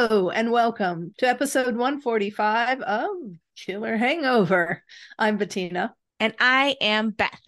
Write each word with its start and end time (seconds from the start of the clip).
Hello 0.00 0.30
and 0.30 0.50
welcome 0.50 1.12
to 1.18 1.28
episode 1.28 1.76
145 1.76 2.80
of 2.80 3.10
Killer 3.54 3.98
Hangover. 3.98 4.82
I'm 5.18 5.36
Bettina. 5.36 5.94
And 6.18 6.34
I 6.40 6.74
am 6.80 7.10
Beth. 7.10 7.38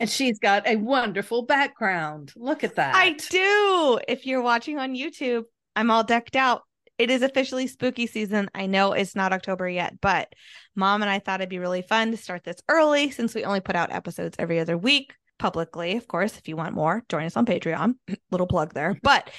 And 0.00 0.08
she's 0.08 0.38
got 0.38 0.66
a 0.66 0.76
wonderful 0.76 1.42
background. 1.42 2.32
Look 2.36 2.64
at 2.64 2.76
that. 2.76 2.94
I 2.94 3.10
do. 3.10 4.00
If 4.08 4.24
you're 4.24 4.40
watching 4.40 4.78
on 4.78 4.94
YouTube, 4.94 5.42
I'm 5.76 5.90
all 5.90 6.02
decked 6.02 6.36
out. 6.36 6.62
It 6.96 7.10
is 7.10 7.20
officially 7.20 7.66
spooky 7.66 8.06
season. 8.06 8.48
I 8.54 8.64
know 8.64 8.94
it's 8.94 9.14
not 9.14 9.34
October 9.34 9.68
yet, 9.68 10.00
but 10.00 10.32
mom 10.74 11.02
and 11.02 11.10
I 11.10 11.18
thought 11.18 11.42
it'd 11.42 11.50
be 11.50 11.58
really 11.58 11.82
fun 11.82 12.12
to 12.12 12.16
start 12.16 12.44
this 12.44 12.62
early 12.70 13.10
since 13.10 13.34
we 13.34 13.44
only 13.44 13.60
put 13.60 13.76
out 13.76 13.92
episodes 13.92 14.36
every 14.38 14.58
other 14.58 14.78
week 14.78 15.12
publicly. 15.38 15.98
Of 15.98 16.08
course, 16.08 16.38
if 16.38 16.48
you 16.48 16.56
want 16.56 16.74
more, 16.74 17.04
join 17.10 17.24
us 17.24 17.36
on 17.36 17.44
Patreon. 17.44 17.96
Little 18.30 18.46
plug 18.46 18.72
there. 18.72 18.96
But 19.02 19.30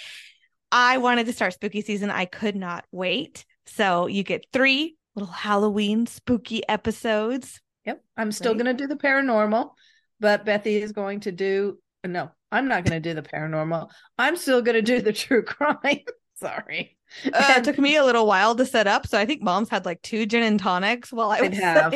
I 0.71 0.97
wanted 0.97 1.25
to 1.25 1.33
start 1.33 1.53
spooky 1.53 1.81
season. 1.81 2.09
I 2.09 2.25
could 2.25 2.55
not 2.55 2.85
wait. 2.91 3.45
So 3.65 4.07
you 4.07 4.23
get 4.23 4.45
three 4.53 4.95
little 5.15 5.31
Halloween 5.31 6.07
spooky 6.07 6.67
episodes. 6.67 7.59
Yep. 7.85 8.03
I'm 8.17 8.31
still 8.31 8.53
right? 8.53 8.63
going 8.63 8.77
to 8.77 8.83
do 8.83 8.87
the 8.87 8.95
paranormal, 8.95 9.71
but 10.19 10.45
Bethy 10.45 10.81
is 10.81 10.91
going 10.91 11.21
to 11.21 11.31
do, 11.31 11.79
no, 12.05 12.31
I'm 12.51 12.67
not 12.67 12.85
going 12.85 13.01
to 13.01 13.09
do 13.09 13.13
the 13.13 13.27
paranormal. 13.27 13.89
I'm 14.17 14.35
still 14.35 14.61
going 14.61 14.75
to 14.75 14.81
do 14.81 15.01
the 15.01 15.13
true 15.13 15.43
crime. 15.43 15.79
Sorry. 16.35 16.97
Uh, 17.25 17.55
it 17.57 17.63
took 17.63 17.77
me 17.77 17.97
a 17.97 18.05
little 18.05 18.25
while 18.25 18.55
to 18.55 18.65
set 18.65 18.87
up. 18.87 19.05
So 19.05 19.19
I 19.19 19.25
think 19.25 19.43
mom's 19.43 19.69
had 19.69 19.85
like 19.85 20.01
two 20.01 20.25
gin 20.25 20.43
and 20.43 20.59
tonics 20.59 21.11
while 21.11 21.29
I 21.29 21.41
was 21.41 21.57
have. 21.57 21.93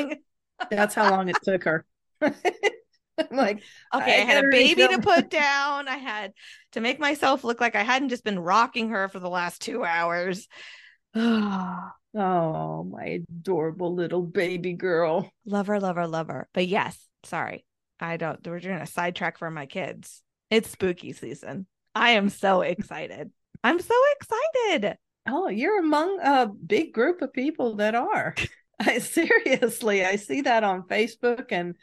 That's 0.69 0.93
how 0.93 1.09
long 1.09 1.29
it 1.29 1.37
took 1.43 1.63
her. 1.63 1.85
like, 3.31 3.63
okay, 3.93 4.19
I, 4.19 4.23
I 4.23 4.25
had 4.25 4.45
a 4.45 4.49
baby 4.49 4.87
to 4.87 4.99
put 4.99 5.29
down. 5.29 5.87
I 5.87 5.97
had 5.97 6.33
to 6.73 6.81
make 6.81 6.99
myself 6.99 7.43
look 7.43 7.61
like 7.61 7.75
I 7.75 7.83
hadn't 7.83 8.09
just 8.09 8.23
been 8.23 8.39
rocking 8.39 8.89
her 8.89 9.07
for 9.07 9.19
the 9.19 9.29
last 9.29 9.61
two 9.61 9.83
hours. 9.83 10.47
oh, 11.15 11.91
my 12.13 13.21
adorable 13.29 13.95
little 13.95 14.21
baby 14.21 14.73
girl. 14.73 15.31
Lover, 15.45 15.79
lover, 15.79 16.07
lover. 16.07 16.47
But 16.53 16.67
yes, 16.67 16.97
sorry. 17.23 17.65
I 17.99 18.17
don't, 18.17 18.45
we're 18.45 18.59
doing 18.59 18.75
a 18.75 18.87
sidetrack 18.87 19.37
for 19.37 19.49
my 19.49 19.65
kids. 19.65 20.21
It's 20.49 20.69
spooky 20.69 21.13
season. 21.13 21.67
I 21.93 22.11
am 22.11 22.29
so 22.29 22.61
excited. 22.61 23.31
I'm 23.63 23.79
so 23.79 23.95
excited. 24.19 24.97
Oh, 25.27 25.47
you're 25.47 25.79
among 25.79 26.19
a 26.21 26.47
big 26.47 26.93
group 26.93 27.21
of 27.21 27.33
people 27.33 27.77
that 27.77 27.95
are. 27.95 28.35
I 28.79 28.99
seriously, 28.99 30.05
I 30.05 30.17
see 30.17 30.41
that 30.41 30.63
on 30.63 30.83
Facebook 30.83 31.45
and 31.51 31.75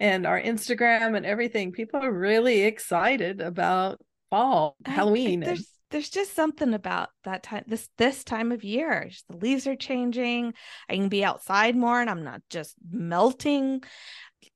and 0.00 0.26
our 0.26 0.40
Instagram 0.40 1.16
and 1.16 1.26
everything. 1.26 1.70
People 1.70 2.02
are 2.02 2.12
really 2.12 2.62
excited 2.62 3.40
about 3.40 4.00
fall, 4.30 4.76
I, 4.84 4.90
Halloween. 4.90 5.40
There's 5.40 5.68
there's 5.90 6.10
just 6.10 6.34
something 6.34 6.72
about 6.72 7.10
that 7.24 7.42
time 7.42 7.64
this 7.66 7.88
this 7.98 8.24
time 8.24 8.50
of 8.50 8.64
year. 8.64 9.06
Just 9.08 9.28
the 9.28 9.36
leaves 9.36 9.66
are 9.66 9.76
changing. 9.76 10.54
I 10.88 10.96
can 10.96 11.08
be 11.08 11.24
outside 11.24 11.76
more 11.76 12.00
and 12.00 12.08
I'm 12.08 12.24
not 12.24 12.42
just 12.48 12.74
melting. 12.90 13.82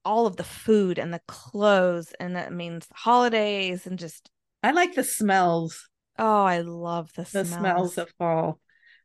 All 0.05 0.27
of 0.27 0.37
the 0.37 0.45
food 0.45 0.99
and 0.99 1.13
the 1.13 1.21
clothes, 1.29 2.13
and 2.19 2.37
that 2.37 2.53
means 2.53 2.87
holidays 2.93 3.87
and 3.87 3.99
just 3.99 4.31
I 4.63 4.71
like 4.71 4.95
the 4.95 5.05
smells. 5.05 5.89
Oh, 6.19 6.45
I 6.45 6.61
love 6.61 7.13
the, 7.15 7.23
the 7.23 7.45
smells. 7.45 7.49
smells 7.49 7.99
of 7.99 8.11
fall. 8.19 8.61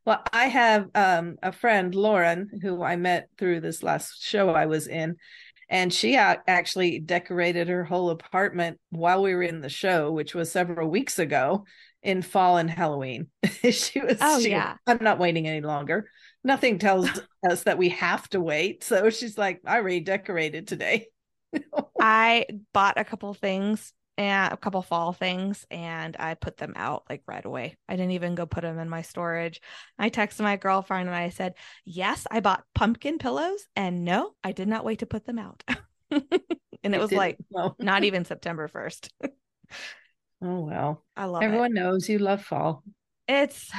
Well, 0.06 0.22
I 0.32 0.46
have 0.46 0.88
um, 0.94 1.36
a 1.42 1.52
friend, 1.52 1.94
Lauren, 1.94 2.48
who 2.62 2.82
I 2.82 2.96
met 2.96 3.28
through 3.36 3.60
this 3.60 3.82
last 3.82 4.22
show 4.22 4.50
I 4.50 4.66
was 4.66 4.86
in, 4.86 5.16
and 5.70 5.94
she 5.94 6.16
actually 6.16 6.98
decorated 6.98 7.68
her 7.68 7.84
whole 7.84 8.10
apartment 8.10 8.78
while 8.90 9.22
we 9.22 9.34
were 9.34 9.42
in 9.42 9.60
the 9.60 9.68
show 9.68 10.10
which 10.10 10.34
was 10.34 10.50
several 10.50 10.90
weeks 10.90 11.18
ago 11.18 11.64
in 12.02 12.22
fall 12.22 12.56
and 12.56 12.70
halloween. 12.70 13.28
She 13.70 14.00
was 14.00 14.18
oh 14.20 14.40
she, 14.40 14.50
yeah. 14.50 14.74
I'm 14.86 15.02
not 15.02 15.18
waiting 15.18 15.46
any 15.46 15.60
longer. 15.60 16.10
Nothing 16.42 16.78
tells 16.78 17.08
us 17.48 17.64
that 17.64 17.78
we 17.78 17.90
have 17.90 18.28
to 18.30 18.40
wait. 18.40 18.82
So 18.84 19.10
she's 19.10 19.38
like 19.38 19.60
i 19.64 19.78
redecorated 19.78 20.66
today. 20.66 21.06
I 22.00 22.46
bought 22.72 22.98
a 22.98 23.04
couple 23.04 23.32
things 23.34 23.92
and 24.18 24.52
a 24.52 24.56
couple 24.56 24.82
fall 24.82 25.12
things 25.12 25.66
and 25.70 26.16
I 26.18 26.34
put 26.34 26.56
them 26.56 26.74
out 26.76 27.04
like 27.08 27.22
right 27.26 27.44
away. 27.44 27.76
I 27.88 27.96
didn't 27.96 28.12
even 28.12 28.34
go 28.34 28.46
put 28.46 28.62
them 28.62 28.78
in 28.78 28.88
my 28.88 29.02
storage. 29.02 29.60
I 29.98 30.10
texted 30.10 30.42
my 30.42 30.56
girlfriend 30.56 31.08
and 31.08 31.16
I 31.16 31.30
said, 31.30 31.54
"Yes, 31.84 32.26
I 32.30 32.40
bought 32.40 32.64
pumpkin 32.74 33.18
pillows 33.18 33.66
and 33.76 34.04
no, 34.04 34.32
I 34.44 34.52
did 34.52 34.68
not 34.68 34.84
wait 34.84 35.00
to 35.00 35.06
put 35.06 35.24
them 35.24 35.38
out." 35.38 35.62
and 36.10 36.94
it 36.94 37.00
was 37.00 37.12
like 37.12 37.38
know. 37.50 37.74
not 37.78 38.04
even 38.04 38.24
September 38.24 38.68
1st. 38.68 39.12
oh 40.42 40.60
well. 40.60 41.04
I 41.16 41.24
love 41.26 41.42
Everyone 41.42 41.76
it. 41.76 41.80
knows 41.80 42.08
you 42.08 42.18
love 42.18 42.42
fall. 42.42 42.82
It's 43.26 43.68
so 43.68 43.78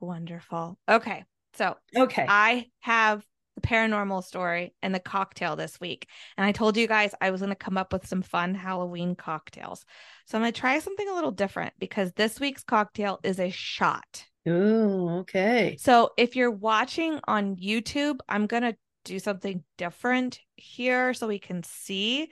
wonderful. 0.00 0.78
Okay. 0.88 1.24
So, 1.54 1.76
okay. 1.96 2.26
I 2.28 2.66
have 2.80 3.24
the 3.56 3.66
paranormal 3.66 4.22
story 4.22 4.74
and 4.82 4.94
the 4.94 5.00
cocktail 5.00 5.56
this 5.56 5.80
week. 5.80 6.08
And 6.36 6.46
I 6.46 6.52
told 6.52 6.76
you 6.76 6.86
guys 6.86 7.14
I 7.20 7.30
was 7.30 7.40
going 7.40 7.50
to 7.50 7.56
come 7.56 7.76
up 7.76 7.92
with 7.92 8.06
some 8.06 8.22
fun 8.22 8.54
Halloween 8.54 9.16
cocktails. 9.16 9.84
So 10.26 10.38
I'm 10.38 10.42
going 10.42 10.52
to 10.52 10.60
try 10.60 10.78
something 10.78 11.08
a 11.08 11.14
little 11.14 11.32
different 11.32 11.74
because 11.78 12.12
this 12.12 12.38
week's 12.38 12.62
cocktail 12.62 13.18
is 13.24 13.40
a 13.40 13.50
shot. 13.50 14.24
Oh, 14.46 15.20
okay. 15.20 15.76
So 15.80 16.10
if 16.16 16.36
you're 16.36 16.50
watching 16.50 17.18
on 17.26 17.56
YouTube, 17.56 18.18
I'm 18.28 18.46
going 18.46 18.62
to 18.62 18.76
do 19.04 19.18
something 19.18 19.64
different 19.78 20.38
here 20.56 21.14
so 21.14 21.26
we 21.26 21.38
can 21.38 21.62
see 21.62 22.28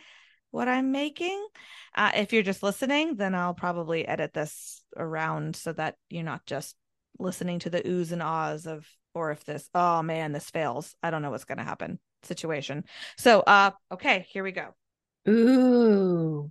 what 0.50 0.68
I'm 0.68 0.92
making. 0.92 1.44
Uh, 1.96 2.12
if 2.14 2.32
you're 2.32 2.42
just 2.42 2.62
listening, 2.62 3.16
then 3.16 3.34
I'll 3.34 3.54
probably 3.54 4.06
edit 4.06 4.34
this 4.34 4.82
around 4.96 5.56
so 5.56 5.72
that 5.72 5.96
you're 6.10 6.22
not 6.22 6.46
just 6.46 6.76
listening 7.18 7.60
to 7.60 7.70
the 7.70 7.80
oohs 7.80 8.12
and 8.12 8.22
ahs 8.22 8.66
of 8.66 8.86
or 9.14 9.30
if 9.30 9.44
this 9.44 9.68
oh 9.74 10.02
man 10.02 10.32
this 10.32 10.50
fails 10.50 10.94
i 11.02 11.10
don't 11.10 11.22
know 11.22 11.30
what's 11.30 11.44
going 11.44 11.58
to 11.58 11.64
happen 11.64 11.98
situation 12.22 12.84
so 13.16 13.40
uh 13.40 13.70
okay 13.92 14.26
here 14.30 14.42
we 14.42 14.52
go 14.52 14.68
ooh 15.28 16.50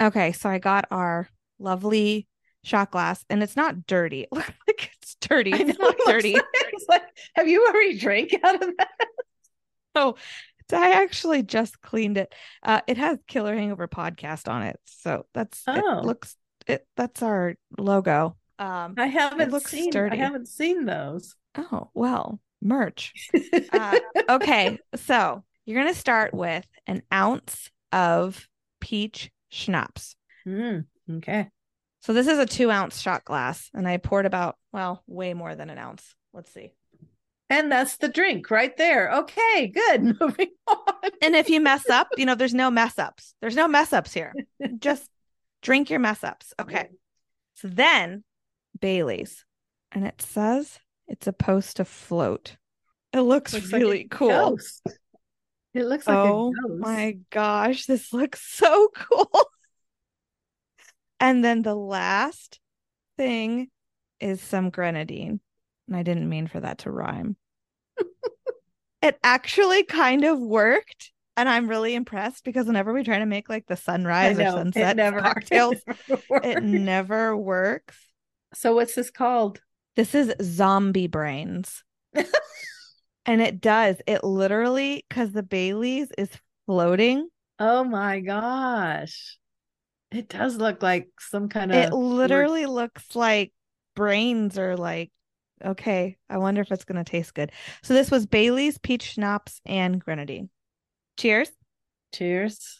okay 0.00 0.32
so 0.32 0.48
i 0.48 0.58
got 0.58 0.86
our 0.90 1.28
lovely 1.58 2.26
shot 2.64 2.90
glass 2.90 3.24
and 3.30 3.42
it's 3.42 3.56
not 3.56 3.86
dirty 3.86 4.22
it 4.22 4.32
looks 4.32 4.48
like 4.66 4.90
it's 5.00 5.16
dirty 5.20 5.52
it's 5.52 5.78
not 5.78 5.96
dirty 6.06 6.34
it's 6.34 6.86
like, 6.88 7.02
have 7.34 7.48
you 7.48 7.64
already 7.66 7.98
drank 7.98 8.34
out 8.44 8.62
of 8.62 8.70
that 8.76 9.08
oh 9.94 10.14
I 10.72 11.02
actually 11.02 11.42
just 11.42 11.80
cleaned 11.80 12.18
it. 12.18 12.34
Uh, 12.62 12.80
it 12.86 12.98
has 12.98 13.18
Killer 13.26 13.54
Hangover 13.54 13.88
podcast 13.88 14.50
on 14.50 14.62
it, 14.62 14.78
so 14.84 15.26
that's 15.32 15.62
oh. 15.66 16.00
it 16.00 16.04
looks 16.04 16.36
it. 16.66 16.86
That's 16.96 17.22
our 17.22 17.54
logo. 17.78 18.36
Um, 18.58 18.94
I 18.98 19.06
haven't 19.06 19.62
seen. 19.62 19.90
Sturdy. 19.90 20.16
I 20.18 20.24
haven't 20.24 20.48
seen 20.48 20.84
those. 20.84 21.34
Oh, 21.58 21.90
well, 21.92 22.40
merch. 22.62 23.12
uh, 23.72 23.98
okay. 24.28 24.78
So 24.96 25.42
you're 25.66 25.80
going 25.80 25.92
to 25.92 25.98
start 25.98 26.32
with 26.32 26.66
an 26.86 27.02
ounce 27.12 27.70
of 27.92 28.48
peach 28.80 29.30
schnapps. 29.50 30.14
Mm, 30.46 30.86
okay. 31.16 31.48
So 32.00 32.12
this 32.12 32.28
is 32.28 32.38
a 32.38 32.46
two 32.46 32.70
ounce 32.70 33.00
shot 33.00 33.24
glass, 33.24 33.70
and 33.74 33.86
I 33.86 33.96
poured 33.96 34.24
about, 34.24 34.56
well, 34.72 35.02
way 35.06 35.34
more 35.34 35.54
than 35.54 35.68
an 35.68 35.78
ounce. 35.78 36.14
Let's 36.32 36.52
see. 36.52 36.72
And 37.50 37.72
that's 37.72 37.96
the 37.96 38.08
drink 38.08 38.50
right 38.50 38.76
there. 38.76 39.10
Okay, 39.10 39.68
good. 39.68 40.02
Moving 40.20 40.50
on. 40.68 41.10
And 41.22 41.34
if 41.34 41.48
you 41.48 41.60
mess 41.60 41.88
up, 41.88 42.08
you 42.16 42.26
know, 42.26 42.34
there's 42.34 42.54
no 42.54 42.70
mess 42.70 42.98
ups. 42.98 43.34
There's 43.40 43.56
no 43.56 43.66
mess 43.66 43.92
ups 43.92 44.12
here. 44.12 44.34
Just 44.78 45.08
drink 45.62 45.90
your 45.90 45.98
mess 45.98 46.22
ups. 46.22 46.52
Okay. 46.60 46.88
So 47.54 47.68
then 47.68 48.22
Bailey's. 48.78 49.44
And 49.90 50.06
it 50.06 50.20
says 50.20 50.78
it's 51.08 51.24
supposed 51.24 51.76
to 51.78 51.84
float. 51.84 52.56
It 53.12 53.20
looks, 53.20 53.54
looks 53.54 53.72
really 53.72 53.98
like 53.98 54.10
cool. 54.10 54.28
Ghost. 54.28 54.86
It 55.74 55.84
looks 55.84 56.06
like 56.06 56.16
oh 56.16 56.52
my 56.78 57.18
gosh, 57.30 57.86
this 57.86 58.12
looks 58.12 58.40
so 58.42 58.88
cool. 58.94 59.50
and 61.20 61.44
then 61.44 61.62
the 61.62 61.74
last 61.74 62.60
thing 63.16 63.68
is 64.20 64.40
some 64.40 64.70
grenadine. 64.70 65.40
And 65.86 65.96
I 65.96 66.02
didn't 66.02 66.28
mean 66.28 66.46
for 66.46 66.60
that 66.60 66.78
to 66.78 66.90
rhyme. 66.90 67.36
it 69.02 69.18
actually 69.22 69.84
kind 69.84 70.24
of 70.24 70.38
worked. 70.38 71.12
And 71.36 71.48
I'm 71.48 71.68
really 71.68 71.94
impressed 71.94 72.44
because 72.44 72.66
whenever 72.66 72.92
we 72.92 73.04
try 73.04 73.20
to 73.20 73.26
make 73.26 73.48
like 73.48 73.66
the 73.66 73.76
sunrise 73.76 74.38
know, 74.38 74.48
or 74.48 74.52
sunset 74.52 74.96
never, 74.96 75.20
cocktails, 75.22 75.76
it 75.86 76.08
never, 76.08 76.46
it 76.46 76.62
never 76.62 77.36
works. 77.36 77.96
So 78.54 78.74
what's 78.74 78.94
this 78.94 79.10
called? 79.10 79.60
This 79.98 80.14
is 80.14 80.32
zombie 80.40 81.08
brains. 81.08 81.82
and 83.26 83.42
it 83.42 83.60
does. 83.60 83.96
It 84.06 84.22
literally, 84.22 85.04
because 85.08 85.32
the 85.32 85.42
Bailey's 85.42 86.12
is 86.16 86.30
floating. 86.66 87.28
Oh 87.58 87.82
my 87.82 88.20
gosh. 88.20 89.38
It 90.12 90.28
does 90.28 90.54
look 90.54 90.84
like 90.84 91.08
some 91.18 91.48
kind 91.48 91.72
of. 91.72 91.78
It 91.78 91.92
literally 91.92 92.66
looks 92.66 93.16
like 93.16 93.52
brains 93.96 94.56
are 94.56 94.76
like, 94.76 95.10
okay, 95.64 96.16
I 96.30 96.38
wonder 96.38 96.60
if 96.60 96.70
it's 96.70 96.84
going 96.84 97.04
to 97.04 97.10
taste 97.10 97.34
good. 97.34 97.50
So 97.82 97.92
this 97.92 98.08
was 98.08 98.24
Bailey's, 98.24 98.78
peach 98.78 99.14
schnapps, 99.14 99.60
and 99.66 99.98
grenadine. 99.98 100.48
Cheers. 101.16 101.50
Cheers. 102.14 102.78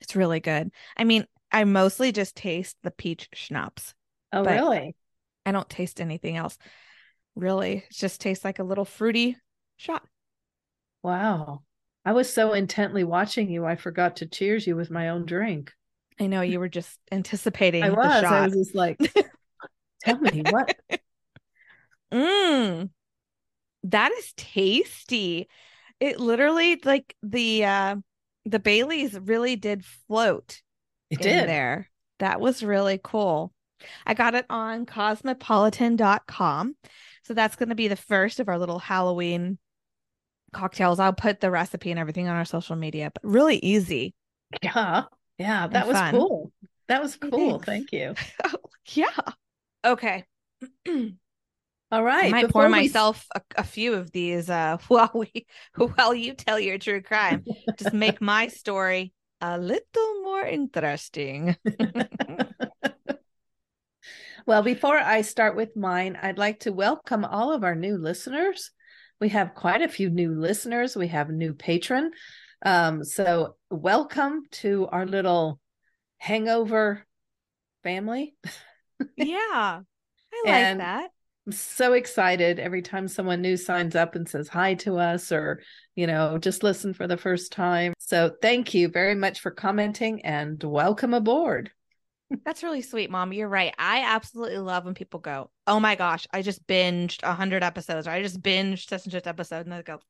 It's 0.00 0.14
really 0.14 0.38
good. 0.38 0.70
I 0.96 1.02
mean, 1.02 1.26
I 1.50 1.64
mostly 1.64 2.12
just 2.12 2.36
taste 2.36 2.76
the 2.84 2.92
peach 2.92 3.28
schnapps. 3.32 3.94
Oh, 4.32 4.44
really? 4.44 4.94
I 5.44 5.52
don't 5.52 5.68
taste 5.68 6.00
anything 6.00 6.36
else. 6.36 6.56
Really, 7.34 7.78
it 7.78 7.92
just 7.92 8.20
tastes 8.20 8.44
like 8.44 8.58
a 8.58 8.64
little 8.64 8.84
fruity 8.84 9.36
shot. 9.76 10.02
Wow. 11.02 11.62
I 12.04 12.12
was 12.12 12.32
so 12.32 12.52
intently 12.52 13.04
watching 13.04 13.50
you, 13.50 13.64
I 13.64 13.76
forgot 13.76 14.16
to 14.16 14.26
cheers 14.26 14.66
you 14.66 14.76
with 14.76 14.90
my 14.90 15.10
own 15.10 15.24
drink. 15.24 15.72
I 16.20 16.26
know 16.26 16.40
you 16.42 16.58
were 16.60 16.68
just 16.68 16.98
anticipating. 17.10 17.82
I 17.82 17.90
the 17.90 17.94
was. 17.94 18.20
shot. 18.20 18.24
I 18.24 18.44
was 18.46 18.54
just 18.54 18.74
like, 18.74 18.98
tell 20.04 20.18
me 20.18 20.42
what. 20.50 20.76
Mm. 22.12 22.90
That 23.84 24.12
is 24.12 24.32
tasty. 24.36 25.48
It 25.98 26.20
literally 26.20 26.80
like 26.84 27.14
the 27.22 27.64
uh 27.64 27.96
the 28.44 28.58
Baileys 28.58 29.18
really 29.18 29.56
did 29.56 29.84
float 29.84 30.60
It 31.10 31.20
in 31.20 31.38
did. 31.38 31.48
there. 31.48 31.88
That 32.18 32.40
was 32.40 32.62
really 32.62 33.00
cool. 33.02 33.52
I 34.06 34.14
got 34.14 34.34
it 34.34 34.46
on 34.50 34.86
cosmopolitan.com. 34.86 36.76
So 37.24 37.34
that's 37.34 37.56
going 37.56 37.68
to 37.68 37.74
be 37.74 37.88
the 37.88 37.96
first 37.96 38.40
of 38.40 38.48
our 38.48 38.58
little 38.58 38.78
Halloween 38.78 39.58
cocktails. 40.52 40.98
I'll 40.98 41.12
put 41.12 41.40
the 41.40 41.50
recipe 41.50 41.90
and 41.90 42.00
everything 42.00 42.28
on 42.28 42.36
our 42.36 42.44
social 42.44 42.76
media, 42.76 43.10
but 43.12 43.22
really 43.24 43.56
easy. 43.56 44.14
Yeah. 44.62 45.04
Yeah. 45.38 45.66
That 45.68 45.86
was 45.86 45.96
fun. 45.96 46.14
cool. 46.14 46.52
That 46.88 47.02
was 47.02 47.16
cool. 47.16 47.58
thanks. 47.60 47.66
Thank 47.66 47.92
you. 47.92 48.14
yeah. 48.94 49.32
Okay. 49.84 50.24
All 51.92 52.02
right. 52.02 52.24
I 52.24 52.28
might 52.30 52.48
pour 52.48 52.64
we- 52.64 52.70
myself 52.70 53.26
a, 53.34 53.42
a 53.56 53.64
few 53.64 53.94
of 53.94 54.10
these 54.12 54.48
uh, 54.48 54.78
while 54.88 55.10
we 55.14 55.46
while 55.76 56.14
you 56.14 56.34
tell 56.34 56.58
your 56.58 56.78
true 56.78 57.02
crime. 57.02 57.44
Just 57.76 57.92
make 57.92 58.20
my 58.20 58.48
story 58.48 59.12
a 59.40 59.58
little 59.58 60.22
more 60.22 60.42
interesting. 60.46 61.56
Well, 64.46 64.62
before 64.62 64.98
I 64.98 65.22
start 65.22 65.56
with 65.56 65.76
mine, 65.76 66.18
I'd 66.20 66.38
like 66.38 66.60
to 66.60 66.72
welcome 66.72 67.24
all 67.24 67.52
of 67.52 67.64
our 67.64 67.74
new 67.74 67.96
listeners. 67.96 68.70
We 69.20 69.28
have 69.30 69.54
quite 69.54 69.82
a 69.82 69.88
few 69.88 70.10
new 70.10 70.34
listeners. 70.34 70.96
We 70.96 71.08
have 71.08 71.28
a 71.28 71.32
new 71.32 71.54
patron. 71.54 72.10
Um, 72.64 73.04
so 73.04 73.56
welcome 73.70 74.42
to 74.52 74.88
our 74.90 75.06
little 75.06 75.60
hangover 76.18 77.06
family. 77.82 78.34
yeah. 79.16 79.80
I 79.84 80.42
like 80.44 80.78
that. 80.78 81.10
I'm 81.46 81.52
so 81.52 81.92
excited 81.94 82.60
every 82.60 82.82
time 82.82 83.08
someone 83.08 83.42
new 83.42 83.56
signs 83.56 83.96
up 83.96 84.14
and 84.14 84.28
says 84.28 84.46
hi 84.46 84.74
to 84.74 84.98
us 84.98 85.32
or, 85.32 85.60
you 85.96 86.06
know, 86.06 86.38
just 86.38 86.62
listen 86.62 86.94
for 86.94 87.08
the 87.08 87.16
first 87.16 87.50
time. 87.50 87.94
So 87.98 88.30
thank 88.40 88.74
you 88.74 88.88
very 88.88 89.16
much 89.16 89.40
for 89.40 89.50
commenting 89.50 90.24
and 90.24 90.62
welcome 90.62 91.14
aboard. 91.14 91.72
That's 92.44 92.62
really 92.62 92.82
sweet, 92.82 93.10
mom. 93.10 93.32
You're 93.32 93.48
right. 93.48 93.74
I 93.78 94.02
absolutely 94.04 94.58
love 94.58 94.84
when 94.84 94.94
people 94.94 95.20
go, 95.20 95.50
"Oh 95.66 95.80
my 95.80 95.94
gosh, 95.94 96.26
I 96.32 96.42
just 96.42 96.66
binged 96.66 97.22
a 97.22 97.32
hundred 97.34 97.62
episodes, 97.62 98.06
or 98.06 98.10
I 98.10 98.22
just 98.22 98.42
binged 98.42 98.88
such 98.88 99.04
and 99.04 99.12
such 99.12 99.26
episode," 99.26 99.66
and 99.66 99.72
they 99.72 99.82
go, 99.82 100.00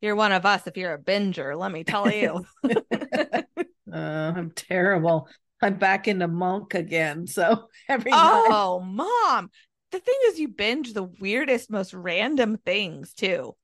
"You're 0.00 0.16
one 0.16 0.32
of 0.32 0.46
us 0.46 0.66
if 0.66 0.76
you're 0.76 0.94
a 0.94 0.98
binger." 0.98 1.56
Let 1.58 1.72
me 1.72 1.84
tell 1.84 2.10
you. 2.10 2.44
Uh, 3.90 4.34
I'm 4.36 4.50
terrible. 4.50 5.28
I'm 5.62 5.78
back 5.78 6.08
into 6.08 6.28
monk 6.28 6.74
again. 6.74 7.26
So 7.26 7.68
every 7.88 8.10
night. 8.10 8.48
oh, 8.50 8.80
mom. 8.80 9.50
The 9.92 9.98
thing 9.98 10.14
is, 10.26 10.38
you 10.38 10.48
binge 10.48 10.92
the 10.92 11.04
weirdest, 11.04 11.70
most 11.70 11.94
random 11.94 12.58
things 12.66 13.14
too. 13.14 13.56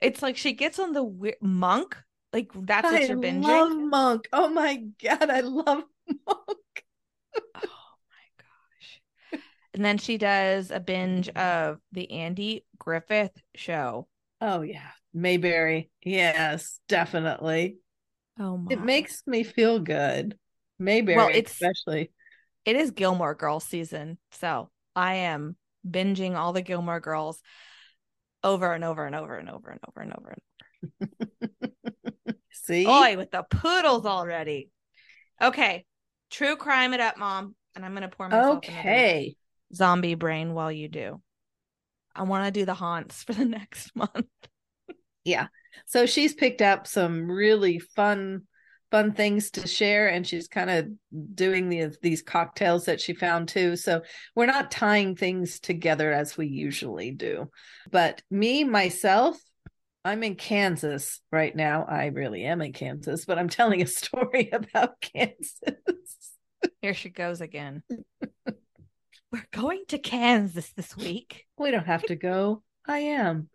It's 0.00 0.20
like 0.20 0.36
she 0.36 0.54
gets 0.54 0.80
on 0.80 0.92
the 0.92 1.04
weird 1.04 1.36
monk. 1.40 1.96
Like 2.32 2.50
that's 2.54 2.90
what 2.90 3.02
I 3.02 3.04
you're 3.04 3.16
binging. 3.18 3.42
love 3.44 3.76
monk. 3.76 4.28
Oh 4.32 4.48
my 4.48 4.82
god, 5.00 5.30
I 5.30 5.40
love 5.40 5.84
monk. 6.26 6.58
Oh 7.56 7.94
my 8.10 8.28
gosh. 8.38 9.40
And 9.74 9.84
then 9.84 9.98
she 9.98 10.18
does 10.18 10.70
a 10.70 10.80
binge 10.80 11.28
of 11.30 11.78
the 11.92 12.10
Andy 12.10 12.64
Griffith 12.78 13.32
show. 13.54 14.06
Oh 14.40 14.62
yeah, 14.62 14.90
Mayberry. 15.14 15.90
Yes, 16.02 16.80
definitely. 16.88 17.78
Oh 18.38 18.56
my. 18.56 18.72
It 18.72 18.82
makes 18.84 19.22
me 19.26 19.42
feel 19.42 19.78
good. 19.80 20.38
Mayberry, 20.78 21.16
Well, 21.16 21.28
it's- 21.28 21.52
especially. 21.52 22.12
it 22.64 22.76
is 22.76 22.92
Gilmore 22.92 23.34
Girls 23.34 23.64
season. 23.64 24.18
So 24.32 24.70
I 24.94 25.14
am 25.16 25.56
binging 25.88 26.36
all 26.36 26.52
the 26.52 26.62
Gilmore 26.62 27.00
Girls 27.00 27.40
over 28.44 28.72
and 28.72 28.84
over 28.84 29.04
and 29.06 29.16
over 29.16 29.36
and 29.36 29.50
over 29.50 29.70
and 29.70 29.80
over 29.88 30.00
and 30.00 30.12
over. 30.16 30.30
And 30.30 30.38
over. 31.10 32.34
See, 32.52 32.84
Boy, 32.84 33.16
with 33.16 33.30
the 33.32 33.42
poodles 33.50 34.06
already. 34.06 34.70
Okay. 35.42 35.84
True 36.30 36.56
crime 36.56 36.94
it 36.94 37.00
up, 37.00 37.16
mom. 37.16 37.54
And 37.74 37.84
I'm 37.84 37.94
gonna 37.94 38.08
pour 38.08 38.28
myself 38.28 38.58
okay. 38.58 39.36
zombie 39.74 40.14
brain 40.14 40.54
while 40.54 40.72
you 40.72 40.88
do. 40.88 41.20
I 42.14 42.22
want 42.22 42.46
to 42.46 42.60
do 42.60 42.66
the 42.66 42.74
haunts 42.74 43.22
for 43.22 43.32
the 43.32 43.44
next 43.44 43.94
month. 43.94 44.26
Yeah. 45.24 45.48
So 45.86 46.06
she's 46.06 46.34
picked 46.34 46.62
up 46.62 46.86
some 46.86 47.30
really 47.30 47.78
fun, 47.78 48.42
fun 48.90 49.12
things 49.12 49.50
to 49.52 49.68
share, 49.68 50.08
and 50.08 50.26
she's 50.26 50.48
kind 50.48 50.70
of 50.70 50.88
doing 51.34 51.68
these 51.68 51.98
these 52.02 52.22
cocktails 52.22 52.86
that 52.86 53.00
she 53.00 53.12
found 53.14 53.48
too. 53.48 53.76
So 53.76 54.02
we're 54.34 54.46
not 54.46 54.70
tying 54.70 55.14
things 55.14 55.60
together 55.60 56.12
as 56.12 56.36
we 56.36 56.46
usually 56.48 57.12
do. 57.12 57.50
But 57.90 58.22
me 58.30 58.64
myself, 58.64 59.38
I'm 60.04 60.22
in 60.22 60.36
Kansas 60.36 61.20
right 61.30 61.54
now. 61.54 61.84
I 61.84 62.06
really 62.06 62.44
am 62.44 62.62
in 62.62 62.72
Kansas, 62.72 63.24
but 63.24 63.38
I'm 63.38 63.48
telling 63.48 63.82
a 63.82 63.86
story 63.86 64.50
about 64.52 65.00
Kansas. 65.00 65.60
Here 66.80 66.94
she 66.94 67.08
goes 67.08 67.40
again. 67.40 67.82
We're 69.32 69.46
going 69.52 69.84
to 69.88 69.98
Kansas 69.98 70.72
this 70.72 70.96
week. 70.96 71.44
We 71.58 71.70
don't 71.70 71.86
have 71.86 72.04
to 72.04 72.16
go. 72.16 72.62
I 72.86 73.00
am. 73.00 73.50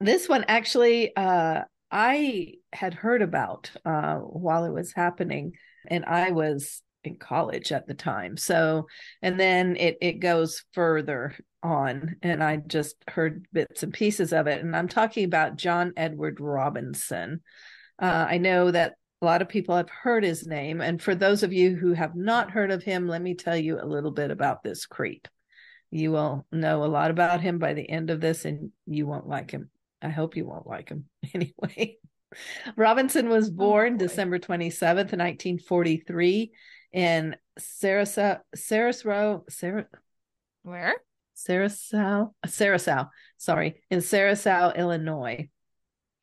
This 0.00 0.28
one 0.28 0.44
actually 0.48 1.14
uh 1.16 1.62
I 1.90 2.54
had 2.72 2.94
heard 2.94 3.22
about 3.22 3.70
uh 3.84 4.16
while 4.16 4.64
it 4.64 4.72
was 4.72 4.92
happening 4.92 5.52
and 5.86 6.04
I 6.04 6.32
was 6.32 6.82
in 7.04 7.16
college 7.16 7.70
at 7.70 7.86
the 7.86 7.94
time. 7.94 8.36
So 8.36 8.86
and 9.22 9.38
then 9.38 9.76
it 9.76 9.98
it 10.00 10.18
goes 10.18 10.64
further 10.72 11.36
on 11.62 12.16
and 12.22 12.42
I 12.42 12.56
just 12.56 12.96
heard 13.06 13.46
bits 13.52 13.84
and 13.84 13.92
pieces 13.92 14.32
of 14.32 14.48
it 14.48 14.62
and 14.62 14.74
I'm 14.74 14.88
talking 14.88 15.24
about 15.24 15.56
John 15.56 15.92
Edward 15.96 16.40
Robinson. 16.40 17.40
Uh 18.00 18.26
I 18.28 18.38
know 18.38 18.72
that 18.72 18.94
a 19.24 19.32
lot 19.32 19.40
of 19.40 19.48
people 19.48 19.74
have 19.74 19.88
heard 19.88 20.22
his 20.22 20.46
name 20.46 20.82
and 20.82 21.00
for 21.00 21.14
those 21.14 21.42
of 21.42 21.50
you 21.50 21.74
who 21.74 21.94
have 21.94 22.14
not 22.14 22.50
heard 22.50 22.70
of 22.70 22.82
him, 22.82 23.08
let 23.08 23.22
me 23.22 23.34
tell 23.34 23.56
you 23.56 23.80
a 23.80 23.86
little 23.86 24.10
bit 24.10 24.30
about 24.30 24.62
this 24.62 24.84
creep. 24.84 25.28
You 25.90 26.12
will 26.12 26.46
know 26.52 26.84
a 26.84 26.86
lot 26.86 27.10
about 27.10 27.40
him 27.40 27.58
by 27.58 27.72
the 27.72 27.88
end 27.88 28.10
of 28.10 28.20
this 28.20 28.44
and 28.44 28.70
you 28.86 29.06
won't 29.06 29.26
like 29.26 29.50
him. 29.50 29.70
I 30.02 30.10
hope 30.10 30.36
you 30.36 30.44
won't 30.44 30.66
like 30.66 30.90
him 30.90 31.06
anyway. 31.34 31.96
Robinson 32.76 33.30
was 33.30 33.48
oh, 33.48 33.52
born 33.52 33.96
boy. 33.96 34.04
December 34.04 34.38
27th, 34.38 35.16
1943 35.16 36.52
in 36.92 37.34
Sarasa, 37.58 38.40
Sarasro, 38.54 39.44
Sarah, 39.48 39.86
Where? 40.64 40.96
Sarasau, 41.32 42.34
Sarasau, 42.44 43.06
sorry, 43.38 43.82
in 43.90 44.02
Sarasau, 44.02 44.72
Illinois. 44.72 45.48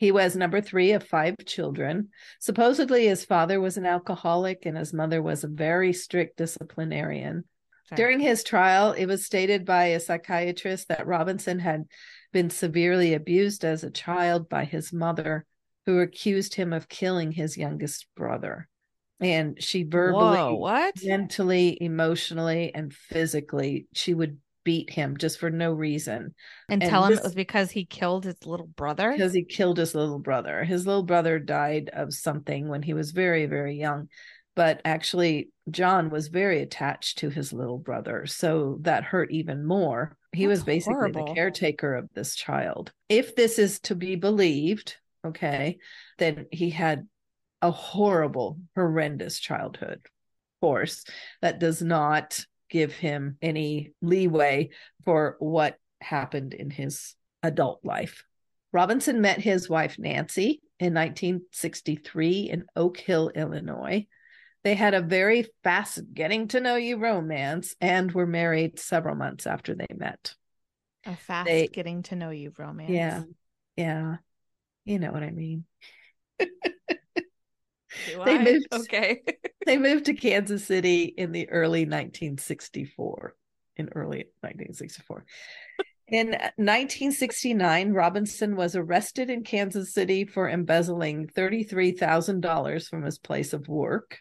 He 0.02 0.12
was 0.12 0.36
number 0.36 0.62
three 0.62 0.94
of 0.94 1.04
five 1.04 1.36
children. 1.46 2.10
Supposedly, 2.40 3.06
his 3.06 3.24
father 3.24 3.62
was 3.62 3.78
an 3.78 3.86
alcoholic 3.86 4.66
and 4.66 4.76
his 4.76 4.94
mother 4.94 5.22
was 5.22 5.44
a 5.44 5.48
very 5.48 5.94
strict 5.94 6.38
disciplinarian. 6.38 7.44
Sorry. 7.86 7.98
During 7.98 8.20
his 8.20 8.44
trial, 8.44 8.94
it 8.94 9.06
was 9.06 9.24
stated 9.24 9.64
by 9.64 9.86
a 9.86 10.00
psychiatrist 10.00 10.88
that 10.88 11.06
Robinson 11.06 11.60
had 11.60 11.86
been 12.34 12.50
severely 12.50 13.14
abused 13.14 13.64
as 13.64 13.84
a 13.84 13.92
child 13.92 14.50
by 14.50 14.66
his 14.66 14.92
mother, 14.92 15.46
who 15.86 16.00
accused 16.00 16.56
him 16.56 16.74
of 16.74 16.90
killing 16.90 17.32
his 17.32 17.56
youngest 17.56 18.08
brother. 18.16 18.68
And 19.20 19.62
she 19.62 19.84
verbally, 19.84 20.36
Whoa, 20.36 20.56
what? 20.56 20.96
mentally, 21.04 21.78
emotionally, 21.80 22.74
and 22.74 22.92
physically, 22.92 23.86
she 23.94 24.16
would 24.16 24.40
beat 24.64 24.90
him 24.90 25.18
just 25.18 25.40
for 25.40 25.50
no 25.50 25.72
reason 25.72 26.34
And, 26.70 26.82
and 26.84 26.90
tell 26.90 27.04
him 27.06 27.12
this- 27.12 27.20
it 27.20 27.24
was 27.24 27.36
because 27.36 27.72
he 27.72 27.86
killed 27.86 28.26
his 28.26 28.46
little 28.46 28.68
brother. 28.68 29.12
because 29.12 29.34
he 29.34 29.44
killed 29.44 29.78
his 29.78 29.96
little 29.96 30.20
brother. 30.20 30.64
His 30.64 30.86
little 30.86 31.04
brother 31.04 31.40
died 31.40 31.90
of 31.94 32.14
something 32.14 32.68
when 32.68 32.82
he 32.82 32.94
was 32.94 33.12
very, 33.12 33.46
very 33.46 33.78
young. 33.78 34.10
But 34.56 34.82
actually, 34.84 35.50
John 35.70 36.10
was 36.10 36.28
very 36.28 36.62
attached 36.62 37.20
to 37.20 37.30
his 37.30 37.54
little 37.54 37.78
brother. 37.80 38.26
So 38.26 38.80
that 38.82 39.04
hurt 39.06 39.32
even 39.32 39.66
more. 39.66 40.18
He 40.34 40.46
That's 40.46 40.60
was 40.60 40.64
basically 40.66 40.94
horrible. 40.96 41.26
the 41.28 41.34
caretaker 41.34 41.96
of 41.96 42.10
this 42.14 42.36
child. 42.36 42.92
If 43.08 43.36
this 43.36 43.58
is 43.60 43.80
to 43.82 43.96
be 43.96 44.16
believed, 44.18 44.98
okay, 45.26 45.78
then 46.18 46.48
he 46.52 46.70
had 46.70 47.08
a 47.62 47.72
horrible, 47.72 48.60
horrendous 48.76 49.40
childhood. 49.40 50.00
Of 50.04 50.62
course, 50.62 51.06
that 51.42 51.60
does 51.60 51.82
not 51.82 52.46
give 52.72 52.94
him 52.94 53.38
any 53.42 53.94
leeway 54.02 54.70
for 55.06 55.36
what 55.40 55.78
happened 56.00 56.54
in 56.54 56.72
his 56.72 57.14
adult 57.44 57.82
life. 57.84 58.24
Robinson 58.74 59.22
met 59.22 59.40
his 59.40 59.70
wife 59.70 59.98
Nancy 60.00 60.62
in 60.80 60.94
1963 60.94 62.50
in 62.50 62.66
Oak 62.76 62.98
Hill, 62.98 63.30
Illinois. 63.36 64.08
They 64.64 64.76
had 64.76 64.94
a 64.94 65.02
very 65.02 65.48
fast 65.64 66.02
getting 66.14 66.48
to 66.50 66.62
know 66.62 66.76
you 66.76 66.98
romance 66.98 67.76
and 67.82 68.12
were 68.12 68.28
married 68.28 68.80
several 68.80 69.16
months 69.16 69.46
after 69.46 69.76
they 69.76 69.88
met. 69.96 70.34
A 71.06 71.16
fast 71.16 71.48
They- 71.48 71.68
getting 71.68 72.04
to 72.04 72.16
know 72.16 72.30
you 72.30 72.54
romance. 72.58 72.92
Yeah. 72.92 73.24
Yeah. 73.76 74.16
You 74.86 75.00
know 75.00 75.12
what 75.12 75.24
I 75.24 75.32
mean. 75.32 75.66
Do 78.08 78.24
They 78.26 78.36
I? 78.38 78.44
moved- 78.44 78.68
Okay. 78.74 79.22
They 79.66 79.78
moved 79.78 80.06
to 80.06 80.16
Kansas 80.16 80.66
City 80.66 81.04
in 81.04 81.32
the 81.32 81.48
early 81.50 81.82
1964. 81.82 83.36
In 83.78 83.90
early 83.96 84.26
1964. 84.42 85.24
In 86.08 86.30
1969, 86.32 87.92
Robinson 87.94 88.56
was 88.56 88.76
arrested 88.76 89.30
in 89.30 89.44
Kansas 89.44 89.94
City 89.94 90.26
for 90.26 90.50
embezzling 90.50 91.28
$33,000 91.28 92.90
from 92.90 93.04
his 93.04 93.18
place 93.20 93.54
of 93.54 93.68
work. 93.68 94.18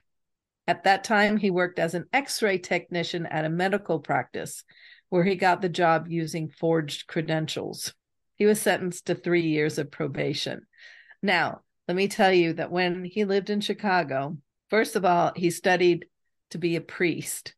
At 0.66 0.84
that 0.84 1.02
time, 1.04 1.36
he 1.36 1.50
worked 1.50 1.78
as 1.78 1.94
an 1.94 2.04
x 2.12 2.42
ray 2.42 2.58
technician 2.58 3.26
at 3.26 3.44
a 3.44 3.50
medical 3.50 3.98
practice 3.98 4.62
where 5.08 5.24
he 5.24 5.34
got 5.34 5.62
the 5.62 5.68
job 5.68 6.06
using 6.08 6.48
forged 6.48 7.06
credentials. 7.08 7.92
He 8.36 8.46
was 8.46 8.60
sentenced 8.60 9.06
to 9.06 9.14
three 9.14 9.42
years 9.48 9.78
of 9.78 9.90
probation. 9.90 10.66
Now, 11.22 11.62
let 11.90 11.96
me 11.96 12.06
tell 12.06 12.32
you 12.32 12.52
that 12.52 12.70
when 12.70 13.02
he 13.02 13.24
lived 13.24 13.50
in 13.50 13.60
Chicago, 13.60 14.38
first 14.68 14.94
of 14.94 15.04
all, 15.04 15.32
he 15.34 15.50
studied 15.50 16.06
to 16.50 16.58
be 16.58 16.76
a 16.76 16.80
priest. 16.80 17.56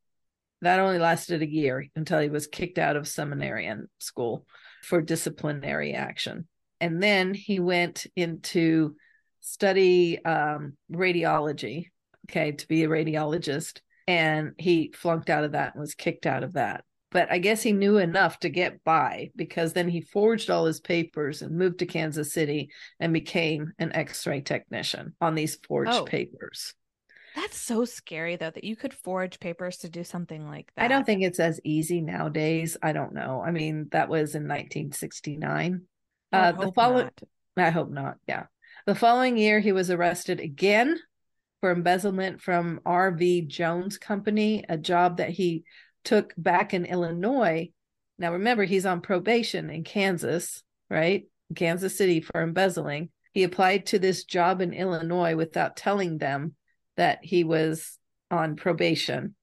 That 0.62 0.80
only 0.80 0.98
lasted 0.98 1.42
a 1.42 1.46
year 1.46 1.86
until 1.94 2.18
he 2.18 2.30
was 2.30 2.46
kicked 2.46 2.78
out 2.78 2.96
of 2.96 3.06
seminarian 3.06 3.90
school 3.98 4.46
for 4.84 5.02
disciplinary 5.02 5.92
action. 5.92 6.48
And 6.80 7.02
then 7.02 7.34
he 7.34 7.60
went 7.60 8.06
into 8.16 8.96
study 9.40 10.24
um, 10.24 10.78
radiology, 10.90 11.88
okay, 12.30 12.52
to 12.52 12.68
be 12.68 12.84
a 12.84 12.88
radiologist. 12.88 13.82
And 14.08 14.52
he 14.56 14.94
flunked 14.96 15.28
out 15.28 15.44
of 15.44 15.52
that 15.52 15.74
and 15.74 15.80
was 15.82 15.94
kicked 15.94 16.24
out 16.24 16.42
of 16.42 16.54
that. 16.54 16.84
But 17.12 17.30
I 17.30 17.38
guess 17.38 17.62
he 17.62 17.72
knew 17.72 17.98
enough 17.98 18.38
to 18.40 18.48
get 18.48 18.82
by 18.84 19.30
because 19.36 19.72
then 19.74 19.88
he 19.88 20.00
forged 20.00 20.50
all 20.50 20.64
his 20.64 20.80
papers 20.80 21.42
and 21.42 21.56
moved 21.56 21.78
to 21.80 21.86
Kansas 21.86 22.32
City 22.32 22.70
and 22.98 23.12
became 23.12 23.72
an 23.78 23.92
x 23.94 24.26
ray 24.26 24.40
technician 24.40 25.14
on 25.20 25.34
these 25.34 25.56
forged 25.66 25.92
Oh. 25.92 26.04
papers. 26.04 26.74
That's 27.34 27.56
so 27.56 27.84
scary 27.86 28.36
though 28.36 28.50
that 28.50 28.64
you 28.64 28.76
could 28.76 28.92
forge 28.92 29.40
papers 29.40 29.78
to 29.78 29.88
do 29.88 30.04
something 30.04 30.46
like 30.46 30.70
that. 30.76 30.84
I 30.84 30.88
don't 30.88 31.04
think 31.04 31.22
it's 31.22 31.40
as 31.40 31.60
easy 31.64 32.00
nowadays. 32.02 32.76
I 32.82 32.92
don't 32.92 33.14
know. 33.14 33.42
I 33.44 33.50
mean, 33.52 33.88
that 33.92 34.08
was 34.08 34.34
in 34.34 34.46
1969. 34.46 35.82
I 36.32 36.36
Uh, 36.38 36.52
the 36.52 36.72
following. 36.72 37.10
I 37.56 37.70
hope 37.70 37.90
not. 37.90 38.16
Yeah. 38.26 38.46
The 38.86 38.94
following 38.94 39.36
year, 39.36 39.60
he 39.60 39.72
was 39.72 39.90
arrested 39.90 40.40
again 40.40 40.98
for 41.60 41.70
embezzlement 41.70 42.40
from 42.40 42.80
RV 42.84 43.46
Jones 43.46 43.96
Company, 43.98 44.64
a 44.68 44.76
job 44.76 45.18
that 45.18 45.30
he 45.30 45.64
took 46.04 46.34
back 46.36 46.74
in 46.74 46.84
Illinois. 46.84 47.70
Now, 48.18 48.32
remember, 48.32 48.64
he's 48.64 48.86
on 48.86 49.00
probation 49.00 49.70
in 49.70 49.84
Kansas, 49.84 50.62
right? 50.90 51.24
Kansas 51.54 51.96
City 51.96 52.20
for 52.20 52.42
embezzling. 52.42 53.10
He 53.32 53.44
applied 53.44 53.86
to 53.86 53.98
this 53.98 54.24
job 54.24 54.60
in 54.60 54.72
Illinois 54.72 55.36
without 55.36 55.76
telling 55.76 56.18
them 56.18 56.54
that 56.96 57.20
he 57.22 57.44
was 57.44 57.98
on 58.30 58.56
probation. 58.56 59.34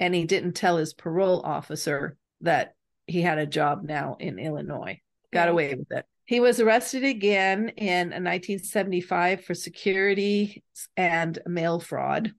And 0.00 0.14
he 0.14 0.24
didn't 0.24 0.52
tell 0.52 0.76
his 0.76 0.92
parole 0.92 1.40
officer 1.42 2.16
that 2.42 2.74
he 3.06 3.22
had 3.22 3.38
a 3.38 3.46
job 3.46 3.82
now 3.84 4.16
in 4.18 4.38
Illinois. 4.38 5.00
Got 5.32 5.48
away 5.48 5.74
with 5.74 5.90
it. 5.90 6.04
He 6.24 6.40
was 6.40 6.58
arrested 6.60 7.04
again 7.04 7.68
in 7.76 8.08
1975 8.08 9.44
for 9.44 9.54
security 9.54 10.64
and 10.96 11.38
mail 11.46 11.78
fraud. 11.78 12.32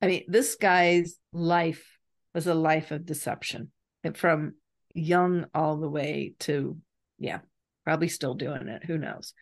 I 0.00 0.06
mean, 0.08 0.24
this 0.26 0.56
guy's 0.56 1.18
life 1.32 1.86
was 2.34 2.46
a 2.46 2.54
life 2.54 2.90
of 2.90 3.06
deception 3.06 3.70
from 4.14 4.54
young 4.94 5.46
all 5.54 5.76
the 5.76 5.88
way 5.88 6.34
to, 6.40 6.76
yeah, 7.18 7.40
probably 7.84 8.08
still 8.08 8.34
doing 8.34 8.68
it. 8.68 8.84
Who 8.84 8.98
knows? 8.98 9.34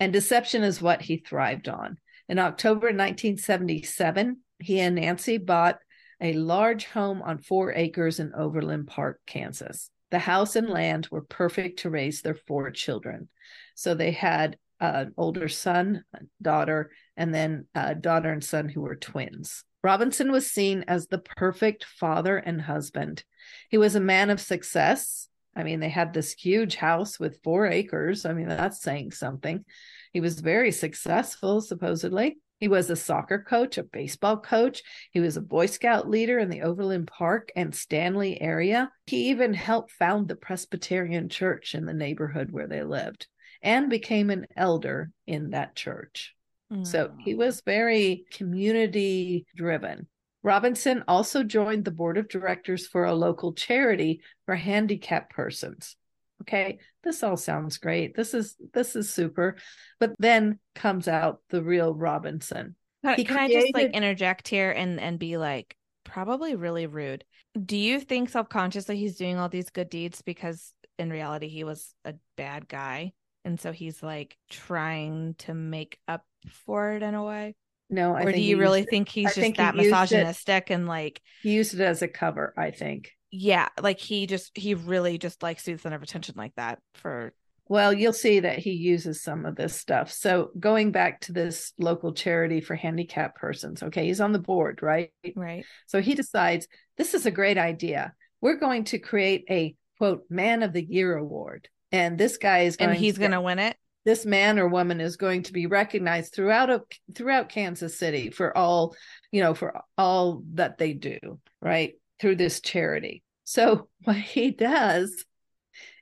And 0.00 0.12
deception 0.12 0.62
is 0.62 0.80
what 0.80 1.02
he 1.02 1.18
thrived 1.18 1.68
on. 1.68 1.98
In 2.28 2.38
October 2.38 2.88
1977, 2.88 4.38
he 4.58 4.80
and 4.80 4.96
Nancy 4.96 5.38
bought 5.38 5.78
a 6.20 6.32
large 6.32 6.86
home 6.86 7.22
on 7.22 7.38
four 7.38 7.72
acres 7.72 8.20
in 8.20 8.34
Overland 8.34 8.88
Park, 8.88 9.20
Kansas. 9.26 9.90
The 10.10 10.18
house 10.18 10.56
and 10.56 10.68
land 10.68 11.08
were 11.10 11.22
perfect 11.22 11.80
to 11.80 11.90
raise 11.90 12.22
their 12.22 12.34
four 12.34 12.70
children. 12.70 13.28
So 13.74 13.94
they 13.94 14.12
had 14.12 14.56
an 14.80 15.12
older 15.16 15.48
son, 15.48 16.04
daughter, 16.40 16.90
and 17.16 17.34
then 17.34 17.66
a 17.74 17.94
daughter 17.94 18.30
and 18.32 18.42
son 18.42 18.68
who 18.68 18.80
were 18.80 18.96
twins. 18.96 19.64
Robinson 19.82 20.32
was 20.32 20.50
seen 20.50 20.84
as 20.88 21.06
the 21.06 21.18
perfect 21.18 21.84
father 21.84 22.36
and 22.36 22.60
husband. 22.60 23.24
He 23.70 23.78
was 23.78 23.94
a 23.94 24.00
man 24.00 24.30
of 24.30 24.40
success. 24.40 25.28
I 25.54 25.62
mean, 25.62 25.80
they 25.80 25.88
had 25.88 26.12
this 26.12 26.32
huge 26.32 26.76
house 26.76 27.18
with 27.18 27.42
four 27.42 27.66
acres. 27.66 28.24
I 28.24 28.32
mean, 28.32 28.48
that's 28.48 28.82
saying 28.82 29.12
something. 29.12 29.64
He 30.12 30.20
was 30.20 30.40
very 30.40 30.72
successful, 30.72 31.60
supposedly. 31.60 32.38
He 32.58 32.66
was 32.66 32.90
a 32.90 32.96
soccer 32.96 33.38
coach, 33.38 33.78
a 33.78 33.84
baseball 33.84 34.38
coach. 34.38 34.82
He 35.12 35.20
was 35.20 35.36
a 35.36 35.40
Boy 35.40 35.66
Scout 35.66 36.08
leader 36.08 36.40
in 36.40 36.50
the 36.50 36.62
Overland 36.62 37.06
Park 37.06 37.50
and 37.54 37.74
Stanley 37.74 38.40
area. 38.40 38.90
He 39.06 39.28
even 39.28 39.54
helped 39.54 39.92
found 39.92 40.26
the 40.26 40.36
Presbyterian 40.36 41.28
church 41.28 41.74
in 41.76 41.86
the 41.86 41.94
neighborhood 41.94 42.50
where 42.50 42.66
they 42.66 42.82
lived 42.82 43.28
and 43.62 43.88
became 43.88 44.30
an 44.30 44.46
elder 44.56 45.10
in 45.26 45.50
that 45.50 45.76
church. 45.76 46.34
So 46.82 47.12
he 47.18 47.34
Mm. 47.34 47.38
was 47.38 47.62
very 47.62 48.26
community 48.30 49.46
driven. 49.56 50.06
Robinson 50.42 51.02
also 51.08 51.42
joined 51.42 51.84
the 51.84 51.90
board 51.90 52.18
of 52.18 52.28
directors 52.28 52.86
for 52.86 53.04
a 53.04 53.14
local 53.14 53.52
charity 53.52 54.20
for 54.46 54.54
handicapped 54.54 55.32
persons. 55.32 55.96
Okay, 56.42 56.78
this 57.02 57.22
all 57.22 57.36
sounds 57.36 57.78
great. 57.78 58.14
This 58.14 58.34
is 58.34 58.56
this 58.72 58.94
is 58.94 59.12
super. 59.12 59.56
But 59.98 60.14
then 60.18 60.60
comes 60.74 61.08
out 61.08 61.40
the 61.48 61.62
real 61.62 61.94
Robinson. 61.94 62.76
Can, 63.04 63.16
He 63.16 63.24
can 63.24 63.36
I 63.38 63.48
just 63.48 63.74
like 63.74 63.90
interject 63.92 64.46
here 64.48 64.70
and 64.70 65.00
and 65.00 65.18
be 65.18 65.36
like 65.36 65.76
probably 66.04 66.54
really 66.54 66.86
rude? 66.86 67.24
Do 67.60 67.76
you 67.76 67.98
think 67.98 68.28
subconsciously 68.28 68.96
he's 68.96 69.16
doing 69.16 69.38
all 69.38 69.48
these 69.48 69.70
good 69.70 69.90
deeds 69.90 70.22
because 70.22 70.72
in 70.98 71.10
reality 71.10 71.48
he 71.48 71.64
was 71.64 71.94
a 72.04 72.14
bad 72.36 72.68
guy 72.68 73.12
and 73.44 73.60
so 73.60 73.72
he's 73.72 74.02
like 74.02 74.36
trying 74.48 75.34
to 75.38 75.54
make 75.54 75.98
up 76.06 76.24
for 76.66 76.92
it 76.92 77.02
in 77.02 77.14
a 77.14 77.24
way? 77.24 77.54
No, 77.90 78.14
I 78.14 78.24
or 78.24 78.32
do 78.32 78.40
you 78.40 78.58
really 78.58 78.84
think 78.84 79.08
he's 79.08 79.34
just 79.34 79.38
think 79.38 79.56
he 79.56 79.62
that 79.62 79.74
it- 79.74 79.78
misogynistic 79.78 80.70
and 80.70 80.86
like 80.86 81.20
he 81.42 81.52
used 81.52 81.74
it 81.74 81.80
as 81.80 82.02
a 82.02 82.08
cover, 82.08 82.52
I 82.56 82.70
think. 82.70 83.12
yeah, 83.30 83.68
like 83.80 83.98
he 83.98 84.26
just 84.26 84.50
he 84.56 84.74
really 84.74 85.18
just 85.18 85.42
likes 85.42 85.64
to 85.64 85.72
the 85.72 85.78
center 85.78 85.96
of 85.96 86.02
attention 86.02 86.34
like 86.36 86.54
that 86.56 86.80
for 86.94 87.32
Well, 87.66 87.92
you'll 87.92 88.12
see 88.12 88.40
that 88.40 88.58
he 88.58 88.72
uses 88.72 89.22
some 89.22 89.44
of 89.46 89.56
this 89.56 89.74
stuff. 89.74 90.10
So 90.12 90.50
going 90.58 90.90
back 90.92 91.20
to 91.22 91.32
this 91.32 91.72
local 91.78 92.12
charity 92.12 92.60
for 92.60 92.74
handicapped 92.74 93.36
persons, 93.38 93.82
okay, 93.82 94.06
he's 94.06 94.20
on 94.20 94.32
the 94.32 94.38
board, 94.38 94.80
right? 94.82 95.10
right. 95.36 95.64
So 95.86 96.00
he 96.00 96.14
decides 96.14 96.66
this 96.96 97.14
is 97.14 97.26
a 97.26 97.30
great 97.30 97.58
idea. 97.58 98.12
We're 98.40 98.56
going 98.58 98.84
to 98.84 98.98
create 98.98 99.44
a 99.50 99.74
quote 99.98 100.24
man 100.30 100.62
of 100.62 100.72
the 100.72 100.84
year 100.84 101.16
award. 101.16 101.68
And 101.90 102.18
this 102.18 102.36
guy 102.36 102.60
is 102.60 102.76
going 102.76 102.90
And 102.90 102.98
he's 102.98 103.14
to 103.14 103.20
gonna 103.20 103.40
win 103.40 103.58
it. 103.58 103.76
This 104.08 104.24
man 104.24 104.58
or 104.58 104.66
woman 104.66 105.02
is 105.02 105.18
going 105.18 105.42
to 105.42 105.52
be 105.52 105.66
recognized 105.66 106.32
throughout 106.32 106.70
a, 106.70 106.80
throughout 107.14 107.50
Kansas 107.50 107.98
City 107.98 108.30
for 108.30 108.56
all, 108.56 108.96
you 109.30 109.42
know, 109.42 109.52
for 109.52 109.82
all 109.98 110.42
that 110.54 110.78
they 110.78 110.94
do, 110.94 111.18
right? 111.60 111.92
Through 112.18 112.36
this 112.36 112.62
charity. 112.62 113.22
So 113.44 113.90
what 114.04 114.16
he 114.16 114.50
does 114.50 115.26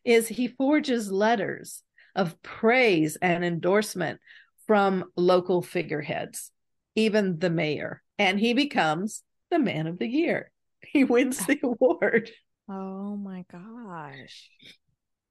is 0.04 0.28
he 0.28 0.46
forges 0.46 1.10
letters 1.10 1.82
of 2.14 2.40
praise 2.42 3.16
and 3.16 3.44
endorsement 3.44 4.20
from 4.68 5.06
local 5.16 5.60
figureheads, 5.60 6.52
even 6.94 7.40
the 7.40 7.50
mayor, 7.50 8.04
and 8.20 8.38
he 8.38 8.54
becomes 8.54 9.25
the 9.50 9.58
man 9.58 9.88
of 9.88 9.98
the 9.98 10.08
year. 10.08 10.52
He 10.92 11.02
wins 11.02 11.44
the 11.44 11.58
ah. 11.64 11.75
award. 11.80 12.30
Oh 12.68 13.16
my 13.16 13.44
gosh. 13.50 14.48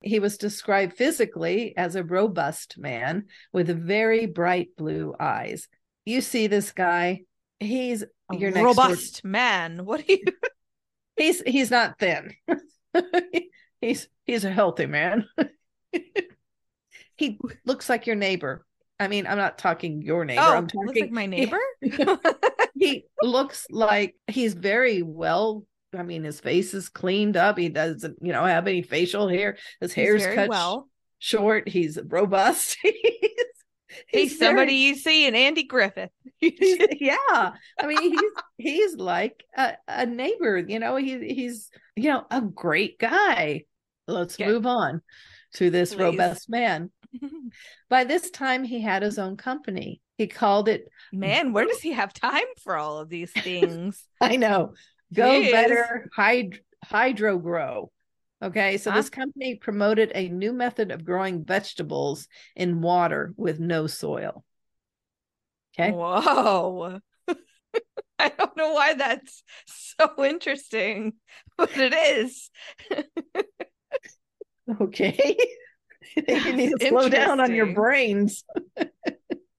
He 0.05 0.19
was 0.19 0.38
described 0.38 0.93
physically 0.95 1.75
as 1.75 1.95
a 1.95 2.03
robust 2.03 2.77
man 2.77 3.25
with 3.51 3.67
very 3.67 4.27
bright 4.27 4.69
blue 4.77 5.15
eyes. 5.19 5.67
You 6.05 6.21
see 6.21 6.45
this 6.45 6.71
guy, 6.71 7.24
he's 7.59 8.03
A 8.31 8.38
your 8.38 8.51
door- 8.51 8.65
robust 8.65 9.25
man. 9.25 9.83
What 9.83 10.05
do 10.05 10.13
you 10.13 10.24
he's 11.17 11.41
he's 11.41 11.71
not 11.71 11.97
thin. 11.97 12.35
he's 13.81 14.07
he's 14.25 14.45
a 14.45 14.51
healthy 14.51 14.85
man. 14.85 15.27
he 17.17 17.39
looks 17.65 17.89
like 17.89 18.05
your 18.05 18.15
neighbor. 18.15 18.63
I 19.00 19.07
mean, 19.07 19.27
I'm 19.27 19.38
not 19.38 19.57
talking 19.57 20.03
your 20.03 20.24
neighbor. 20.24 20.41
Oh, 20.41 20.53
I'm 20.55 20.63
looks 20.63 20.74
talking 20.74 21.01
like 21.01 21.12
my 21.12 21.25
neighbor? 21.25 21.59
he 22.75 23.05
looks 23.21 23.65
like 23.69 24.15
he's 24.27 24.53
very 24.53 25.01
well. 25.01 25.65
I 25.98 26.04
mean, 26.04 26.24
his 26.24 26.40
face 26.40 26.74
is 26.74 26.90
cleaned 26.90 27.38
up. 27.38 27.58
He 27.58 27.70
doesn't, 27.70 28.18
you 28.22 28.32
know, 28.34 28.44
have 28.46 28.68
any 28.68 28.82
facial 28.82 29.28
hair. 29.28 29.58
His 29.82 29.94
He's 29.94 30.04
hair's 30.06 30.25
cut 30.36 30.50
well. 30.50 30.90
short. 31.20 31.68
He's 31.70 31.98
robust. 32.06 32.78
he's, 32.84 32.94
He's 34.08 34.32
he's 34.32 34.40
somebody 34.40 34.66
very- 34.68 34.75
you 34.75 34.96
see 34.96 35.25
in 35.25 35.36
Andy 35.36 35.64
Griffith. 35.64 36.10
Yeah, 36.42 37.16
I 37.32 37.86
mean 37.88 38.02
he's 38.02 38.22
he's 38.58 38.96
like 38.96 39.44
a, 39.58 39.74
a 39.88 40.06
neighbor. 40.06 40.58
You 40.58 40.80
know, 40.80 40.96
he 40.98 41.34
he's 41.34 41.70
you 41.96 42.10
know 42.12 42.25
a 42.30 42.42
great 42.42 43.00
guy. 43.00 43.64
Let's 44.08 44.36
Okay. 44.36 44.46
move 44.48 44.66
on 44.66 45.02
to 45.56 45.70
this 45.70 45.96
Please. 45.96 46.04
robust 46.04 46.50
man. 46.50 46.92
By 47.90 48.04
this 48.04 48.30
time, 48.30 48.64
he 48.66 48.82
had 48.82 49.02
his 49.02 49.18
own 49.18 49.38
company. 49.38 50.02
He 50.18 50.28
called 50.28 50.68
it, 50.68 50.90
Man, 51.14 51.54
where 51.54 51.66
does 51.66 51.80
he 51.82 51.94
have 51.94 52.14
time 52.14 52.44
for 52.64 52.75
all 52.78 53.00
of 53.00 53.08
these 53.10 53.32
things? 53.32 54.04
I 54.22 54.36
know, 54.36 54.74
Go 55.15 55.41
Jeez. 55.41 55.51
Better 55.51 56.10
Hyd- 56.17 56.60
Hydro 56.84 57.38
Grow. 57.38 57.91
Okay, 58.43 58.77
so 58.77 58.91
Huh? 58.91 58.98
this 58.98 59.10
company 59.10 59.55
promoted 59.55 60.12
a 60.13 60.27
new 60.29 60.53
method 60.53 60.91
of 60.91 61.05
growing 61.05 61.45
vegetables 61.45 62.27
in 62.55 62.81
water 62.81 63.34
with 63.38 63.60
no 63.60 63.88
soil. 63.88 64.43
Okay, 65.77 65.91
Whoa. 65.91 67.00
I 68.19 68.29
don't 68.29 68.55
know 68.55 68.74
why 68.74 68.93
that's 68.93 69.43
so 69.65 70.24
interesting, 70.24 71.13
but 71.57 71.75
it 71.77 71.93
is. 71.93 72.50
okay. 74.81 75.38
you 76.15 76.53
need 76.53 76.74
to 76.79 76.88
slow 76.89 77.10
down 77.10 77.39
on 77.39 77.53
your 77.53 77.74
brains. 77.74 78.43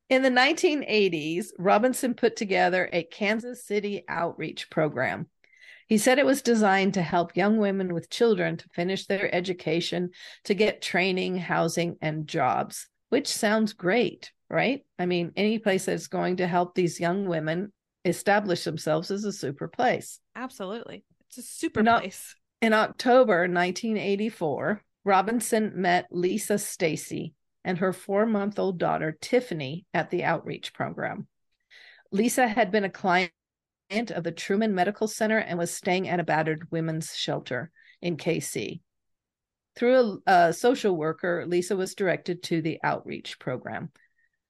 In 0.08 0.22
the 0.22 0.30
1980s, 0.30 1.48
Robinson 1.58 2.14
put 2.14 2.36
together 2.36 2.88
a 2.92 3.02
Kansas 3.02 3.66
City 3.66 4.04
outreach 4.08 4.70
program. 4.70 5.28
He 5.87 5.99
said 5.99 6.19
it 6.19 6.26
was 6.26 6.43
designed 6.43 6.95
to 6.95 7.02
help 7.02 7.37
young 7.37 7.59
women 7.59 7.95
with 7.95 8.11
children 8.11 8.57
to 8.57 8.69
finish 8.71 9.07
their 9.07 9.33
education, 9.33 10.11
to 10.45 10.55
get 10.55 10.83
training, 10.83 11.37
housing, 11.37 11.97
and 12.00 12.26
jobs, 12.26 12.88
which 13.09 13.28
sounds 13.28 13.73
great, 13.73 14.33
right? 14.50 14.85
I 14.99 15.07
mean, 15.07 15.33
any 15.37 15.59
place 15.59 15.85
that's 15.85 16.09
going 16.09 16.38
to 16.38 16.47
help 16.47 16.75
these 16.75 16.99
young 16.99 17.26
women 17.26 17.73
establish 18.05 18.64
themselves 18.64 19.11
is 19.11 19.25
a 19.25 19.33
super 19.33 19.69
place. 19.69 20.19
Absolutely. 20.35 21.05
It's 21.28 21.38
a 21.38 21.43
super 21.43 21.83
No. 21.83 21.99
place. 21.99 22.35
In 22.61 22.73
October 22.73 23.47
1984, 23.47 24.83
Robinson 25.05 25.73
met 25.76 26.07
Lisa 26.11 26.55
Stasi 26.55 27.35
and 27.64 27.78
her 27.78 27.93
four 27.93 28.26
month 28.26 28.59
old 28.59 28.78
daughter, 28.78 29.16
Tiffany, 29.21 29.85
at 29.95 30.11
the 30.11 30.25
outreach 30.25 30.73
program. 30.73 31.28
Lisa 32.11 32.49
had 32.49 32.71
been 32.71 32.85
a 32.85 32.90
client 32.90 33.33
of 33.90 34.25
the 34.25 34.33
Truman 34.33 34.75
Medical 34.75 35.09
Center 35.09 35.38
and 35.38 35.59
was 35.59 35.71
staying 35.71 36.09
at 36.09 36.21
a 36.21 36.25
battered 36.25 36.71
women's 36.71 37.14
shelter 37.16 37.71
in 38.02 38.16
KC. 38.16 38.81
Through 39.76 40.23
a, 40.26 40.33
a 40.33 40.52
social 40.52 40.97
worker, 40.97 41.45
Lisa 41.47 41.76
was 41.76 41.95
directed 41.95 42.43
to 42.45 42.62
the 42.62 42.78
outreach 42.83 43.38
program 43.38 43.90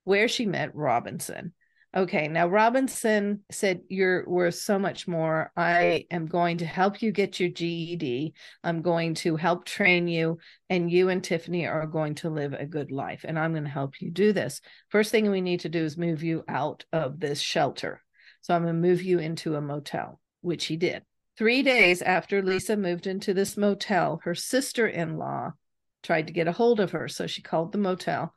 where 0.05 0.28
she 0.28 0.47
met 0.47 0.75
Robinson. 0.75 1.52
Okay, 1.95 2.28
now 2.28 2.47
Robinson 2.47 3.43
said, 3.50 3.81
You're 3.88 4.28
worth 4.28 4.57
so 4.57 4.78
much 4.78 5.09
more. 5.09 5.50
I 5.57 6.07
am 6.11 6.26
going 6.26 6.59
to 6.59 6.66
help 6.66 7.00
you 7.00 7.11
get 7.11 7.40
your 7.40 7.49
GED. 7.49 8.35
I'm 8.62 8.83
going 8.83 9.14
to 9.14 9.37
help 9.37 9.64
train 9.64 10.07
you, 10.07 10.38
and 10.69 10.90
you 10.90 11.09
and 11.09 11.25
Tiffany 11.25 11.66
are 11.66 11.87
going 11.87 12.14
to 12.16 12.31
live 12.31 12.52
a 12.52 12.66
good 12.66 12.90
life. 12.90 13.25
And 13.26 13.38
I'm 13.38 13.52
going 13.52 13.64
to 13.64 13.71
help 13.71 14.00
you 14.00 14.11
do 14.11 14.33
this. 14.33 14.61
First 14.90 15.11
thing 15.11 15.31
we 15.31 15.40
need 15.40 15.61
to 15.61 15.71
do 15.71 15.85
is 15.85 15.97
move 15.97 16.23
you 16.23 16.45
out 16.49 16.85
of 16.93 17.19
this 17.19 17.40
shelter. 17.40 18.02
So 18.46 18.54
I'm 18.54 18.62
going 18.62 18.80
to 18.80 18.88
move 18.88 19.02
you 19.02 19.18
into 19.18 19.56
a 19.56 19.60
motel, 19.60 20.20
which 20.40 20.66
he 20.66 20.76
did. 20.76 21.02
Three 21.36 21.64
days 21.64 22.00
after 22.00 22.42
Lisa 22.42 22.76
moved 22.76 23.08
into 23.08 23.34
this 23.34 23.56
motel, 23.56 24.20
her 24.22 24.36
sister 24.36 24.86
in 24.86 25.18
law 25.18 25.54
tried 26.04 26.28
to 26.28 26.32
get 26.32 26.46
a 26.46 26.52
hold 26.52 26.78
of 26.78 26.92
her. 26.92 27.08
So 27.08 27.26
she 27.26 27.42
called 27.42 27.72
the 27.72 27.78
motel. 27.78 28.32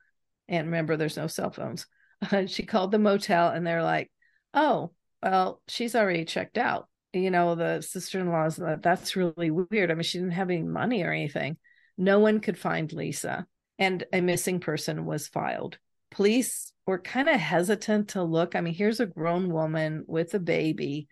And 0.47 0.65
remember, 0.65 0.97
there's 0.97 1.15
no 1.15 1.27
cell 1.27 1.51
phones. 1.51 1.85
she 2.47 2.65
called 2.65 2.89
the 2.89 2.97
motel 2.97 3.50
and 3.50 3.67
they're 3.67 3.83
like, 3.83 4.11
oh, 4.55 4.93
well, 5.22 5.61
she's 5.67 5.93
already 5.93 6.25
checked 6.25 6.57
out. 6.57 6.87
You 7.13 7.29
know, 7.29 7.53
the 7.53 7.81
sister 7.81 8.19
in 8.19 8.29
law's 8.29 8.59
that's 8.81 9.15
really 9.15 9.51
weird. 9.51 9.91
I 9.91 9.93
mean, 9.93 10.01
she 10.01 10.17
didn't 10.17 10.33
have 10.33 10.50
any 10.50 10.63
money 10.63 11.03
or 11.03 11.11
anything. 11.11 11.57
No 12.00 12.17
one 12.17 12.39
could 12.39 12.57
find 12.57 12.91
Lisa, 12.91 13.45
and 13.77 14.03
a 14.11 14.22
missing 14.22 14.59
person 14.59 15.05
was 15.05 15.27
filed. 15.27 15.77
Police 16.09 16.74
were 16.89 16.99
kind 16.99 17.29
of 17.29 17.39
hesitant 17.39 18.09
to 18.09 18.23
look. 18.23 18.55
I 18.55 18.61
mean, 18.61 18.73
here's 18.73 18.99
a 18.99 19.05
grown 19.05 19.51
woman 19.51 20.03
with 20.07 20.33
a 20.33 20.39
baby. 20.39 21.07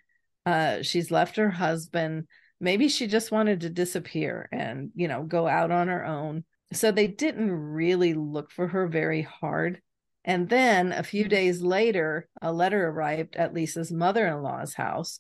Uh, 0.45 0.81
she's 0.81 1.11
left 1.11 1.37
her 1.37 1.49
husband. 1.49 2.27
Maybe 2.59 2.89
she 2.89 3.07
just 3.07 3.31
wanted 3.31 3.61
to 3.61 3.69
disappear 3.69 4.49
and, 4.51 4.89
you 4.95 5.07
know, 5.07 5.23
go 5.23 5.47
out 5.47 5.71
on 5.71 5.87
her 5.87 6.03
own. 6.03 6.43
So 6.73 6.91
they 6.91 7.07
didn't 7.07 7.51
really 7.51 8.13
look 8.13 8.51
for 8.51 8.67
her 8.67 8.87
very 8.87 9.21
hard. 9.21 9.81
And 10.25 10.49
then 10.49 10.91
a 10.91 11.03
few 11.03 11.29
days 11.29 11.61
later, 11.61 12.27
a 12.41 12.51
letter 12.51 12.87
arrived 12.87 13.35
at 13.35 13.53
Lisa's 13.53 13.91
mother 13.91 14.27
in 14.27 14.41
law's 14.41 14.73
house. 14.73 15.19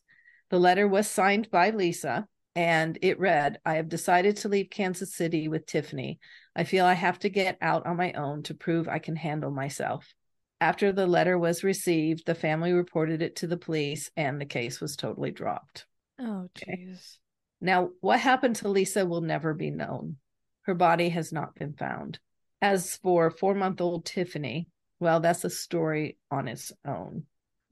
The 0.49 0.59
letter 0.59 0.87
was 0.87 1.09
signed 1.09 1.49
by 1.51 1.69
Lisa 1.69 2.27
and 2.55 2.97
it 3.03 3.19
read 3.19 3.59
I 3.63 3.75
have 3.75 3.87
decided 3.87 4.37
to 4.37 4.49
leave 4.49 4.71
Kansas 4.71 5.13
City 5.13 5.47
with 5.47 5.67
Tiffany. 5.67 6.19
I 6.55 6.63
feel 6.63 6.85
I 6.85 6.93
have 6.93 7.19
to 7.19 7.29
get 7.29 7.59
out 7.61 7.85
on 7.85 7.97
my 7.97 8.13
own 8.13 8.41
to 8.43 8.55
prove 8.55 8.87
I 8.87 8.97
can 8.97 9.15
handle 9.15 9.51
myself. 9.51 10.11
After 10.59 10.91
the 10.91 11.05
letter 11.07 11.37
was 11.37 11.63
received, 11.63 12.25
the 12.25 12.35
family 12.35 12.73
reported 12.73 13.21
it 13.21 13.35
to 13.37 13.47
the 13.47 13.57
police 13.57 14.09
and 14.17 14.41
the 14.41 14.45
case 14.45 14.81
was 14.81 14.95
totally 14.95 15.31
dropped. 15.31 15.85
Oh, 16.19 16.45
Okay. 16.55 16.87
jeez. 16.87 17.17
Now, 17.61 17.89
what 18.01 18.19
happened 18.19 18.55
to 18.57 18.69
Lisa 18.69 19.05
will 19.05 19.21
never 19.21 19.53
be 19.53 19.71
known. 19.71 20.17
Her 20.63 20.75
body 20.75 21.09
has 21.09 21.31
not 21.31 21.55
been 21.55 21.73
found. 21.73 22.19
As 22.61 22.97
for 22.97 23.29
four 23.31 23.53
month 23.55 23.81
old 23.81 24.05
Tiffany, 24.05 24.67
well, 24.99 25.19
that's 25.19 25.43
a 25.45 25.49
story 25.49 26.17
on 26.31 26.47
its 26.47 26.71
own. 26.85 27.23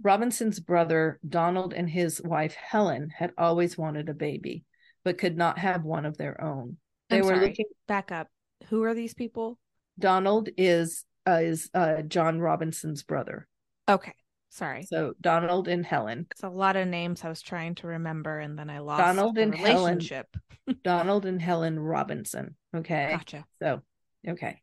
Robinson's 0.02 0.60
brother, 0.60 1.20
Donald, 1.28 1.74
and 1.74 1.90
his 1.90 2.22
wife, 2.22 2.54
Helen, 2.56 3.10
had 3.10 3.32
always 3.38 3.78
wanted 3.78 4.10
a 4.10 4.14
baby, 4.14 4.64
but 5.04 5.18
could 5.18 5.38
not 5.38 5.58
have 5.60 5.84
one 5.84 6.06
of 6.06 6.18
their 6.18 6.40
own. 6.44 6.78
They 7.10 7.20
I'm 7.20 7.26
were 7.26 7.36
sorry. 7.36 7.48
looking. 7.48 7.66
Back 7.88 8.12
up. 8.12 8.28
Who 8.70 8.84
are 8.84 8.94
these 8.94 9.14
people? 9.14 9.58
Donald 9.98 10.50
is 10.58 11.06
uh, 11.28 11.40
is 11.42 11.70
uh, 11.74 12.02
John 12.02 12.40
Robinson's 12.40 13.04
brother. 13.04 13.48
Okay. 13.88 14.14
Sorry. 14.50 14.84
So 14.84 15.14
Donald 15.20 15.68
and 15.68 15.86
Helen. 15.86 16.28
It's 16.32 16.44
a 16.44 16.50
lot 16.50 16.78
of 16.78 16.88
names 16.88 17.24
I 17.24 17.30
was 17.30 17.42
trying 17.42 17.76
to 17.76 17.88
remember 17.88 18.40
and 18.40 18.58
then 18.58 18.70
I 18.70 18.80
lost 18.80 19.02
Donald 19.02 19.36
the 19.36 19.42
and 19.42 19.56
Helen. 19.56 20.00
Donald 20.84 21.26
and 21.26 21.42
Helen 21.42 21.78
Robinson. 21.78 22.56
Okay. 22.74 23.10
Gotcha. 23.12 23.46
So, 23.62 23.82
okay. 24.26 24.62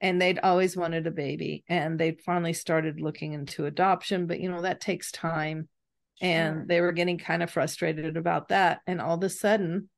And 0.00 0.20
they'd 0.20 0.38
always 0.38 0.76
wanted 0.76 1.06
a 1.06 1.10
baby 1.10 1.64
and 1.68 1.98
they'd 1.98 2.20
finally 2.20 2.52
started 2.52 3.00
looking 3.00 3.32
into 3.32 3.66
adoption, 3.66 4.26
but 4.26 4.38
you 4.38 4.50
know, 4.50 4.62
that 4.62 4.80
takes 4.80 5.10
time. 5.10 5.68
And 6.20 6.68
they 6.68 6.80
were 6.80 6.92
getting 6.92 7.18
kind 7.18 7.42
of 7.42 7.50
frustrated 7.50 8.16
about 8.16 8.48
that. 8.48 8.80
And 8.86 9.00
all 9.00 9.16
of 9.16 9.22
a 9.24 9.28
sudden, 9.28 9.90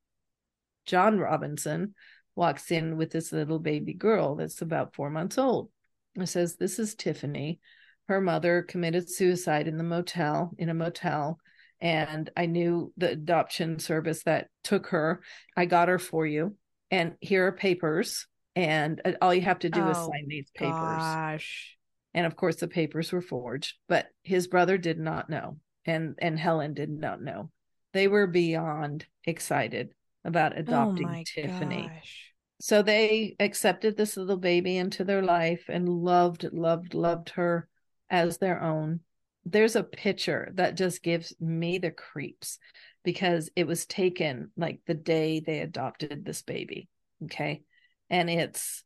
John 0.87 1.19
Robinson 1.19 1.95
walks 2.35 2.71
in 2.71 2.97
with 2.97 3.11
this 3.11 3.33
little 3.33 3.59
baby 3.59 3.92
girl 3.92 4.35
that's 4.37 4.62
about 4.62 4.95
four 4.95 5.11
months 5.11 5.37
old. 5.37 5.69
And 6.16 6.29
says, 6.29 6.57
This 6.57 6.79
is 6.79 6.94
Tiffany. 6.94 7.61
Her 8.09 8.20
mother 8.20 8.62
committed 8.62 9.11
suicide 9.11 9.66
in 9.68 9.76
the 9.79 9.85
motel, 9.85 10.52
in 10.59 10.68
a 10.68 10.74
motel. 10.74 11.38
And 11.81 12.31
I 12.37 12.46
knew 12.46 12.92
the 12.96 13.11
adoption 13.11 13.79
service 13.79 14.22
that 14.22 14.48
took 14.64 14.88
her. 14.88 15.22
I 15.57 15.66
got 15.66 15.88
her 15.88 15.98
for 15.98 16.24
you. 16.26 16.57
And 16.90 17.14
here 17.20 17.46
are 17.46 17.52
papers. 17.52 18.26
And 18.55 19.02
uh, 19.05 19.12
all 19.20 19.35
you 19.35 19.42
have 19.42 19.59
to 19.61 19.68
do 19.68 19.87
is 19.88 19.96
Oh, 19.98 20.11
sign 20.11 20.29
these 20.29 20.50
papers. 20.55 20.72
Gosh. 20.72 21.76
And 22.14 22.24
of 22.24 22.35
course, 22.37 22.57
the 22.57 22.68
papers 22.68 23.12
were 23.12 23.20
forged, 23.20 23.74
but 23.88 24.07
his 24.22 24.46
brother 24.46 24.79
did 24.79 24.98
not 24.98 25.29
know. 25.29 25.59
And, 25.85 26.14
and 26.18 26.38
Helen 26.38 26.72
did 26.72 26.88
not 26.88 27.20
know. 27.20 27.50
They 27.92 28.09
were 28.09 28.26
beyond 28.26 29.05
excited 29.24 29.90
about 30.24 30.59
adopting 30.59 31.09
oh 31.09 31.22
Tiffany. 31.26 31.90
gosh. 31.94 32.33
So 32.59 32.83
they 32.83 33.37
accepted 33.38 33.97
this 33.97 34.16
little 34.16 34.38
baby 34.38 34.77
into 34.77 35.05
their 35.05 35.23
life 35.23 35.64
and 35.69 35.88
loved, 35.88 36.49
loved, 36.53 36.95
loved 36.95 37.31
her 37.31 37.69
as 38.09 38.38
their 38.38 38.62
own. 38.62 39.01
There's 39.45 39.77
a 39.77 39.83
picture 39.83 40.51
that 40.55 40.77
just 40.77 41.03
gives 41.03 41.35
me 41.38 41.79
the 41.79 41.90
creeps 41.90 42.59
because 43.05 43.51
it 43.55 43.66
was 43.66 43.87
taken 43.87 44.51
like 44.57 44.81
the 44.87 44.95
day 44.95 45.40
they 45.40 45.61
adopted 45.61 46.25
this 46.25 46.42
baby. 46.42 46.88
Okay. 47.25 47.62
And 48.11 48.29
it's 48.31 48.83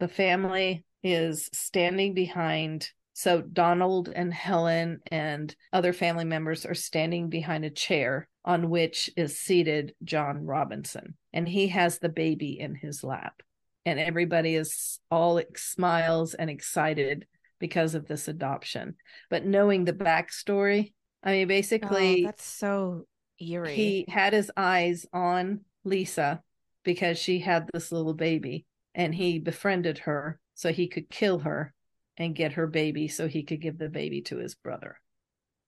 the 0.00 0.08
family 0.08 0.84
is 1.02 1.48
standing 1.52 2.14
behind. 2.14 2.88
So 3.14 3.40
Donald 3.40 4.08
and 4.08 4.32
Helen 4.32 5.00
and 5.10 5.54
other 5.72 5.92
family 5.92 6.24
members 6.24 6.66
are 6.66 6.74
standing 6.74 7.30
behind 7.30 7.64
a 7.64 7.70
chair 7.70 8.28
on 8.44 8.68
which 8.70 9.10
is 9.16 9.38
seated 9.38 9.94
John 10.04 10.44
Robinson. 10.44 11.16
And 11.32 11.48
he 11.48 11.68
has 11.68 11.98
the 11.98 12.08
baby 12.08 12.58
in 12.60 12.74
his 12.74 13.02
lap. 13.02 13.42
And 13.86 13.98
everybody 13.98 14.54
is 14.54 14.98
all 15.10 15.40
smiles 15.56 16.34
and 16.34 16.48
excited 16.50 17.26
because 17.58 17.94
of 17.94 18.06
this 18.06 18.28
adoption. 18.28 18.96
But 19.30 19.44
knowing 19.46 19.84
the 19.84 19.92
backstory, 19.92 20.92
I 21.22 21.32
mean, 21.32 21.44
Oh, 21.44 21.48
basically, 21.48 22.24
that's 22.24 22.44
so 22.44 23.06
eerie. 23.40 23.74
he 23.74 24.04
had 24.08 24.32
his 24.32 24.50
eyes 24.56 25.06
on 25.12 25.60
Lisa 25.84 26.42
because 26.82 27.18
she 27.18 27.38
had 27.40 27.68
this 27.72 27.92
little 27.92 28.14
baby 28.14 28.66
and 28.94 29.14
he 29.14 29.38
befriended 29.38 29.98
her 30.00 30.38
so 30.54 30.72
he 30.72 30.86
could 30.88 31.08
kill 31.10 31.40
her 31.40 31.72
and 32.16 32.34
get 32.36 32.52
her 32.52 32.66
baby 32.66 33.08
so 33.08 33.26
he 33.26 33.42
could 33.42 33.60
give 33.60 33.78
the 33.78 33.88
baby 33.88 34.20
to 34.22 34.36
his 34.36 34.54
brother. 34.54 34.98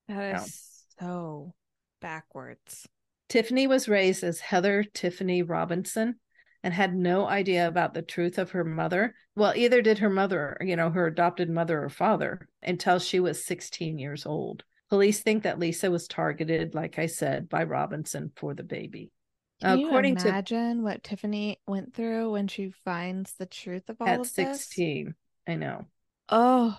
That 0.09 0.43
is 0.43 0.85
so 1.01 1.55
backwards. 2.01 2.87
Tiffany 3.29 3.67
was 3.67 3.89
raised 3.89 4.23
as 4.23 4.41
Heather 4.41 4.85
Tiffany 4.85 5.43
Robinson 5.43 6.17
and 6.63 6.73
had 6.73 6.95
no 6.95 7.27
idea 7.27 7.67
about 7.67 7.95
the 7.95 8.03
truth 8.03 8.39
of 8.39 8.51
her 8.51 8.65
mother. 8.65 9.15
Well, 9.35 9.53
either 9.55 9.83
did 9.83 9.99
her 9.99 10.11
mother, 10.11 10.57
you 10.61 10.77
know, 10.77 10.91
her 10.91 11.07
adopted 11.07 11.51
mother 11.51 11.83
or 11.83 11.89
father 11.89 12.49
until 12.63 12.99
she 12.99 13.21
was 13.21 13.45
16 13.45 13.99
years 13.99 14.27
old. 14.27 14.65
Police 14.89 15.21
think 15.21 15.43
that 15.43 15.59
Lisa 15.59 15.91
was 15.91 16.07
targeted, 16.07 16.75
like 16.75 16.99
I 16.99 17.07
said, 17.07 17.49
by 17.49 17.65
Robinson 17.65 18.31
for 18.37 18.55
the 18.55 18.63
baby. 18.63 19.11
Can 19.61 19.85
According 19.85 20.19
you 20.19 20.29
imagine 20.29 20.79
to, 20.79 20.83
what 20.83 21.03
Tiffany 21.03 21.61
went 21.67 21.95
through 21.95 22.33
when 22.33 22.47
she 22.47 22.71
finds 22.85 23.33
the 23.35 23.47
truth 23.47 23.89
of 23.89 23.97
all 24.01 24.09
at 24.09 24.21
of 24.21 24.27
16. 24.27 25.15
I 25.49 25.55
know. 25.55 25.87
Oh, 26.29 26.79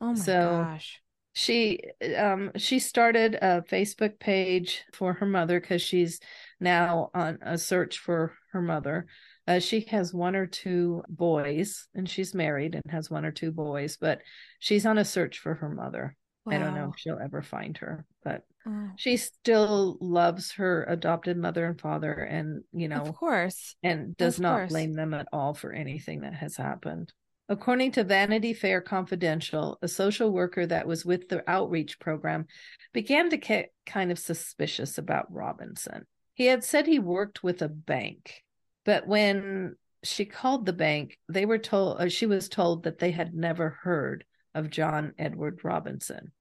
oh 0.00 0.12
my 0.12 0.14
so, 0.14 0.62
gosh. 0.64 1.00
She 1.38 1.80
um 2.16 2.50
she 2.56 2.78
started 2.78 3.34
a 3.34 3.60
Facebook 3.60 4.18
page 4.18 4.82
for 4.94 5.12
her 5.12 5.26
mother 5.26 5.60
because 5.60 5.82
she's 5.82 6.18
now 6.60 7.10
on 7.12 7.38
a 7.42 7.58
search 7.58 7.98
for 7.98 8.32
her 8.52 8.62
mother. 8.62 9.06
Uh, 9.46 9.58
she 9.58 9.80
has 9.90 10.14
one 10.14 10.34
or 10.34 10.46
two 10.46 11.02
boys 11.10 11.88
and 11.94 12.08
she's 12.08 12.34
married 12.34 12.74
and 12.74 12.82
has 12.88 13.10
one 13.10 13.26
or 13.26 13.32
two 13.32 13.52
boys, 13.52 13.98
but 14.00 14.22
she's 14.60 14.86
on 14.86 14.96
a 14.96 15.04
search 15.04 15.38
for 15.38 15.52
her 15.52 15.68
mother. 15.68 16.16
Wow. 16.46 16.54
I 16.54 16.58
don't 16.58 16.74
know 16.74 16.92
if 16.94 16.98
she'll 16.98 17.20
ever 17.22 17.42
find 17.42 17.76
her, 17.78 18.06
but 18.24 18.42
oh. 18.66 18.88
she 18.96 19.18
still 19.18 19.98
loves 20.00 20.52
her 20.52 20.84
adopted 20.84 21.36
mother 21.36 21.66
and 21.66 21.78
father, 21.78 22.14
and 22.14 22.64
you 22.72 22.88
know, 22.88 23.02
of 23.02 23.14
course, 23.14 23.76
and 23.82 24.16
does 24.16 24.36
of 24.36 24.42
not 24.42 24.56
course. 24.56 24.70
blame 24.70 24.94
them 24.94 25.12
at 25.12 25.28
all 25.34 25.52
for 25.52 25.70
anything 25.70 26.22
that 26.22 26.32
has 26.32 26.56
happened. 26.56 27.12
According 27.48 27.92
to 27.92 28.04
Vanity 28.04 28.52
Fair 28.54 28.80
Confidential, 28.80 29.78
a 29.80 29.88
social 29.88 30.32
worker 30.32 30.66
that 30.66 30.86
was 30.86 31.04
with 31.04 31.28
the 31.28 31.48
outreach 31.48 32.00
program 32.00 32.46
began 32.92 33.30
to 33.30 33.36
get 33.36 33.72
kind 33.84 34.10
of 34.10 34.18
suspicious 34.18 34.98
about 34.98 35.32
Robinson. 35.32 36.06
He 36.34 36.46
had 36.46 36.64
said 36.64 36.86
he 36.86 36.98
worked 36.98 37.44
with 37.44 37.62
a 37.62 37.68
bank, 37.68 38.42
but 38.84 39.06
when 39.06 39.76
she 40.02 40.24
called 40.24 40.66
the 40.66 40.72
bank, 40.72 41.18
they 41.28 41.46
were 41.46 41.58
told, 41.58 42.00
uh, 42.00 42.08
she 42.08 42.26
was 42.26 42.48
told 42.48 42.82
that 42.82 42.98
they 42.98 43.12
had 43.12 43.34
never 43.34 43.70
heard 43.82 44.24
of 44.54 44.70
John 44.70 45.12
Edward 45.18 45.60
Robinson. 45.62 46.32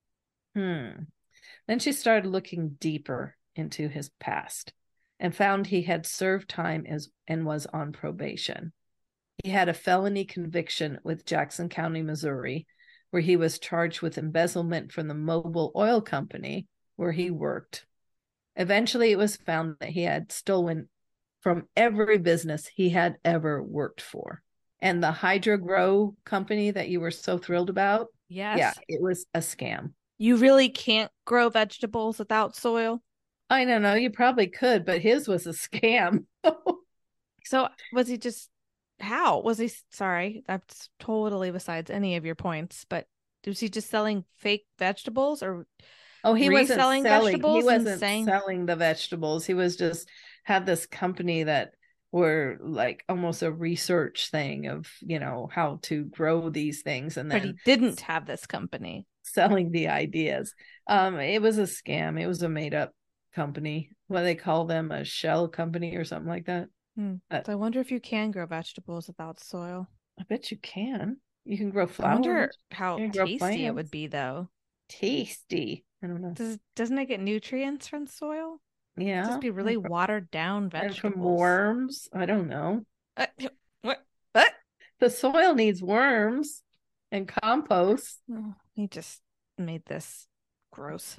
Hmm. 0.56 0.90
Then 1.68 1.80
she 1.80 1.92
started 1.92 2.30
looking 2.30 2.78
deeper 2.80 3.36
into 3.56 3.88
his 3.90 4.10
past 4.20 4.74
and 5.20 5.36
found 5.36 5.68
he 5.68 5.84
had 5.84 6.06
served 6.06 6.50
time 6.50 6.86
as 6.88 7.10
and 7.28 7.46
was 7.46 7.66
on 7.68 7.92
probation. 7.92 8.74
He 9.44 9.50
had 9.50 9.70
a 9.70 9.74
felony 9.74 10.26
conviction 10.26 11.00
with 11.04 11.26
Jackson 11.26 11.70
County, 11.70 12.02
Missouri, 12.02 12.66
where 13.12 13.22
he 13.22 13.38
was 13.38 13.60
charged 13.60 14.02
with 14.02 14.18
embezzlement 14.18 14.92
from 14.92 15.08
the 15.08 15.14
Mobil 15.14 15.72
Oil 15.76 16.02
Company 16.02 16.68
where 16.96 17.12
he 17.12 17.30
worked. 17.30 17.86
Eventually, 18.56 19.12
it 19.12 19.18
was 19.18 19.36
found 19.36 19.76
that 19.80 19.90
he 19.90 20.04
had 20.04 20.32
stolen 20.32 20.88
from 21.42 21.68
every 21.76 22.18
business 22.18 22.68
he 22.68 22.90
had 22.90 23.18
ever 23.24 23.62
worked 23.62 24.02
for. 24.02 24.42
And 24.80 25.04
the 25.04 25.12
Hydro 25.12 25.58
Grow 25.58 26.16
company 26.26 26.72
that 26.72 26.90
you 26.90 27.00
were 27.00 27.12
so 27.12 27.38
thrilled 27.38 27.70
about, 27.70 28.08
yes. 28.28 28.58
Yeah, 28.58 28.74
it 28.88 29.02
was 29.02 29.26
a 29.34 29.40
scam. 29.40 29.94
You 30.18 30.38
really 30.38 30.70
can't 30.70 31.12
grow 31.26 31.50
vegetables 31.50 32.20
without 32.20 32.56
soil. 32.56 33.02
I 33.50 33.66
don't 33.66 33.82
know. 33.82 33.96
You 33.96 34.10
probably 34.10 34.48
could, 34.48 34.86
but 34.86 35.02
his 35.02 35.28
was 35.28 35.46
a 35.46 35.52
scam. 35.52 36.26
so 37.46 37.68
was 37.94 38.08
he 38.08 38.18
just 38.18 38.50
how 39.00 39.42
was 39.42 39.58
he? 39.58 39.72
Sorry, 39.92 40.44
that's 40.48 40.90
totally 41.00 41.52
besides 41.52 41.90
any 41.90 42.16
of 42.16 42.26
your 42.26 42.36
points. 42.36 42.86
But 42.88 43.08
was 43.46 43.60
he 43.60 43.70
just 43.70 43.90
selling 43.90 44.24
fake 44.38 44.66
vegetables 44.78 45.44
or? 45.44 45.68
Oh, 46.24 46.34
he 46.34 46.50
wasn't 46.50 46.80
selling 46.80 47.04
vegetables. 47.04 47.64
He 47.64 47.66
wasn't 47.66 48.00
saying... 48.00 48.26
selling 48.26 48.66
the 48.66 48.76
vegetables. 48.76 49.46
He 49.46 49.54
was 49.54 49.76
just 49.76 50.10
had 50.44 50.66
this 50.66 50.86
company 50.86 51.44
that 51.44 51.72
were 52.12 52.58
like 52.62 53.04
almost 53.10 53.44
a 53.44 53.52
research 53.52 54.32
thing 54.32 54.68
of 54.68 54.88
you 55.02 55.20
know 55.20 55.50
how 55.52 55.80
to 55.82 56.06
grow 56.06 56.50
these 56.50 56.82
things 56.82 57.18
and 57.18 57.30
then 57.30 57.42
but 57.42 57.48
he 57.48 57.56
didn't 57.66 58.00
have 58.00 58.26
this 58.26 58.46
company 58.46 59.06
selling 59.26 59.72
the 59.72 59.90
ideas. 59.90 60.54
Um, 60.88 61.20
it 61.20 61.42
was 61.42 61.58
a 61.58 61.64
scam. 61.64 62.20
It 62.20 62.28
was 62.28 62.42
a 62.42 62.50
made 62.50 62.74
up 62.74 62.94
company. 63.34 63.90
What 64.08 64.22
they 64.22 64.36
call 64.36 64.66
them, 64.66 64.92
a 64.92 65.04
shell 65.04 65.48
company 65.48 65.96
or 65.96 66.06
something 66.06 66.30
like 66.30 66.46
that. 66.46 66.70
Hmm. 66.96 67.16
Uh, 67.30 67.42
so 67.46 67.52
I 67.52 67.56
wonder 67.56 67.80
if 67.80 67.92
you 67.92 68.00
can 68.00 68.32
grow 68.32 68.46
vegetables 68.46 69.08
without 69.08 69.40
soil. 69.40 69.88
I 70.20 70.24
bet 70.24 70.52
you 70.52 70.58
can. 70.58 71.18
You 71.44 71.58
can 71.58 71.70
grow 71.70 71.88
flowers. 71.88 72.12
I 72.12 72.14
wonder 72.14 72.52
how 72.72 72.98
tasty 72.98 73.66
it 73.66 73.76
would 73.76 73.92
be, 73.92 74.08
though. 74.08 74.50
Tasty. 74.88 75.86
I 76.04 76.08
don't 76.08 76.22
know. 76.22 76.32
Does 76.32 76.58
doesn't 76.76 76.98
it 76.98 77.08
get 77.08 77.20
nutrients 77.20 77.88
from 77.88 78.08
soil? 78.08 78.60
Yeah, 78.98 79.22
It'd 79.22 79.32
just 79.32 79.42
be 79.42 79.50
really 79.50 79.76
from, 79.76 79.90
watered 79.90 80.32
down 80.32 80.70
vegetables. 80.70 81.04
And 81.04 81.14
from 81.14 81.22
worms. 81.22 82.08
I 82.14 82.26
don't 82.26 82.48
know. 82.48 82.86
Uh, 83.18 83.26
what? 83.82 84.06
What? 84.32 84.52
The 85.00 85.10
soil 85.10 85.54
needs 85.54 85.82
worms 85.82 86.64
and 87.12 87.28
compost. 87.28 88.22
Oh, 88.32 88.56
he 88.74 88.88
just 88.88 89.22
made 89.58 89.86
this 89.86 90.28
gross. 90.72 91.18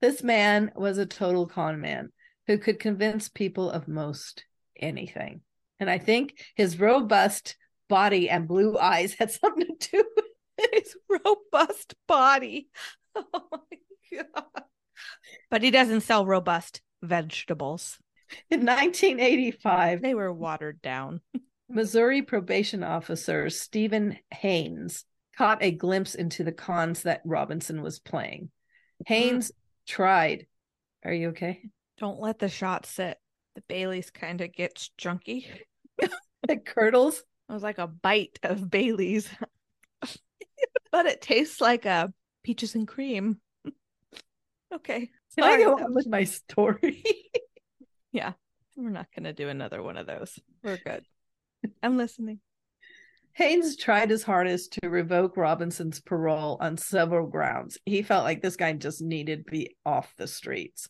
This 0.00 0.22
man 0.22 0.70
was 0.76 0.98
a 0.98 1.06
total 1.06 1.46
con 1.46 1.80
man 1.80 2.10
who 2.46 2.58
could 2.58 2.78
convince 2.78 3.28
people 3.28 3.70
of 3.70 3.88
most 3.88 4.44
anything. 4.78 5.40
And 5.80 5.88
I 5.88 5.98
think 5.98 6.42
his 6.54 6.78
robust 6.78 7.56
body 7.88 8.28
and 8.28 8.48
blue 8.48 8.78
eyes 8.78 9.14
had 9.18 9.30
something 9.30 9.76
to 9.78 9.90
do 9.90 10.04
with 10.16 10.72
his 10.72 10.96
robust 11.08 11.94
body. 12.06 12.68
Oh 13.32 13.48
my 13.50 14.22
God. 14.34 14.62
But 15.50 15.62
he 15.62 15.72
doesn't 15.72 16.02
sell 16.02 16.24
robust 16.24 16.82
vegetables. 17.02 17.98
In 18.48 18.60
1985, 18.60 20.02
they 20.02 20.14
were 20.14 20.32
watered 20.32 20.80
down. 20.80 21.20
Missouri 21.68 22.22
probation 22.22 22.84
officer 22.84 23.50
Stephen 23.50 24.18
Haymes 24.30 25.04
caught 25.36 25.62
a 25.62 25.72
glimpse 25.72 26.14
into 26.14 26.44
the 26.44 26.52
cons 26.52 27.02
that 27.02 27.22
Robinson 27.24 27.82
was 27.82 27.98
playing. 27.98 28.50
Haymes 29.06 29.50
mm. 29.50 29.54
tried. 29.86 30.46
Are 31.04 31.12
you 31.12 31.30
okay? 31.30 31.62
Don't 31.98 32.20
let 32.20 32.38
the 32.38 32.48
shot 32.48 32.86
sit 32.86 33.18
the 33.58 33.64
Bailey's 33.74 34.10
kind 34.10 34.40
of 34.40 34.52
gets 34.52 34.92
junky. 34.96 35.46
it 36.48 36.64
curdles. 36.64 37.18
It 37.48 37.52
was 37.52 37.62
like 37.62 37.78
a 37.78 37.88
bite 37.88 38.38
of 38.44 38.70
Bailey's, 38.70 39.28
but 40.92 41.06
it 41.06 41.20
tastes 41.20 41.60
like 41.60 41.84
a 41.84 42.12
peaches 42.44 42.76
and 42.76 42.86
cream. 42.86 43.40
okay. 44.74 45.10
Can 45.34 45.44
I 45.44 45.56
go 45.56 45.74
on 45.74 45.92
with 45.92 46.06
my 46.06 46.22
story? 46.24 47.02
yeah. 48.12 48.34
We're 48.76 48.90
not 48.90 49.08
going 49.12 49.24
to 49.24 49.32
do 49.32 49.48
another 49.48 49.82
one 49.82 49.96
of 49.96 50.06
those. 50.06 50.38
We're 50.62 50.78
good. 50.78 51.04
I'm 51.82 51.96
listening. 51.96 52.38
Haymes 53.32 53.76
tried 53.76 54.10
his 54.10 54.22
hardest 54.22 54.74
to 54.74 54.88
revoke 54.88 55.36
Robinson's 55.36 56.00
parole 56.00 56.58
on 56.60 56.76
several 56.76 57.26
grounds. 57.26 57.76
He 57.84 58.02
felt 58.02 58.22
like 58.22 58.40
this 58.40 58.54
guy 58.54 58.72
just 58.74 59.02
needed 59.02 59.46
to 59.46 59.50
be 59.50 59.76
off 59.84 60.14
the 60.16 60.28
streets. 60.28 60.88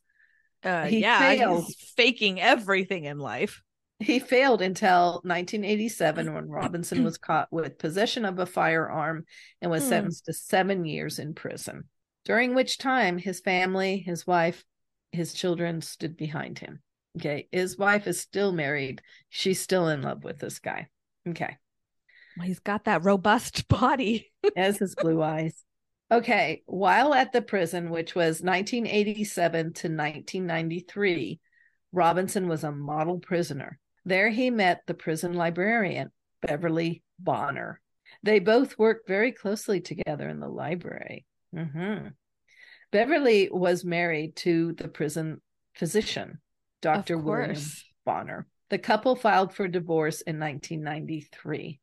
Uh, 0.62 0.86
he 0.86 1.00
yeah, 1.00 1.18
failed. 1.18 1.64
he's 1.64 1.92
faking 1.96 2.40
everything 2.40 3.04
in 3.04 3.18
life. 3.18 3.62
He 4.00 4.20
failed 4.20 4.62
until 4.62 5.20
1987 5.24 6.32
when 6.32 6.48
Robinson 6.48 7.02
was 7.02 7.18
caught 7.18 7.48
with 7.50 7.78
possession 7.78 8.24
of 8.24 8.38
a 8.38 8.46
firearm 8.46 9.24
and 9.60 9.70
was 9.70 9.82
hmm. 9.82 9.88
sentenced 9.88 10.26
to 10.26 10.32
seven 10.32 10.84
years 10.84 11.18
in 11.18 11.34
prison, 11.34 11.84
during 12.24 12.54
which 12.54 12.78
time 12.78 13.18
his 13.18 13.40
family, 13.40 13.98
his 13.98 14.26
wife, 14.26 14.64
his 15.10 15.32
children 15.32 15.80
stood 15.80 16.16
behind 16.16 16.58
him. 16.60 16.80
Okay. 17.16 17.48
His 17.50 17.76
wife 17.76 18.06
is 18.06 18.20
still 18.20 18.52
married. 18.52 19.02
She's 19.28 19.60
still 19.60 19.88
in 19.88 20.02
love 20.02 20.22
with 20.22 20.38
this 20.38 20.60
guy. 20.60 20.86
Okay. 21.28 21.56
Well, 22.36 22.46
he's 22.46 22.60
got 22.60 22.84
that 22.84 23.04
robust 23.04 23.66
body. 23.68 24.30
As 24.56 24.78
his 24.78 24.94
blue 24.94 25.22
eyes. 25.22 25.64
Okay, 26.10 26.62
while 26.66 27.12
at 27.12 27.32
the 27.32 27.42
prison, 27.42 27.90
which 27.90 28.14
was 28.14 28.40
1987 28.40 29.60
to 29.60 29.88
1993, 29.88 31.40
Robinson 31.92 32.48
was 32.48 32.64
a 32.64 32.72
model 32.72 33.18
prisoner. 33.18 33.78
There 34.06 34.30
he 34.30 34.48
met 34.48 34.82
the 34.86 34.94
prison 34.94 35.34
librarian, 35.34 36.10
Beverly 36.40 37.02
Bonner. 37.18 37.80
They 38.22 38.38
both 38.38 38.78
worked 38.78 39.06
very 39.06 39.32
closely 39.32 39.82
together 39.82 40.28
in 40.28 40.40
the 40.40 40.48
library. 40.48 41.26
Mm-hmm. 41.54 42.08
Beverly 42.90 43.50
was 43.52 43.84
married 43.84 44.34
to 44.36 44.72
the 44.72 44.88
prison 44.88 45.42
physician, 45.74 46.40
Dr. 46.80 47.18
William 47.18 47.60
Bonner. 48.06 48.46
The 48.70 48.78
couple 48.78 49.14
filed 49.14 49.54
for 49.54 49.68
divorce 49.68 50.22
in 50.22 50.38
1993. 50.38 51.80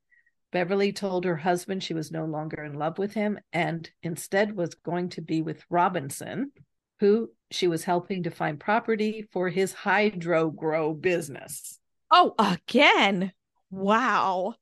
Beverly 0.56 0.94
told 0.94 1.26
her 1.26 1.36
husband 1.36 1.84
she 1.84 1.94
was 1.94 2.14
no 2.14 2.24
longer 2.24 2.64
in 2.64 2.80
love 2.80 2.98
with 2.98 3.14
him 3.14 3.38
and 3.52 3.92
instead 4.02 4.56
was 4.56 4.74
going 4.74 5.10
to 5.10 5.22
be 5.22 5.42
with 5.42 5.66
Robinson, 5.70 6.54
who 7.02 7.30
she 7.52 7.68
was 7.68 7.84
helping 7.84 8.24
to 8.24 8.32
find 8.32 8.58
property 8.58 9.28
for 9.34 9.50
his 9.50 9.74
hydro 9.74 10.50
grow 10.50 10.94
business. 10.94 11.78
Oh, 12.10 12.36
again. 12.40 13.34
Wow. 13.70 14.56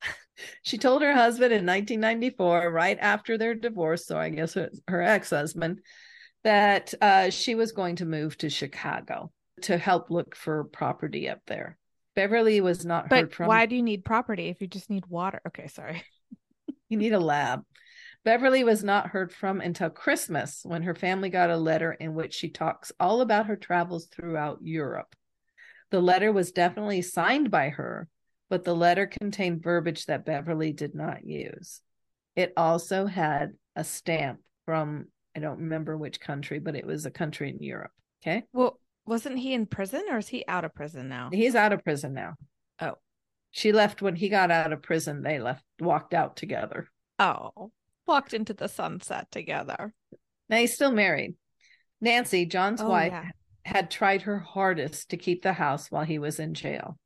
She 0.62 0.78
told 0.78 1.02
her 1.02 1.12
husband 1.12 1.52
in 1.52 1.66
1994, 1.66 2.70
right 2.70 2.98
after 3.00 3.36
their 3.36 3.54
divorce, 3.54 4.06
so 4.06 4.16
I 4.18 4.28
guess 4.28 4.54
her 4.54 5.02
ex 5.02 5.30
husband, 5.30 5.80
that 6.42 6.94
uh, 7.00 7.30
she 7.30 7.54
was 7.54 7.72
going 7.72 7.96
to 7.96 8.06
move 8.06 8.38
to 8.38 8.48
Chicago 8.48 9.30
to 9.62 9.76
help 9.76 10.10
look 10.10 10.34
for 10.34 10.64
property 10.64 11.28
up 11.28 11.40
there. 11.46 11.78
Beverly 12.14 12.60
was 12.60 12.84
not 12.84 13.08
but 13.08 13.20
heard 13.20 13.34
from. 13.34 13.48
Why 13.48 13.66
do 13.66 13.76
you 13.76 13.82
need 13.82 14.04
property 14.04 14.48
if 14.48 14.60
you 14.60 14.66
just 14.66 14.90
need 14.90 15.06
water? 15.06 15.40
Okay, 15.48 15.68
sorry. 15.68 16.02
you 16.88 16.98
need 16.98 17.12
a 17.12 17.20
lab. 17.20 17.64
Beverly 18.24 18.62
was 18.62 18.84
not 18.84 19.08
heard 19.08 19.32
from 19.32 19.60
until 19.60 19.90
Christmas 19.90 20.60
when 20.64 20.82
her 20.82 20.94
family 20.94 21.28
got 21.28 21.50
a 21.50 21.56
letter 21.56 21.92
in 21.92 22.14
which 22.14 22.34
she 22.34 22.50
talks 22.50 22.92
all 23.00 23.20
about 23.20 23.46
her 23.46 23.56
travels 23.56 24.06
throughout 24.06 24.58
Europe. 24.62 25.16
The 25.90 26.00
letter 26.00 26.32
was 26.32 26.52
definitely 26.52 27.02
signed 27.02 27.50
by 27.50 27.70
her, 27.70 28.08
but 28.48 28.64
the 28.64 28.76
letter 28.76 29.06
contained 29.06 29.62
verbiage 29.62 30.06
that 30.06 30.24
Beverly 30.24 30.72
did 30.72 30.94
not 30.94 31.26
use. 31.26 31.80
It 32.36 32.52
also 32.56 33.06
had 33.06 33.54
a 33.74 33.82
stamp 33.82 34.40
from, 34.64 35.06
I 35.36 35.40
don't 35.40 35.58
remember 35.58 35.96
which 35.96 36.20
country, 36.20 36.60
but 36.60 36.76
it 36.76 36.86
was 36.86 37.04
a 37.04 37.10
country 37.10 37.50
in 37.50 37.62
Europe. 37.62 37.90
Okay. 38.22 38.44
Well, 38.52 38.78
wasn't 39.06 39.38
he 39.38 39.52
in 39.52 39.66
prison 39.66 40.04
or 40.10 40.18
is 40.18 40.28
he 40.28 40.44
out 40.46 40.64
of 40.64 40.74
prison 40.74 41.08
now? 41.08 41.30
He's 41.32 41.54
out 41.54 41.72
of 41.72 41.84
prison 41.84 42.14
now. 42.14 42.34
Oh. 42.80 42.94
She 43.50 43.72
left 43.72 44.00
when 44.00 44.16
he 44.16 44.28
got 44.28 44.50
out 44.50 44.72
of 44.72 44.82
prison. 44.82 45.22
They 45.22 45.38
left, 45.38 45.64
walked 45.80 46.14
out 46.14 46.36
together. 46.36 46.88
Oh, 47.18 47.70
walked 48.06 48.32
into 48.32 48.54
the 48.54 48.68
sunset 48.68 49.30
together. 49.30 49.92
Now 50.48 50.56
he's 50.58 50.74
still 50.74 50.92
married. 50.92 51.34
Nancy, 52.00 52.46
John's 52.46 52.80
Oh, 52.80 52.88
wife, 52.88 53.12
yeah. 53.12 53.28
had 53.64 53.90
tried 53.90 54.22
her 54.22 54.38
hardest 54.38 55.10
to 55.10 55.16
keep 55.16 55.42
the 55.42 55.52
house 55.52 55.90
while 55.90 56.04
he 56.04 56.18
was 56.18 56.40
in 56.40 56.54
jail. 56.54 56.98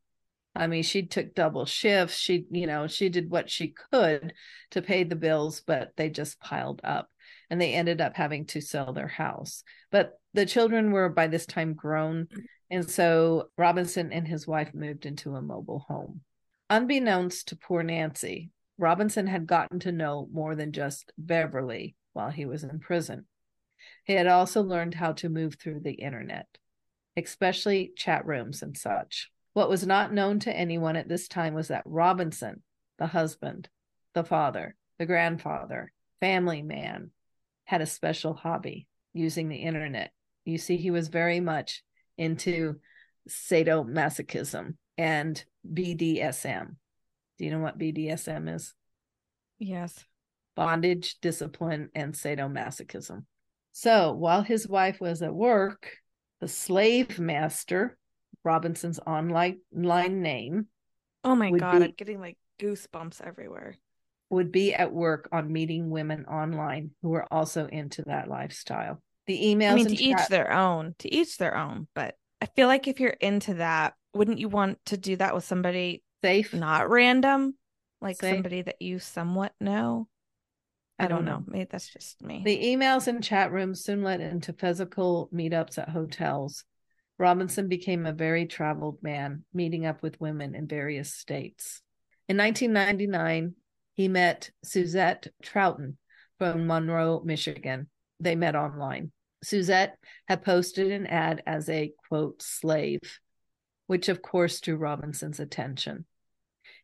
I 0.55 0.69
mean, 0.69 0.85
she 0.85 1.05
took 1.07 1.35
double 1.35 1.67
shifts. 1.67 2.17
She, 2.17 2.47
you 2.51 2.67
know, 2.67 2.87
she 2.87 3.09
did 3.11 3.29
what 3.29 3.51
she 3.51 3.75
could 3.93 4.33
to 4.71 4.81
pay 4.83 5.05
the 5.05 5.17
bills, 5.17 5.61
but 5.67 5.91
they 5.97 6.09
just 6.09 6.41
piled 6.41 6.81
up 6.83 7.09
and 7.51 7.61
they 7.61 7.75
ended 7.75 8.01
up 8.01 8.17
having 8.17 8.47
to 8.47 8.61
sell 8.63 8.93
their 8.93 9.09
house. 9.09 9.63
But 9.91 10.13
the 10.37 10.47
children 10.47 10.93
were 10.93 11.09
by 11.09 11.27
this 11.27 11.47
time 11.47 11.75
grown. 11.75 12.27
Mm. 12.27 12.45
And 12.71 12.91
so 12.91 13.49
Robinson 13.57 14.13
and 14.13 14.29
his 14.29 14.47
wife 14.47 14.75
moved 14.75 15.07
into 15.07 15.35
a 15.35 15.43
mobile 15.43 15.85
home. 15.89 16.21
Unbeknownst 16.69 17.49
to 17.49 17.57
poor 17.57 17.83
Nancy, 17.83 18.51
Robinson 18.79 19.27
had 19.27 19.47
gotten 19.47 19.81
to 19.81 19.93
know 19.93 20.29
more 20.33 20.55
than 20.55 20.73
just 20.73 21.13
Beverly 21.17 21.97
while 22.13 22.31
he 22.31 22.45
was 22.45 22.65
in 22.65 22.79
prison. 22.79 23.25
He 24.05 24.13
had 24.13 24.27
also 24.27 24.63
learned 24.63 24.95
how 24.95 25.13
to 25.15 25.29
move 25.29 25.55
through 25.55 25.81
the 25.81 25.93
internet, 25.93 26.47
especially 27.17 27.93
chat 27.97 28.27
rooms 28.27 28.63
and 28.63 28.77
such. 28.77 29.31
What 29.53 29.71
was 29.71 29.87
not 29.87 30.13
known 30.13 30.41
to 30.41 30.55
anyone 30.55 30.97
at 30.97 31.09
this 31.09 31.29
time 31.29 31.55
was 31.55 31.69
that 31.69 31.85
Robinson, 31.87 32.63
the 32.99 33.07
husband, 33.07 33.69
the 34.13 34.25
father, 34.25 34.75
the 34.99 35.07
grandfather, 35.07 35.93
family 36.21 36.63
man, 36.63 37.11
had 37.65 37.81
a 37.81 37.87
special 37.87 38.35
hobby 38.35 38.87
using 39.15 39.49
the 39.49 39.57
internet. 39.57 40.11
You 40.47 40.57
see, 40.57 40.77
he 40.79 40.91
was 40.91 41.09
very 41.09 41.41
much 41.41 41.83
into 42.17 42.77
sadomasochism 43.29 44.77
and 44.97 45.45
BDSM. 45.71 46.77
Do 47.39 47.45
you 47.45 47.51
know 47.51 47.59
what 47.59 47.79
BDSM 47.79 48.49
is? 48.55 48.73
Yes. 49.59 50.03
Bondage, 50.55 51.17
discipline, 51.21 51.91
and 51.95 52.15
sadomasochism. 52.15 53.25
So 53.73 54.13
while 54.13 54.41
his 54.43 54.67
wife 54.67 55.01
was 55.01 55.21
at 55.21 55.35
work, 55.35 55.99
the 56.41 56.49
slave 56.49 57.19
master, 57.19 57.99
Robinson's 58.45 59.01
online 59.01 59.59
name, 59.73 60.69
Oh 61.25 61.35
my 61.35 61.51
god, 61.51 61.81
be- 61.81 61.85
I'm 61.87 61.93
getting 61.97 62.21
like 62.21 62.39
goosebumps 62.61 63.21
everywhere. 63.21 63.77
would 64.31 64.53
be 64.53 64.73
at 64.73 64.93
work 64.93 65.29
on 65.33 65.53
meeting 65.53 65.91
women 65.91 66.25
online 66.25 66.93
who 67.03 67.11
were 67.11 67.27
also 67.31 67.67
into 67.67 68.03
that 68.03 68.29
lifestyle. 68.29 69.03
The 69.27 69.39
emails 69.39 69.73
I 69.73 69.75
mean, 69.75 69.87
to 69.89 70.03
each 70.03 70.29
their 70.29 70.53
own, 70.53 70.95
to 71.01 71.13
each 71.13 71.37
their 71.39 71.57
own. 71.57 71.89
But 71.95 72.15
I 72.41 72.47
feel 72.47 72.69
like 72.69 72.87
if 72.87 73.01
you're 73.01 73.11
into 73.11 73.55
that, 73.55 73.95
wouldn't 74.15 74.39
you 74.39 74.49
want 74.49 74.79
to 74.87 74.97
do 74.97 75.17
that 75.17 75.35
with 75.35 75.45
somebody 75.45 76.03
safe. 76.23 76.55
not 76.55 76.89
random, 76.91 77.55
like 78.01 78.17
Safe. 78.17 78.35
somebody 78.35 78.63
that 78.63 78.81
you 78.81 78.99
somewhat 78.99 79.53
know? 79.61 80.09
I, 80.99 81.09
don't 81.09 81.27
know. 81.27 81.45
Maybe 81.47 81.69
that's 81.71 81.93
just 81.93 82.23
me. 82.23 82.43
The 82.45 82.59
emails 82.59 83.07
and 83.07 83.23
chat 83.23 83.53
rooms 83.53 83.85
soon 83.85 84.03
led 84.03 84.21
into 84.21 84.55
physical 84.55 85.29
meetups 85.33 85.77
at 85.77 85.91
hotels. 85.91 86.65
Robinson 87.19 87.69
became 87.69 88.07
a 88.07 88.13
very 88.13 88.47
traveled 88.47 89.03
man, 89.03 89.45
meeting 89.53 89.85
up 89.85 90.03
with 90.03 90.21
women 90.21 90.55
in 90.55 90.67
various 90.67 91.13
states. 91.13 91.83
In 92.29 92.37
1999, 92.39 93.55
he 93.95 94.09
met 94.09 94.51
Suzette 94.65 95.29
Trouten 95.43 95.97
from 96.39 96.67
Monroe, 96.67 97.23
Michigan. 97.25 97.89
They 98.21 98.35
met 98.35 98.57
online. 98.57 99.13
Suzette 99.47 99.97
had 100.27 100.43
posted 100.43 100.91
an 100.91 101.07
ad 101.07 101.41
as 101.47 101.69
a 101.69 101.93
quote 102.09 102.43
slave, 102.43 103.21
which 103.87 104.09
of 104.09 104.21
course 104.21 104.61
drew 104.61 104.75
Robinson's 104.75 105.39
attention. 105.39 106.05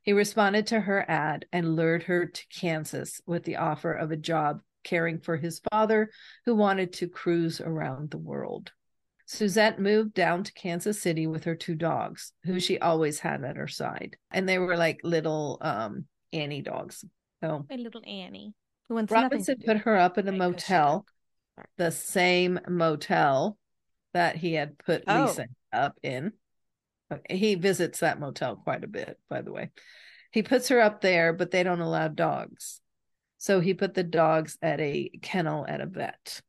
He 0.02 0.12
responded 0.12 0.68
to 0.68 0.78
her 0.78 1.04
ad 1.10 1.44
and 1.52 1.74
lured 1.74 2.04
her 2.04 2.26
to 2.26 2.46
Kansas 2.48 3.20
with 3.26 3.42
the 3.42 3.56
offer 3.56 3.92
of 3.92 4.12
a 4.12 4.16
job 4.16 4.60
caring 4.84 5.18
for 5.18 5.36
his 5.36 5.60
father, 5.72 6.10
who 6.44 6.54
wanted 6.54 6.92
to 6.92 7.08
cruise 7.08 7.60
around 7.60 8.12
the 8.12 8.18
world. 8.18 8.70
Suzette 9.26 9.80
moved 9.80 10.14
down 10.14 10.44
to 10.44 10.52
Kansas 10.52 11.02
City 11.02 11.26
with 11.26 11.42
her 11.44 11.56
two 11.56 11.74
dogs, 11.74 12.32
who 12.44 12.60
she 12.60 12.78
always 12.78 13.18
had 13.18 13.42
at 13.42 13.56
her 13.56 13.66
side. 13.66 14.16
And 14.30 14.48
they 14.48 14.58
were 14.58 14.76
like 14.76 15.00
little 15.02 15.58
um 15.62 16.04
Annie 16.32 16.62
dogs. 16.62 17.04
So 17.42 17.66
My 17.68 17.74
little 17.74 18.02
Annie. 18.06 18.54
Who 18.88 18.94
wants 18.94 19.10
Robinson 19.10 19.38
nothing 19.38 19.44
to 19.44 19.54
do 19.54 19.66
put 19.66 19.84
her 19.84 19.96
up 19.96 20.16
in 20.16 20.28
a 20.28 20.30
with 20.30 20.38
my 20.38 20.46
cushy 20.52 20.52
motel. 20.52 21.06
The 21.76 21.90
same 21.90 22.60
motel 22.68 23.58
that 24.14 24.36
he 24.36 24.54
had 24.54 24.78
put 24.78 25.04
Oh. 25.06 25.24
Lisa 25.24 25.46
up 25.72 25.98
in. 26.02 26.32
He 27.28 27.56
visits 27.56 28.00
that 28.00 28.20
motel 28.20 28.56
quite 28.56 28.84
a 28.84 28.88
bit, 28.88 29.18
by 29.28 29.42
the 29.42 29.52
way. 29.52 29.70
He 30.30 30.42
puts 30.42 30.68
her 30.68 30.80
up 30.80 31.02
there, 31.02 31.32
but 31.32 31.50
they 31.50 31.62
don't 31.62 31.80
allow 31.80 32.08
dogs. 32.08 32.80
So 33.36 33.60
he 33.60 33.74
put 33.74 33.94
the 33.94 34.04
dogs 34.04 34.56
at 34.62 34.80
a 34.80 35.10
kennel 35.20 35.66
at 35.68 35.80
a 35.80 35.86
vet. 35.86 36.40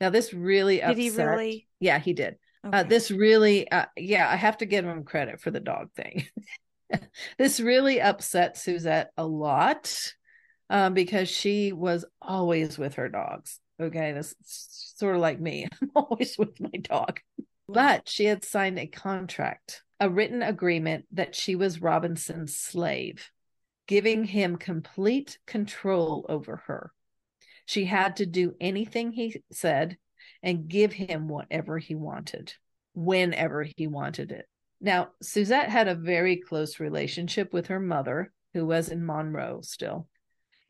Now 0.00 0.10
this 0.10 0.34
really 0.34 0.82
upset. 0.82 0.96
Did 0.96 1.02
he 1.02 1.10
really? 1.10 1.68
Yeah, 1.78 1.98
he 1.98 2.12
did. 2.12 2.36
Uh, 2.62 2.82
this 2.82 3.10
really, 3.10 3.70
uh, 3.70 3.86
yeah, 3.96 4.28
I 4.28 4.36
have 4.36 4.58
to 4.58 4.66
give 4.66 4.84
him 4.84 5.04
credit 5.04 5.40
for 5.40 5.50
the 5.50 5.60
dog 5.60 5.92
thing. 5.94 6.26
this 7.38 7.60
really 7.60 8.00
upset 8.00 8.58
Suzette 8.58 9.12
a 9.16 9.26
lot 9.26 9.96
um, 10.68 10.92
because 10.92 11.28
she 11.28 11.72
was 11.72 12.04
always 12.20 12.76
with 12.76 12.94
her 12.94 13.08
dogs. 13.08 13.58
Okay, 13.80 14.12
this 14.12 14.34
is 14.44 14.92
sort 14.96 15.14
of 15.14 15.22
like 15.22 15.40
me. 15.40 15.66
I'm 15.82 15.90
always 15.94 16.36
with 16.36 16.60
my 16.60 16.78
dog. 16.82 17.20
But 17.68 18.08
she 18.08 18.24
had 18.24 18.44
signed 18.44 18.78
a 18.78 18.86
contract, 18.86 19.82
a 19.98 20.10
written 20.10 20.42
agreement 20.42 21.06
that 21.12 21.34
she 21.34 21.54
was 21.54 21.80
Robinson's 21.80 22.54
slave, 22.56 23.30
giving 23.86 24.24
him 24.24 24.56
complete 24.56 25.38
control 25.46 26.26
over 26.28 26.56
her. 26.66 26.92
She 27.64 27.84
had 27.84 28.16
to 28.16 28.26
do 28.26 28.54
anything 28.60 29.12
he 29.12 29.42
said 29.52 29.96
and 30.42 30.68
give 30.68 30.92
him 30.92 31.28
whatever 31.28 31.78
he 31.78 31.94
wanted, 31.94 32.52
whenever 32.94 33.62
he 33.76 33.86
wanted 33.86 34.32
it. 34.32 34.46
Now, 34.80 35.10
Suzette 35.22 35.68
had 35.68 35.88
a 35.88 35.94
very 35.94 36.36
close 36.36 36.80
relationship 36.80 37.52
with 37.52 37.68
her 37.68 37.80
mother, 37.80 38.32
who 38.52 38.66
was 38.66 38.88
in 38.88 39.06
Monroe 39.06 39.60
still. 39.62 40.08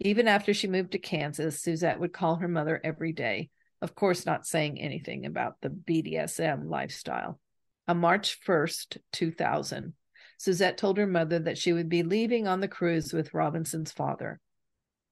Even 0.01 0.29
after 0.29 0.55
she 0.55 0.67
moved 0.67 0.93
to 0.93 0.99
Kansas, 0.99 1.61
Suzette 1.61 2.01
would 2.01 2.13
call 2.13 2.37
her 2.37 2.49
mother 2.49 2.81
every 2.83 3.13
day, 3.13 3.51
of 3.83 3.95
course, 3.95 4.25
not 4.25 4.47
saying 4.47 4.81
anything 4.81 5.27
about 5.27 5.61
the 5.61 5.69
BDSM 5.69 6.71
lifestyle. 6.71 7.39
On 7.87 7.99
March 7.99 8.39
1st, 8.47 8.97
2000, 9.13 9.93
Suzette 10.39 10.79
told 10.79 10.97
her 10.97 11.07
mother 11.07 11.39
that 11.41 11.59
she 11.59 11.75
would 11.75 11.91
be 11.91 12.03
leaving 12.03 12.49
on 12.49 12.61
the 12.61 12.69
cruise 12.69 13.13
with 13.13 13.35
Robinson's 13.35 13.93
father. 13.93 14.41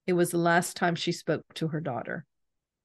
It 0.06 0.14
was 0.14 0.30
the 0.30 0.38
last 0.38 0.74
time 0.74 0.94
she 0.94 1.12
spoke 1.12 1.44
to 1.54 1.68
her 1.68 1.80
daughter. 1.80 2.24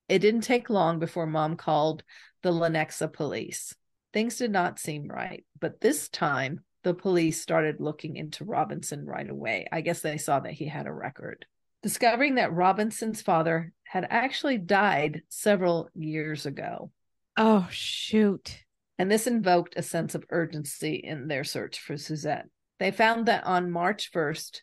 It 0.09 0.19
didn't 0.19 0.41
take 0.41 0.69
long 0.69 0.99
before 0.99 1.25
mom 1.25 1.55
called 1.55 2.03
the 2.41 2.51
Lenexa 2.51 3.13
police. 3.13 3.73
Things 4.11 4.35
did 4.35 4.51
not 4.51 4.77
seem 4.77 5.07
right, 5.07 5.45
but 5.61 5.79
this 5.79 6.09
time 6.09 6.65
the 6.83 6.93
police 6.93 7.41
started 7.41 7.79
looking 7.79 8.17
into 8.17 8.43
Robinson 8.43 9.05
right 9.05 9.29
away. 9.29 9.67
I 9.71 9.79
guess 9.79 10.01
they 10.01 10.17
saw 10.17 10.41
that 10.41 10.51
he 10.51 10.65
had 10.65 10.85
a 10.85 10.91
record. 10.91 11.45
Discovering 11.83 12.35
that 12.35 12.53
Robinson's 12.53 13.21
father 13.21 13.73
had 13.83 14.07
actually 14.09 14.57
died 14.57 15.21
several 15.27 15.89
years 15.93 16.45
ago. 16.45 16.91
Oh 17.35 17.67
shoot. 17.71 18.57
And 18.97 19.11
this 19.11 19.27
invoked 19.27 19.73
a 19.75 19.83
sense 19.83 20.15
of 20.15 20.23
urgency 20.29 20.95
in 20.95 21.27
their 21.27 21.43
search 21.43 21.79
for 21.79 21.97
Suzette. 21.97 22.47
They 22.79 22.91
found 22.91 23.25
that 23.25 23.43
on 23.45 23.69
March 23.69 24.11
1st, 24.13 24.61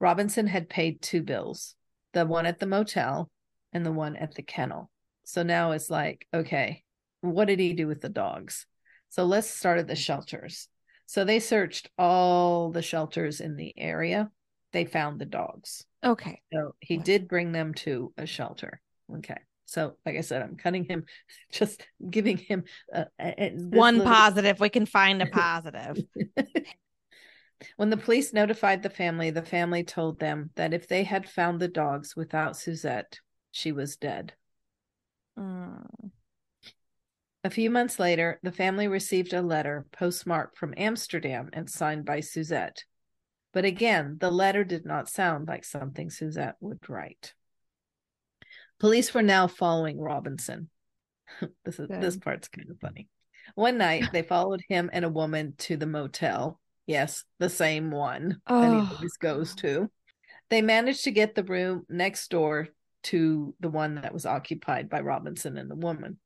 Robinson 0.00 0.46
had 0.46 0.70
paid 0.70 1.02
two 1.02 1.22
bills 1.22 1.74
the 2.14 2.24
one 2.26 2.46
at 2.46 2.58
the 2.58 2.66
motel 2.66 3.30
and 3.72 3.84
the 3.84 3.92
one 3.92 4.16
at 4.16 4.34
the 4.34 4.42
kennel. 4.42 4.90
So 5.24 5.42
now 5.42 5.72
it's 5.72 5.90
like, 5.90 6.26
okay, 6.32 6.84
what 7.20 7.46
did 7.46 7.58
he 7.58 7.74
do 7.74 7.86
with 7.86 8.00
the 8.00 8.08
dogs? 8.08 8.66
So 9.10 9.24
let's 9.24 9.48
start 9.48 9.78
at 9.78 9.88
the 9.88 9.94
shelters. 9.94 10.68
So 11.04 11.24
they 11.24 11.38
searched 11.38 11.90
all 11.98 12.70
the 12.70 12.82
shelters 12.82 13.40
in 13.40 13.56
the 13.56 13.74
area 13.76 14.30
they 14.72 14.84
found 14.84 15.20
the 15.20 15.26
dogs. 15.26 15.84
Okay. 16.04 16.40
So 16.52 16.74
he 16.80 16.96
did 16.96 17.28
bring 17.28 17.52
them 17.52 17.74
to 17.74 18.12
a 18.16 18.26
shelter. 18.26 18.80
Okay. 19.16 19.36
So, 19.66 19.96
like 20.04 20.16
I 20.16 20.20
said, 20.20 20.42
I'm 20.42 20.56
cutting 20.56 20.84
him, 20.84 21.04
just 21.52 21.86
giving 22.10 22.36
him 22.36 22.64
uh, 22.94 23.04
One 23.18 23.98
little- 23.98 24.12
positive. 24.12 24.60
We 24.60 24.68
can 24.68 24.86
find 24.86 25.22
a 25.22 25.26
positive. 25.32 25.98
when 27.76 27.90
the 27.90 27.96
police 27.96 28.32
notified 28.32 28.82
the 28.82 28.90
family, 28.90 29.30
the 29.30 29.42
family 29.42 29.84
told 29.84 30.18
them 30.18 30.50
that 30.56 30.74
if 30.74 30.88
they 30.88 31.04
had 31.04 31.28
found 31.28 31.60
the 31.60 31.68
dogs 31.68 32.14
without 32.16 32.56
Suzette, 32.56 33.20
she 33.50 33.72
was 33.72 33.96
dead. 33.96 34.34
Mm. 35.38 36.10
A 37.44 37.50
few 37.50 37.70
months 37.70 37.98
later, 37.98 38.38
the 38.42 38.52
family 38.52 38.86
received 38.86 39.32
a 39.32 39.42
letter 39.42 39.86
postmarked 39.90 40.56
from 40.56 40.74
Amsterdam 40.76 41.50
and 41.52 41.68
signed 41.68 42.04
by 42.04 42.20
Suzette. 42.20 42.84
But 43.52 43.64
again, 43.64 44.16
the 44.18 44.30
letter 44.30 44.64
did 44.64 44.86
not 44.86 45.08
sound 45.08 45.48
like 45.48 45.64
something 45.64 46.10
Suzette 46.10 46.56
would 46.60 46.88
write. 46.88 47.34
Police 48.80 49.12
were 49.14 49.22
now 49.22 49.46
following 49.46 50.00
Robinson. 50.00 50.68
this 51.64 51.78
is 51.78 51.88
this 51.88 52.16
part's 52.16 52.48
kind 52.48 52.70
of 52.70 52.78
funny. 52.80 53.08
One 53.54 53.78
night, 53.78 54.10
they 54.12 54.22
followed 54.22 54.62
him 54.68 54.90
and 54.92 55.04
a 55.04 55.08
woman 55.10 55.54
to 55.58 55.76
the 55.76 55.86
motel. 55.86 56.60
Yes, 56.86 57.24
the 57.38 57.48
same 57.48 57.90
one 57.90 58.40
that 58.48 58.70
he 58.70 58.78
Oh, 58.78 58.90
always 58.96 59.16
goes 59.18 59.54
to. 59.56 59.90
They 60.50 60.62
managed 60.62 61.04
to 61.04 61.10
get 61.10 61.34
the 61.34 61.44
room 61.44 61.84
next 61.88 62.28
door 62.30 62.68
to 63.04 63.54
the 63.60 63.68
one 63.68 63.96
that 63.96 64.12
was 64.12 64.26
occupied 64.26 64.88
by 64.88 65.00
Robinson 65.00 65.56
and 65.58 65.70
the 65.70 65.76
woman. 65.76 66.18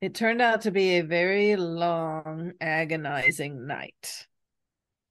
It 0.00 0.14
turned 0.14 0.42
out 0.42 0.62
to 0.62 0.70
be 0.70 0.96
a 0.98 1.02
very 1.02 1.56
long, 1.56 2.52
agonizing 2.60 3.66
night. 3.66 4.26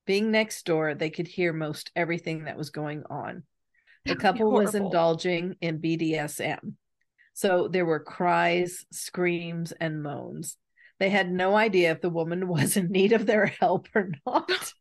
Being 0.06 0.32
next 0.32 0.66
door, 0.66 0.94
they 0.94 1.10
could 1.10 1.28
hear 1.28 1.54
most 1.54 1.92
everything 1.96 2.46
that 2.46 2.58
was 2.58 2.70
going 2.70 3.04
on. 3.10 3.44
The 4.08 4.16
couple 4.16 4.52
was 4.54 4.76
indulging 4.76 5.58
in 5.62 5.80
BDSM. 5.80 6.78
So 7.34 7.68
there 7.68 7.86
were 7.86 8.00
cries, 8.00 8.86
screams, 8.92 9.72
and 9.74 10.04
moans. 10.04 10.58
They 11.00 11.10
had 11.10 11.32
no 11.32 11.56
idea 11.56 11.92
if 11.92 12.02
the 12.02 12.10
woman 12.10 12.48
was 12.50 12.78
in 12.78 12.92
need 12.92 13.14
of 13.14 13.26
their 13.26 13.48
help 13.48 13.88
or 13.96 14.12
not. 14.26 14.74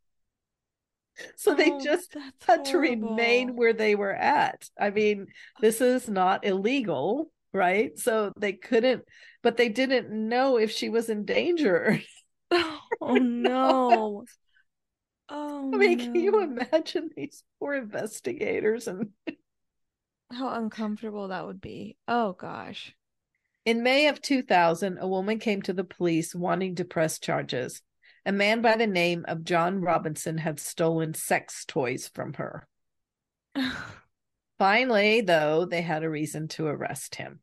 so 1.36 1.54
they 1.54 1.70
Oh, 1.70 1.78
just 1.82 2.12
that's 2.14 2.46
had 2.46 2.64
to 2.66 2.78
remain 2.78 3.56
where 3.56 3.72
they 3.72 3.94
were 3.94 4.14
at. 4.14 4.68
I 4.78 4.90
mean, 4.90 5.26
this 5.60 5.80
is 5.80 6.08
not 6.08 6.44
illegal, 6.44 7.30
right? 7.52 7.98
So 7.98 8.32
they 8.38 8.52
couldn't, 8.52 9.04
but 9.42 9.56
they 9.56 9.68
didn't 9.68 10.10
know 10.10 10.58
if 10.58 10.70
she 10.70 10.88
was 10.88 11.08
in 11.08 11.24
danger. 11.24 12.00
Oh 13.00 13.18
no. 13.18 14.24
Oh 15.28 15.70
I 15.74 15.76
mean, 15.78 15.98
can 15.98 16.14
you 16.14 16.40
imagine 16.42 17.10
these 17.16 17.42
poor 17.58 17.74
investigators? 17.74 18.86
And 18.88 19.10
How 20.30 20.48
uncomfortable 20.54 21.28
that 21.28 21.46
would 21.46 21.60
be. 21.60 21.96
Oh 22.08 22.32
gosh. 22.32 22.94
in 23.64 23.82
May 23.82 24.08
of 24.08 24.20
2000, 24.20 24.98
a 24.98 25.08
woman 25.08 25.38
came 25.38 25.62
to 25.62 25.72
the 25.72 25.84
police 25.84 26.34
wanting 26.34 26.74
to 26.76 26.84
press 26.84 27.18
charges. 27.18 27.82
A 28.26 28.32
man 28.32 28.62
by 28.62 28.76
the 28.76 28.86
name 28.86 29.24
of 29.28 29.44
John 29.44 29.80
Robinson 29.80 30.38
had 30.38 30.58
stolen 30.60 31.14
sex 31.14 31.64
toys 31.66 32.08
from 32.08 32.34
her. 32.34 32.66
Finally, 34.58 35.22
though, 35.22 35.64
they 35.66 35.82
had 35.82 36.02
a 36.04 36.10
reason 36.10 36.48
to 36.48 36.66
arrest 36.66 37.16
him. 37.16 37.40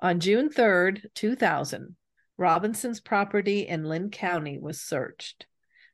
On 0.00 0.20
June 0.20 0.48
3rd, 0.50 1.06
2000, 1.14 1.96
Robinson's 2.36 3.00
property 3.00 3.60
in 3.60 3.84
Linn 3.84 4.10
County 4.10 4.58
was 4.58 4.80
searched. 4.80 5.46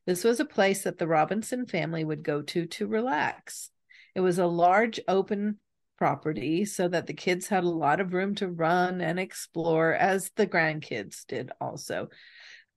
This 0.09 0.25
was 0.25 0.41
a 0.41 0.47
place 0.47 0.85
that 0.85 0.97
the 0.97 1.07
Robinson 1.07 1.67
family 1.67 2.03
would 2.03 2.23
go 2.23 2.41
to 2.41 2.65
to 2.65 2.87
relax. 2.87 3.69
It 4.15 4.21
was 4.21 4.39
a 4.39 4.47
large 4.47 4.99
open 5.07 5.59
property 5.99 6.65
so 6.65 6.89
that 6.89 7.07
the 7.07 7.13
kids 7.13 7.49
had 7.49 7.63
a 7.63 7.69
lot 7.69 8.01
of 8.01 8.15
room 8.15 8.35
to 8.37 8.49
run 8.49 9.03
and 9.03 9.21
explore, 9.21 9.93
as 9.93 10.31
the 10.35 10.47
grandkids 10.47 11.27
did 11.27 11.53
also. 11.61 12.09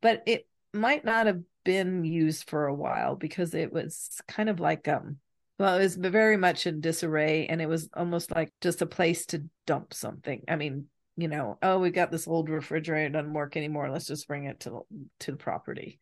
But 0.01 0.23
it 0.27 0.45
might 0.73 1.05
not 1.05 1.25
have 1.25 1.39
been 1.63 2.03
used 2.03 2.49
for 2.49 2.67
a 2.67 2.75
while 2.75 3.15
because 3.15 3.53
it 3.53 3.71
was 3.71 4.19
kind 4.27 4.49
of 4.49 4.59
like 4.59 4.89
um 4.89 5.15
well, 5.57 5.77
it 5.77 5.83
was 5.83 5.95
very 5.95 6.35
much 6.35 6.67
in 6.67 6.81
disarray, 6.81 7.47
and 7.47 7.61
it 7.61 7.69
was 7.69 7.87
almost 7.93 8.35
like 8.35 8.51
just 8.59 8.81
a 8.81 8.85
place 8.85 9.25
to 9.27 9.45
dump 9.65 9.93
something. 9.93 10.43
I 10.49 10.57
mean, 10.57 10.87
you 11.15 11.29
know, 11.29 11.57
oh, 11.63 11.79
we 11.79 11.91
got 11.91 12.11
this 12.11 12.27
old 12.27 12.49
refrigerator 12.49 13.07
doesn't 13.07 13.31
work 13.31 13.55
anymore. 13.55 13.89
Let's 13.89 14.07
just 14.07 14.27
bring 14.27 14.47
it 14.47 14.59
to 14.61 14.81
to 15.21 15.31
the 15.31 15.37
property. 15.37 16.01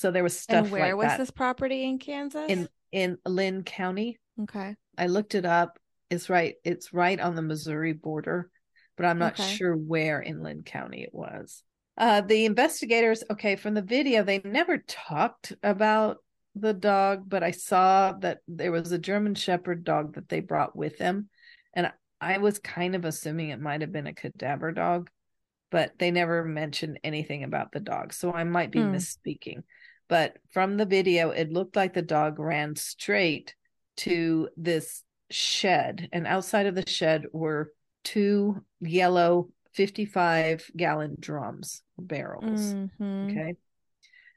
So 0.00 0.10
there 0.10 0.22
was 0.22 0.38
stuff 0.38 0.64
and 0.64 0.72
where 0.72 0.86
like 0.86 0.96
was 0.96 1.06
that 1.08 1.18
this 1.18 1.30
property 1.30 1.84
in 1.84 1.98
Kansas? 1.98 2.50
in 2.50 2.68
in 2.90 3.18
Linn 3.26 3.64
County. 3.64 4.18
okay. 4.42 4.74
I 4.96 5.06
looked 5.06 5.34
it 5.34 5.44
up. 5.44 5.78
It's 6.08 6.30
right. 6.30 6.54
It's 6.64 6.92
right 6.92 7.20
on 7.20 7.34
the 7.34 7.42
Missouri 7.42 7.92
border, 7.92 8.50
but 8.96 9.04
I'm 9.04 9.18
not 9.18 9.34
Okay. 9.38 9.56
sure 9.56 9.76
where 9.76 10.20
in 10.20 10.42
Linn 10.42 10.62
County 10.62 11.02
it 11.02 11.12
was. 11.12 11.62
Uh, 11.98 12.22
the 12.22 12.46
investigators, 12.46 13.22
okay, 13.30 13.56
from 13.56 13.74
the 13.74 13.82
video, 13.82 14.22
they 14.22 14.40
never 14.42 14.78
talked 14.78 15.52
about 15.62 16.16
the 16.54 16.72
dog, 16.72 17.28
but 17.28 17.42
I 17.42 17.50
saw 17.50 18.12
that 18.20 18.38
there 18.48 18.72
was 18.72 18.90
a 18.90 18.98
German 18.98 19.34
Shepherd 19.34 19.84
dog 19.84 20.14
that 20.14 20.30
they 20.30 20.40
brought 20.40 20.74
with 20.74 20.96
them, 20.96 21.28
and 21.74 21.92
I 22.22 22.38
was 22.38 22.58
kind 22.58 22.96
of 22.96 23.04
assuming 23.04 23.50
it 23.50 23.60
might 23.60 23.82
have 23.82 23.92
been 23.92 24.06
a 24.06 24.14
cadaver 24.14 24.72
dog, 24.72 25.10
but 25.70 25.92
they 25.98 26.10
never 26.10 26.42
mentioned 26.44 26.98
anything 27.04 27.44
about 27.44 27.70
the 27.72 27.80
dog, 27.80 28.14
so 28.14 28.32
I 28.32 28.44
might 28.44 28.70
be 28.70 28.80
Hmm. 28.80 28.94
misspeaking. 28.94 29.62
But 30.10 30.38
from 30.50 30.76
the 30.76 30.84
video, 30.84 31.30
it 31.30 31.52
looked 31.52 31.76
like 31.76 31.94
the 31.94 32.02
dog 32.02 32.40
ran 32.40 32.74
straight 32.74 33.54
to 33.98 34.48
this 34.56 35.04
shed, 35.30 36.08
and 36.12 36.26
outside 36.26 36.66
of 36.66 36.74
the 36.74 36.84
shed 36.88 37.26
were 37.32 37.72
two 38.02 38.64
yellow 38.80 39.50
55 39.72 40.68
gallon 40.76 41.16
drums, 41.20 41.84
barrels. 41.96 42.74
Mhm. 42.74 43.30
Okay. 43.30 43.54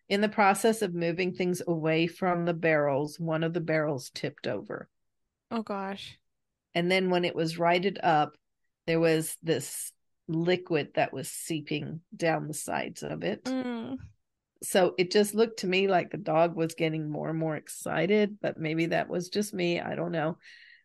In 0.09 0.21
the 0.21 0.29
process 0.29 0.83
of 0.83 0.93
moving 0.93 1.33
things 1.33 1.63
away 1.65 2.05
from 2.05 2.45
the 2.45 2.53
barrels, 2.53 3.19
one 3.19 3.43
of 3.43 3.53
the 3.53 3.59
barrels 3.59 4.11
tipped 4.11 4.45
over. 4.45 4.87
Oh 5.49 5.63
gosh. 5.63 6.19
And 6.75 6.91
then 6.91 7.09
when 7.09 7.25
it 7.25 7.35
was 7.35 7.57
righted 7.57 7.99
up, 8.03 8.37
there 8.85 8.99
was 8.99 9.37
this 9.41 9.91
liquid 10.27 10.93
that 10.93 11.13
was 11.13 11.29
seeping 11.29 12.01
down 12.15 12.47
the 12.47 12.53
sides 12.53 13.01
of 13.01 13.23
it. 13.23 13.43
Mm. 13.45 13.97
So 14.63 14.95
it 14.97 15.11
just 15.11 15.35
looked 15.35 15.59
to 15.59 15.67
me 15.67 15.87
like 15.87 16.09
the 16.09 16.17
dog 16.17 16.55
was 16.55 16.73
getting 16.73 17.09
more 17.09 17.29
and 17.29 17.37
more 17.37 17.55
excited, 17.55 18.37
but 18.41 18.57
maybe 18.57 18.87
that 18.87 19.09
was 19.09 19.29
just 19.29 19.53
me. 19.53 19.81
I 19.81 19.95
don't 19.95 20.13
know. 20.13 20.37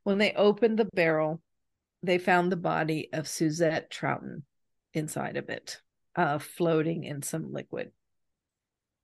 When 0.03 0.19
they 0.19 0.33
opened 0.33 0.79
the 0.79 0.89
barrel, 0.93 1.41
they 2.03 2.19
found 2.19 2.51
the 2.51 2.57
body 2.57 3.09
of 3.13 3.29
Suzette 3.29 3.91
Trouten 3.91 4.43
inside 4.95 5.37
of 5.37 5.49
it, 5.49 5.81
uh, 6.17 6.39
floating 6.39 7.05
in 7.05 7.23
some 7.23 7.53
liquid. 7.53 7.93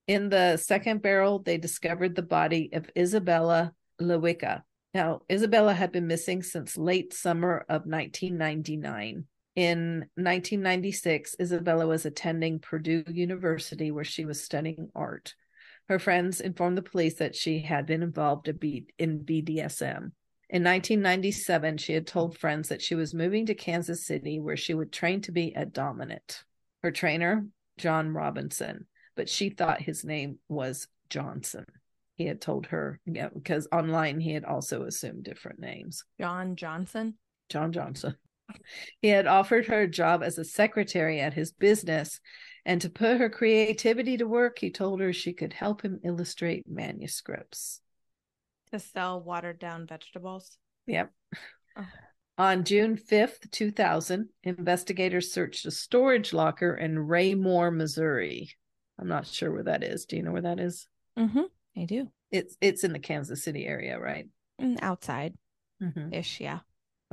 In 0.07 0.29
the 0.29 0.57
second 0.57 1.03
barrel, 1.03 1.39
they 1.39 1.57
discovered 1.57 2.15
the 2.15 2.23
body 2.23 2.71
of 2.73 2.91
Isabella 2.97 3.73
Lewicka. 4.01 4.63
Now, 4.93 5.23
Isabella 5.31 5.73
had 5.73 5.93
been 5.93 6.07
missing 6.07 6.43
since 6.43 6.77
late 6.77 7.15
summer 7.15 7.65
of 7.69 7.87
1999. 7.87 9.27
In 9.57 10.07
1996, 10.17 11.37
Isabella 11.41 11.87
was 11.87 12.05
attending 12.05 12.59
Purdue 12.59 13.05
University 13.07 13.91
where 13.91 14.05
she 14.05 14.25
was 14.25 14.43
studying 14.43 14.91
art. 14.95 15.35
Her 15.89 15.99
friends 15.99 16.41
informed 16.41 16.79
the 16.79 16.83
police 16.83 17.15
that 17.17 17.37
she 17.37 17.61
had 17.61 17.87
been 17.87 18.03
involved 18.03 18.49
in 18.49 18.59
BDSM. 18.59 20.13
In 20.51 20.63
1997, 20.63 21.79
she 21.79 21.95
had 21.95 22.07
told 22.07 22.37
friends 22.37 22.69
that 22.69 22.83
she 22.83 22.95
was 22.95 23.15
moving 23.15 23.47
to 23.47 23.55
Kansas 23.55 24.07
City 24.07 24.41
where 24.41 24.57
she 24.57 24.75
would 24.75 24.93
train 24.93 25.21
to 25.23 25.33
be 25.33 25.53
a 25.55 25.65
dominant. 25.65 26.43
Her 26.83 26.91
trainer, 26.91 27.47
John 27.79 28.13
Robinson, 28.13 28.87
but 29.15 29.29
she 29.29 29.51
thought 29.51 29.81
his 29.81 30.05
name 30.05 30.39
was 30.49 30.89
Johnson. 31.11 31.65
He 32.17 32.27
had 32.27 32.41
told 32.41 32.67
her, 32.67 33.01
because 33.05 33.69
online 33.73 34.21
he 34.21 34.33
had 34.33 34.45
also 34.45 34.83
assumed 34.83 35.25
different 35.25 35.59
names. 35.59 36.05
John 36.21 36.57
Johnson. 36.57 37.15
John 37.49 37.73
Johnson. 37.73 38.17
He 39.01 39.09
had 39.09 39.27
offered 39.27 39.67
her 39.67 39.83
a 39.83 39.89
job 39.89 40.23
as 40.23 40.39
a 40.39 40.45
secretary 40.45 41.21
at 41.21 41.35
his 41.35 41.53
business, 41.53 42.21
and 42.65 42.81
to 42.81 42.91
put 42.91 43.19
her 43.19 43.29
creativity 43.29 44.17
to 44.17 44.27
work, 44.27 44.59
he 44.59 44.71
told 44.71 45.01
her 45.01 45.13
she 45.13 45.33
could 45.33 45.53
help 45.53 45.83
him 45.83 46.01
illustrate 46.05 46.65
manuscripts. 46.69 47.81
To 48.73 48.79
sell 48.79 49.21
watered 49.23 49.59
down 49.59 49.87
vegetables. 49.87 50.57
Yep. 50.87 51.11
Oh. 51.77 51.87
On 52.37 52.65
June 52.65 52.97
5th, 52.97 53.51
2000, 53.51 54.29
investigators 54.43 55.33
searched 55.33 55.67
a 55.67 55.71
storage 55.71 56.33
locker 56.33 56.75
in 56.75 56.99
Raymore, 56.99 57.71
Missouri. 57.71 58.51
I'm 58.99 59.09
not 59.09 59.27
sure 59.27 59.53
where 59.53 59.65
that 59.65 59.85
is. 59.85 60.05
Do 60.05 60.17
you 60.17 60.23
know 60.23 60.33
where 60.33 60.43
that 60.43 60.59
is? 60.59 60.89
Mm-hmm. 61.19 61.43
I 61.77 61.85
do. 61.85 62.09
It's 62.31 62.57
it's 62.61 62.83
in 62.83 62.93
the 62.93 62.99
Kansas 62.99 63.45
City 63.45 63.67
area, 63.67 63.99
right? 63.99 64.29
Mm, 64.61 64.79
outside 64.83 65.35
Mm-hmm. 65.83 66.15
ish, 66.15 66.41
yeah. 66.41 66.61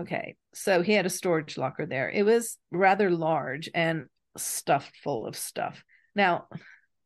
Okay. 0.01 0.35
So 0.53 0.81
he 0.81 0.93
had 0.93 1.05
a 1.05 1.09
storage 1.09 1.57
locker 1.57 1.85
there. 1.85 2.09
It 2.09 2.23
was 2.23 2.57
rather 2.71 3.09
large 3.09 3.69
and 3.73 4.05
stuffed 4.37 4.97
full 5.03 5.27
of 5.27 5.35
stuff. 5.35 5.83
Now, 6.15 6.47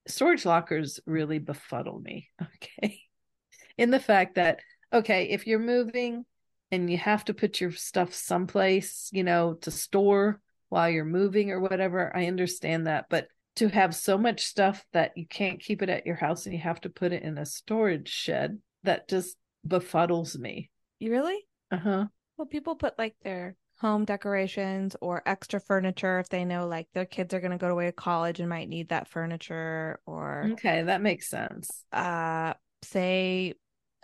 storage 0.08 0.46
lockers 0.46 1.00
really 1.06 1.40
befuddle 1.40 2.00
me. 2.00 2.30
Okay. 2.82 3.02
In 3.78 3.92
the 3.92 4.00
fact 4.00 4.36
that, 4.36 4.60
okay, 4.94 5.26
if 5.30 5.48
you're 5.48 5.60
moving 5.60 6.26
and 6.72 6.90
you 6.90 6.98
have 6.98 7.26
to 7.26 7.34
put 7.34 7.60
your 7.60 7.72
stuff 7.72 8.14
someplace, 8.14 9.10
you 9.12 9.24
know, 9.24 9.56
to 9.62 9.72
store 9.72 10.40
while 10.70 10.90
you're 10.90 11.06
moving 11.06 11.52
or 11.52 11.60
whatever, 11.60 12.16
I 12.16 12.28
understand 12.28 12.88
that. 12.88 13.06
But 13.10 13.28
to 13.58 13.68
have 13.68 13.94
so 13.94 14.18
much 14.18 14.46
stuff 14.46 14.86
that 14.94 15.12
you 15.18 15.28
can't 15.28 15.60
keep 15.60 15.82
it 15.82 15.90
at 15.90 16.06
your 16.06 16.16
house 16.16 16.46
and 16.46 16.54
you 16.54 16.62
have 16.62 16.82
to 16.82 16.90
put 16.90 17.12
it 17.12 17.24
in 17.24 17.38
a 17.38 17.46
storage 17.46 18.10
shed, 18.10 18.60
that 18.84 19.10
just 19.10 19.36
befuddles 19.68 20.38
me. 20.38 20.70
You 21.00 21.12
really? 21.12 21.46
Uh 21.72 21.78
huh. 21.78 22.06
Well, 22.38 22.46
people 22.46 22.76
put 22.76 22.98
like 22.98 23.16
their 23.24 23.56
home 23.80 24.06
decorations 24.06 24.96
or 25.02 25.22
extra 25.26 25.60
furniture 25.60 26.20
if 26.20 26.30
they 26.30 26.46
know 26.46 26.68
like 26.68 26.88
their 26.94 27.06
kids 27.06 27.34
are 27.34 27.40
going 27.42 27.52
to 27.52 27.58
go 27.58 27.70
away 27.70 27.86
to 27.88 27.92
college 27.92 28.40
and 28.40 28.48
might 28.50 28.70
need 28.70 28.90
that 28.90 29.08
furniture 29.08 30.00
or 30.06 30.50
Okay, 30.54 30.84
that 30.84 31.02
makes 31.02 31.28
sense. 31.30 31.84
uh 31.92 32.54
say 32.84 33.54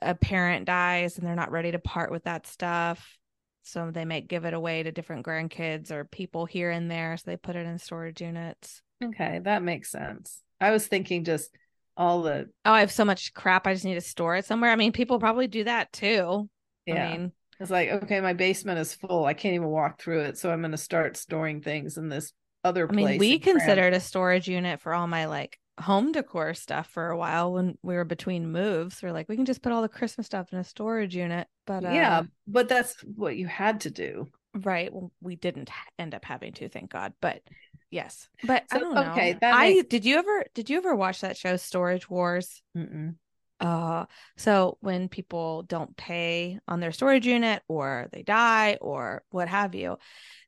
a 0.02 0.16
parent 0.16 0.66
dies 0.66 1.18
and 1.18 1.28
they're 1.28 1.36
not 1.36 1.52
ready 1.52 1.72
to 1.72 1.80
part 1.80 2.12
with 2.12 2.24
that 2.24 2.48
stuff 2.48 3.18
so 3.64 3.92
they 3.92 4.06
might 4.06 4.28
give 4.28 4.44
it 4.46 4.54
away 4.54 4.82
to 4.82 4.92
different 4.92 5.26
grandkids 5.26 5.92
or 5.92 6.04
people 6.06 6.46
here 6.46 6.72
and 6.72 6.90
there 6.90 7.16
so 7.18 7.24
they 7.28 7.38
put 7.38 7.56
it 7.56 7.68
in 7.68 7.78
storage 7.78 8.22
units 8.22 8.82
Okay, 9.04 9.40
that 9.44 9.64
makes 9.64 9.90
sense. 9.92 10.42
I 10.60 10.72
was 10.72 10.88
thinking 10.88 11.24
just 11.24 11.52
all 11.98 12.22
the 12.24 12.50
oh 12.66 12.72
i 12.72 12.80
have 12.80 12.92
so 12.92 13.04
much 13.04 13.34
crap 13.34 13.68
i 13.68 13.74
just 13.74 13.86
need 13.86 13.96
to 13.96 14.02
store 14.02 14.38
it 14.38 14.46
somewhere 14.46 14.72
i 14.72 14.76
mean 14.76 14.92
people 14.94 15.20
probably 15.20 15.48
do 15.48 15.64
that 15.66 15.92
too 15.92 16.50
yeah. 16.86 17.06
i 17.06 17.18
mean 17.18 17.32
It's 17.62 17.72
like, 17.72 17.90
okay, 17.90 18.20
my 18.20 18.34
basement 18.34 18.80
is 18.80 18.94
full. 18.94 19.26
I 19.26 19.34
can't 19.34 19.56
even 19.56 19.68
walk 19.68 20.02
through 20.02 20.22
it. 20.22 20.38
So 20.38 20.52
I'm 20.52 20.62
going 20.62 20.72
to 20.72 20.78
start 20.78 21.16
storing 21.16 21.62
things 21.62 21.98
in 21.98 22.10
this 22.10 22.34
other 22.64 22.88
i 22.88 22.94
mean 22.94 23.18
we 23.18 23.40
considered 23.40 23.92
a 23.92 24.00
storage 24.00 24.48
unit 24.48 24.80
for 24.80 24.94
all 24.94 25.08
my 25.08 25.26
like 25.26 25.58
home 25.80 26.12
decor 26.12 26.54
stuff 26.54 26.86
for 26.92 27.10
a 27.10 27.18
while 27.18 27.52
when 27.52 27.76
we 27.82 27.96
were 27.96 28.06
between 28.06 28.52
moves 28.52 29.02
we're 29.02 29.12
like 29.12 29.28
we 29.28 29.36
can 29.36 29.46
just 29.46 29.64
put 29.64 29.72
all 29.72 29.82
the 29.82 29.90
christmas 29.90 30.28
stuff 30.28 30.54
in 30.54 30.60
a 30.60 30.64
storage 30.64 31.16
unit 31.16 31.48
but 31.72 31.86
uh, 31.86 31.92
yeah, 31.92 32.24
but 32.48 32.68
that's 32.68 33.00
what 33.02 33.38
you 33.38 33.48
had 33.48 33.82
to 33.82 33.92
do. 33.92 34.28
Right. 34.54 34.92
Well, 34.94 35.12
we 35.22 35.38
didn't 35.38 35.70
end 35.98 36.14
up 36.14 36.26
having 36.26 36.52
to, 36.54 36.68
thank 36.68 36.92
God. 36.92 37.14
But 37.22 37.42
yes. 37.90 38.28
But 38.44 38.66
I 38.72 38.80
don't 38.80 38.94
know. 38.94 39.12
okay, 39.12 39.38
that 39.40 39.54
I 39.56 39.70
makes- 39.70 39.88
did 39.88 40.04
you 40.04 40.18
ever 40.18 40.46
did 40.54 40.70
you 40.70 40.78
ever 40.78 40.94
watch 40.96 41.22
that 41.22 41.38
show 41.38 41.56
Storage 41.56 42.10
Wars? 42.10 42.62
Mm-mm. 42.76 43.16
Uh 43.62 44.06
so 44.38 44.78
when 44.82 45.08
people 45.08 45.64
don't 45.64 45.96
pay 45.96 46.60
on 46.68 46.80
their 46.80 46.92
storage 46.92 47.28
unit 47.28 47.62
or 47.68 48.10
they 48.12 48.24
die 48.24 48.78
or 48.82 49.24
what 49.30 49.48
have 49.48 49.76
you, 49.76 49.98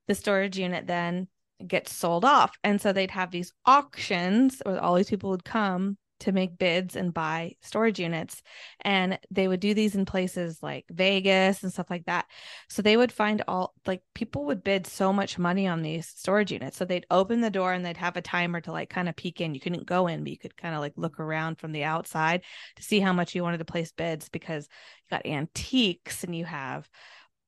the 0.07 0.15
storage 0.15 0.57
unit 0.57 0.87
then 0.87 1.27
gets 1.65 1.93
sold 1.93 2.25
off. 2.25 2.57
And 2.63 2.81
so 2.81 2.91
they'd 2.91 3.11
have 3.11 3.31
these 3.31 3.53
auctions 3.65 4.61
where 4.65 4.81
all 4.81 4.95
these 4.95 5.09
people 5.09 5.29
would 5.29 5.45
come 5.45 5.97
to 6.23 6.31
make 6.31 6.57
bids 6.57 6.95
and 6.95 7.13
buy 7.13 7.53
storage 7.61 7.99
units. 7.99 8.41
And 8.81 9.19
they 9.29 9.47
would 9.47 9.59
do 9.59 9.73
these 9.73 9.93
in 9.93 10.05
places 10.05 10.63
like 10.63 10.85
Vegas 10.89 11.63
and 11.63 11.71
stuff 11.71 11.89
like 11.89 12.05
that. 12.05 12.25
So 12.69 12.81
they 12.81 12.95
would 12.95 13.11
find 13.11 13.43
all 13.47 13.73
like 13.85 14.01
people 14.15 14.45
would 14.45 14.63
bid 14.63 14.87
so 14.87 15.11
much 15.11 15.37
money 15.37 15.67
on 15.67 15.81
these 15.81 16.07
storage 16.07 16.51
units. 16.51 16.77
So 16.77 16.85
they'd 16.85 17.05
open 17.11 17.41
the 17.41 17.49
door 17.49 17.73
and 17.73 17.85
they'd 17.85 17.97
have 17.97 18.15
a 18.15 18.21
timer 18.21 18.61
to 18.61 18.71
like 18.71 18.89
kind 18.89 19.09
of 19.09 19.17
peek 19.17 19.41
in. 19.41 19.53
You 19.53 19.59
couldn't 19.59 19.85
go 19.85 20.07
in, 20.07 20.23
but 20.23 20.31
you 20.31 20.37
could 20.37 20.55
kind 20.55 20.73
of 20.73 20.79
like 20.79 20.93
look 20.95 21.19
around 21.19 21.59
from 21.59 21.73
the 21.73 21.83
outside 21.83 22.43
to 22.77 22.83
see 22.83 23.01
how 23.01 23.11
much 23.11 23.35
you 23.35 23.43
wanted 23.43 23.57
to 23.57 23.65
place 23.65 23.91
bids 23.91 24.29
because 24.29 24.69
you 25.03 25.17
got 25.17 25.25
antiques 25.25 26.23
and 26.23 26.33
you 26.33 26.45
have 26.45 26.89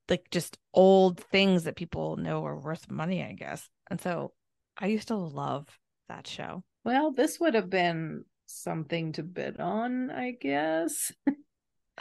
like 0.10 0.26
just 0.32 0.58
old 0.74 1.20
things 1.20 1.64
that 1.64 1.78
people 1.78 2.18
know 2.18 2.46
are 2.46 2.60
worth 2.60 2.92
money, 2.92 3.24
I 3.24 3.32
guess. 3.32 3.70
And 3.90 4.02
so 4.02 4.34
I 4.78 4.88
used 4.88 5.08
to 5.08 5.16
love 5.16 5.66
that 6.10 6.28
show. 6.28 6.64
Well, 6.84 7.12
this 7.12 7.40
would 7.40 7.56
have 7.56 7.70
been 7.70 8.26
something 8.46 9.14
to 9.14 9.24
bid 9.24 9.60
on, 9.60 10.12
I 10.12 10.32
guess. 10.32 11.12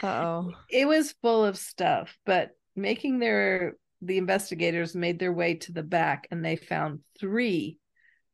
Oh, 0.03 0.51
It 0.69 0.87
was 0.87 1.15
full 1.21 1.45
of 1.45 1.57
stuff, 1.57 2.17
but 2.25 2.51
making 2.75 3.19
their 3.19 3.75
the 4.01 4.17
investigators 4.17 4.93
made 4.93 5.19
their 5.19 5.33
way 5.33 5.55
to 5.55 5.71
the 5.71 5.83
back 5.83 6.27
and 6.29 6.43
they 6.43 6.57
found 6.57 6.99
three 7.19 7.77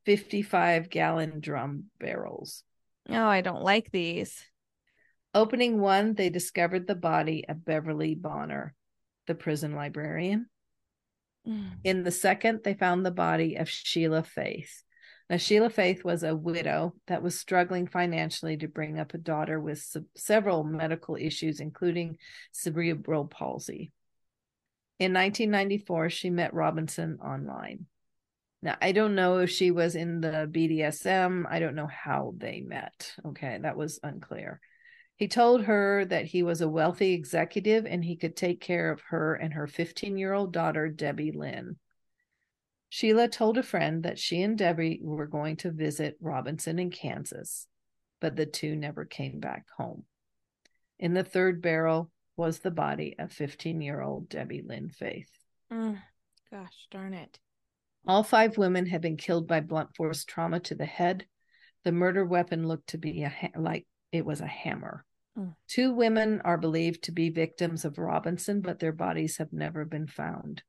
55 0.06 0.90
gallon 0.90 1.40
drum 1.40 1.86
barrels. 2.00 2.64
oh, 3.10 3.26
I 3.26 3.42
don't 3.42 3.64
like 3.64 3.92
these. 3.92 4.44
Opening 5.34 5.80
one, 5.80 6.16
they 6.16 6.30
discovered 6.30 6.88
the 6.88 6.96
body 6.96 7.46
of 7.48 7.64
Beverly 7.64 8.16
Bonner, 8.16 8.74
the 9.28 9.36
prison 9.36 9.76
librarian. 9.76 10.48
Mm. 11.48 11.70
In 11.84 12.04
the 12.04 12.12
second, 12.12 12.62
they 12.64 12.74
found 12.74 13.06
the 13.06 13.12
body 13.12 13.56
of 13.56 13.70
Sheila 13.70 14.24
Faith. 14.24 14.84
Now, 15.32 15.38
Sheila 15.38 15.70
Faith 15.70 16.04
was 16.04 16.24
a 16.24 16.36
widow 16.36 16.94
that 17.08 17.24
was 17.24 17.40
struggling 17.40 17.88
financially 17.88 18.58
to 18.58 18.68
bring 18.68 19.00
up 19.00 19.14
a 19.14 19.18
daughter 19.18 19.62
with 19.62 19.80
se- 19.80 20.02
several 20.14 20.66
medical 20.66 21.16
issues, 21.16 21.62
including 21.62 22.18
cerebral 22.52 23.28
palsy. 23.28 23.94
In 25.00 25.14
1994, 25.14 26.10
she 26.10 26.30
met 26.30 26.54
Robinson 26.54 27.18
online. 27.24 27.86
Now, 28.62 28.76
I 28.82 28.92
don't 28.92 29.16
know 29.16 29.38
if 29.38 29.50
she 29.50 29.72
was 29.72 29.96
in 29.96 30.20
the 30.20 30.50
BDSM. 30.52 31.46
I 31.50 31.60
don't 31.60 31.76
know 31.76 31.88
how 31.88 32.34
they 32.36 32.60
met. 32.60 33.14
Okay, 33.26 33.58
that 33.62 33.78
was 33.78 34.02
unclear. 34.04 34.60
He 35.16 35.30
told 35.30 35.64
her 35.64 36.04
that 36.04 36.26
he 36.26 36.44
was 36.44 36.60
a 36.60 36.68
wealthy 36.68 37.14
executive 37.14 37.86
and 37.86 38.04
he 38.04 38.18
could 38.18 38.36
take 38.36 38.60
care 38.60 38.92
of 38.92 39.00
her 39.08 39.36
and 39.36 39.54
her 39.54 39.66
15 39.66 40.18
year 40.18 40.34
old 40.34 40.52
daughter, 40.52 40.90
Debbie 40.90 41.32
Lynn. 41.32 41.78
Sheila 42.94 43.30
told 43.30 43.58
a 43.58 43.64
friend 43.64 44.04
that 44.04 44.20
she 44.20 44.42
and 44.42 44.58
Debbie 44.58 45.00
were 45.02 45.26
going 45.26 45.56
to 45.58 45.72
visit 45.72 46.18
Robinson 46.20 46.78
in 46.78 46.90
Kansas, 46.90 47.66
but 48.20 48.36
the 48.36 48.46
two 48.46 48.76
never 48.76 49.06
came 49.06 49.40
back 49.40 49.66
home. 49.78 50.04
In 51.00 51.14
the 51.14 51.24
third 51.24 51.62
barrel 51.62 52.12
was 52.36 52.60
the 52.60 52.70
body 52.70 53.16
of 53.18 53.32
15 53.32 53.80
year 53.80 54.02
old 54.02 54.28
Debbie 54.28 54.62
Lynn 54.62 54.90
Faith. 54.90 55.30
Mm. 55.72 56.02
Gosh 56.52 56.88
darn 56.92 57.14
it. 57.14 57.40
All 58.06 58.24
five 58.24 58.58
women 58.58 58.86
had 58.86 59.00
been 59.00 59.16
killed 59.16 59.48
by 59.48 59.62
blunt 59.62 59.96
force 59.96 60.26
trauma 60.26 60.60
to 60.60 60.76
the 60.76 60.86
head. 60.86 61.26
The 61.86 61.94
murder 61.94 62.26
weapon 62.26 62.68
looked 62.68 62.90
to 62.90 62.98
be 62.98 63.24
a 63.24 63.30
ha- 63.30 63.58
like 63.58 63.88
it 64.12 64.26
was 64.26 64.42
a 64.42 64.48
hammer. 64.48 65.06
Mm. 65.40 65.56
Two 65.70 65.94
women 65.94 66.42
are 66.42 66.58
believed 66.58 67.04
to 67.04 67.14
be 67.14 67.30
victims 67.30 67.86
of 67.86 67.98
Robinson, 67.98 68.60
but 68.60 68.80
their 68.80 68.92
bodies 68.92 69.38
have 69.38 69.54
never 69.54 69.86
been 69.86 70.08
found. 70.08 70.62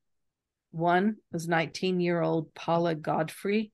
One 0.73 1.17
was 1.31 1.47
19 1.47 1.99
year 1.99 2.19
old 2.19 2.51
Paula 2.55 2.95
Godfrey, 2.95 3.71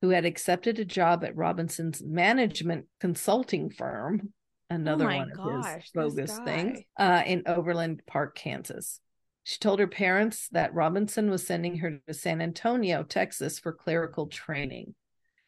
who 0.00 0.08
had 0.08 0.24
accepted 0.24 0.80
a 0.80 0.84
job 0.84 1.22
at 1.22 1.36
Robinson's 1.36 2.02
management 2.02 2.86
consulting 2.98 3.70
firm, 3.70 4.32
another 4.68 5.08
Oh 5.08 5.16
one 5.18 5.30
of 5.30 5.36
gosh, 5.36 5.82
his 5.82 5.90
bogus 5.94 6.36
things, 6.44 6.80
uh, 6.98 7.22
in 7.24 7.44
Overland 7.46 8.02
Park, 8.08 8.34
Kansas. 8.34 8.98
She 9.44 9.60
told 9.60 9.78
her 9.78 9.86
parents 9.86 10.48
that 10.50 10.74
Robinson 10.74 11.30
was 11.30 11.46
sending 11.46 11.76
her 11.76 12.00
to 12.08 12.12
San 12.12 12.42
Antonio, 12.42 13.04
Texas 13.04 13.60
for 13.60 13.72
clerical 13.72 14.26
training. 14.26 14.96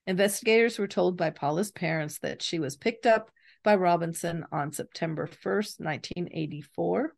Investigators 0.07 0.79
were 0.79 0.87
told 0.87 1.17
by 1.17 1.31
Paula's 1.31 1.73
parents 1.73 2.21
that 2.21 2.41
she 2.41 2.61
was 2.61 2.77
picked 2.77 3.05
up 3.05 3.33
by 3.65 3.75
Robinson 3.75 4.45
on 4.53 4.71
September 4.71 5.27
1st, 5.27 5.81
1984. 5.81 7.17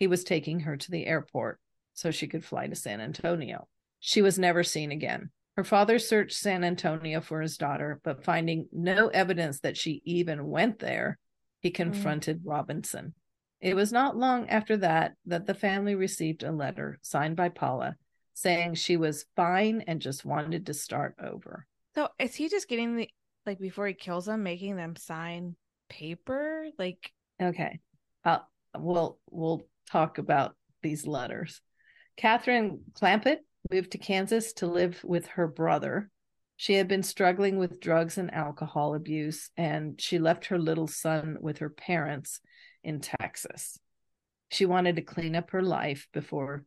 He 0.00 0.08
was 0.08 0.24
taking 0.24 0.60
her 0.60 0.76
to 0.76 0.90
the 0.90 1.06
airport 1.06 1.60
so 1.94 2.10
she 2.10 2.26
could 2.26 2.44
fly 2.44 2.66
to 2.66 2.74
San 2.74 3.00
Antonio. 3.00 3.66
She 4.00 4.20
was 4.20 4.38
never 4.38 4.62
seen 4.62 4.92
again. 4.92 5.30
Her 5.56 5.64
father 5.64 5.98
searched 5.98 6.36
San 6.36 6.64
Antonio 6.64 7.20
for 7.20 7.40
his 7.40 7.56
daughter, 7.56 8.00
but 8.02 8.24
finding 8.24 8.68
no 8.72 9.08
evidence 9.08 9.60
that 9.60 9.76
she 9.76 10.02
even 10.04 10.48
went 10.48 10.80
there, 10.80 11.18
he 11.60 11.70
confronted 11.70 12.42
Robinson. 12.44 13.14
It 13.60 13.74
was 13.74 13.92
not 13.92 14.16
long 14.16 14.50
after 14.50 14.76
that 14.78 15.14
that 15.26 15.46
the 15.46 15.54
family 15.54 15.94
received 15.94 16.42
a 16.42 16.52
letter 16.52 16.98
signed 17.02 17.36
by 17.36 17.48
Paula 17.48 17.96
saying 18.34 18.74
she 18.74 18.96
was 18.96 19.24
fine 19.36 19.84
and 19.86 20.02
just 20.02 20.24
wanted 20.24 20.66
to 20.66 20.74
start 20.74 21.14
over. 21.22 21.66
So 21.94 22.08
is 22.18 22.34
he 22.34 22.48
just 22.48 22.68
getting 22.68 22.96
the 22.96 23.08
like 23.46 23.60
before 23.60 23.86
he 23.86 23.94
kills 23.94 24.26
them, 24.26 24.42
making 24.42 24.76
them 24.76 24.96
sign 24.96 25.54
paper? 25.88 26.66
Like 26.78 27.12
Okay. 27.40 27.80
Uh, 28.24 28.40
we'll 28.76 29.18
we'll 29.30 29.62
talk 29.90 30.18
about 30.18 30.56
these 30.82 31.06
letters. 31.06 31.60
Catherine 32.16 32.80
Clampitt 32.94 33.40
moved 33.70 33.92
to 33.92 33.98
Kansas 33.98 34.52
to 34.54 34.66
live 34.66 35.00
with 35.04 35.26
her 35.28 35.46
brother. 35.46 36.10
She 36.56 36.74
had 36.74 36.86
been 36.86 37.02
struggling 37.02 37.58
with 37.58 37.80
drugs 37.80 38.18
and 38.18 38.32
alcohol 38.32 38.94
abuse, 38.94 39.50
and 39.56 40.00
she 40.00 40.18
left 40.18 40.46
her 40.46 40.58
little 40.58 40.86
son 40.86 41.38
with 41.40 41.58
her 41.58 41.70
parents 41.70 42.40
in 42.84 43.00
Texas. 43.00 43.78
She 44.50 44.66
wanted 44.66 44.96
to 44.96 45.02
clean 45.02 45.34
up 45.34 45.50
her 45.50 45.62
life 45.62 46.06
before 46.12 46.64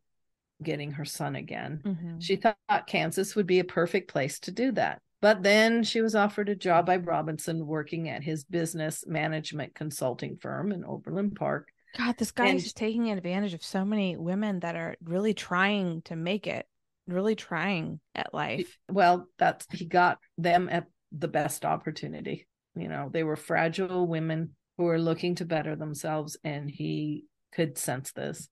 getting 0.61 0.91
her 0.93 1.05
son 1.05 1.35
again. 1.35 1.81
mhm. 1.85 2.21
She 2.21 2.35
thought 2.35 2.87
Kansas 2.87 3.35
would 3.35 3.47
be 3.47 3.59
a 3.59 3.63
perfect 3.63 4.09
place 4.11 4.39
to 4.39 4.51
do 4.51 4.71
that. 4.73 4.99
But 5.21 5.41
then 5.41 5.83
she 5.83 6.01
was 6.01 6.15
offered 6.15 6.49
a 6.49 6.55
job 6.55 6.85
by 6.85 6.97
Robinson 6.97 7.65
working 7.65 8.09
at 8.09 8.23
his 8.23 8.43
business 8.43 9.05
management 9.07 9.73
consulting 9.73 10.37
firm 10.37 10.71
in 10.71 10.83
Overland 10.83 11.35
Park. 11.35 11.69
God, 11.97 12.17
this 12.17 12.31
guy 12.31 12.47
And- 12.47 12.57
is 12.57 12.63
just 12.63 12.77
taking 12.77 13.09
advantage 13.11 13.53
of 13.53 13.63
so 13.63 13.83
many 13.83 14.15
women 14.15 14.59
that 14.59 14.75
are 14.75 14.95
really 15.01 15.33
trying 15.33 16.03
to 16.03 16.15
make 16.15 16.45
it, 16.45 16.67
really 17.07 17.35
trying 17.35 17.99
at 18.13 18.33
life. 18.33 18.77
Well, 18.87 19.27
that's 19.37 19.65
he 19.71 19.85
got 19.85 20.19
them 20.37 20.69
at 20.69 20.85
the 21.11 21.27
best 21.27 21.65
opportunity. 21.65 22.47
You 22.75 22.87
know, 22.87 23.09
they 23.11 23.23
were 23.23 23.35
fragile 23.35 24.05
women 24.05 24.55
who 24.77 24.83
were 24.83 24.99
looking 24.99 25.33
to 25.35 25.45
better 25.45 25.75
themselves, 25.75 26.37
and 26.43 26.69
he 26.69 27.25
could 27.51 27.77
sense 27.79 28.11
this. 28.11 28.49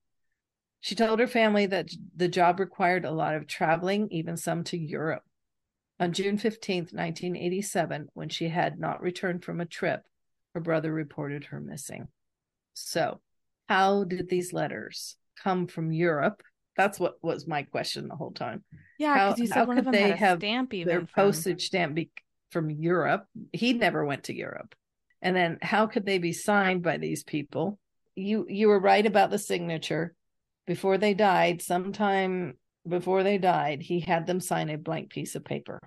She 0.79 0.95
told 0.95 1.19
her 1.19 1.27
family 1.27 1.67
that 1.67 1.89
the 2.15 2.27
job 2.27 2.59
required 2.59 3.05
a 3.05 3.11
lot 3.11 3.35
of 3.35 3.47
traveling, 3.47 4.07
even 4.11 4.37
some 4.37 4.63
to 4.65 4.77
Europe. 4.77 5.23
On 5.99 6.13
June 6.13 6.37
15th, 6.37 6.93
1987, 6.93 8.09
when 8.13 8.29
she 8.29 8.49
had 8.49 8.79
not 8.79 9.01
returned 9.01 9.43
from 9.43 9.61
a 9.61 9.65
trip, 9.65 10.03
her 10.53 10.61
brother 10.61 10.91
reported 10.91 11.45
her 11.45 11.59
missing. 11.59 12.07
So, 12.73 13.21
how 13.67 14.03
did 14.03 14.29
these 14.29 14.53
letters 14.53 15.17
come 15.41 15.67
from 15.67 15.91
Europe? 15.91 16.43
That's 16.77 16.99
what 16.99 17.15
was 17.21 17.47
my 17.47 17.63
question 17.63 18.07
the 18.07 18.15
whole 18.15 18.31
time. 18.31 18.63
Yeah, 18.99 19.29
because 19.29 19.39
you 19.39 19.47
said 19.47 19.67
one 19.67 19.77
of 19.77 19.85
them 19.85 19.93
they 19.93 20.11
have 20.11 20.39
stamp 20.39 20.73
even 20.73 20.87
their 20.87 20.99
from... 21.01 21.07
postage 21.07 21.67
stamp 21.67 21.95
be- 21.95 22.11
from 22.51 22.69
Europe. 22.69 23.25
He 23.53 23.73
never 23.73 24.05
went 24.05 24.25
to 24.25 24.35
Europe. 24.35 24.75
And 25.21 25.35
then 25.35 25.57
how 25.61 25.87
could 25.87 26.05
they 26.05 26.17
be 26.17 26.33
signed 26.33 26.83
by 26.83 26.97
these 26.97 27.23
people? 27.23 27.79
You 28.15 28.45
you 28.47 28.67
were 28.67 28.79
right 28.79 29.05
about 29.05 29.29
the 29.29 29.39
signature. 29.39 30.13
Before 30.67 30.97
they 30.97 31.13
died, 31.13 31.61
sometime 31.61 32.57
before 32.87 33.23
they 33.23 33.37
died, 33.37 33.81
he 33.81 33.99
had 33.99 34.27
them 34.27 34.39
sign 34.39 34.69
a 34.69 34.77
blank 34.77 35.09
piece 35.09 35.35
of 35.35 35.45
paper. 35.45 35.79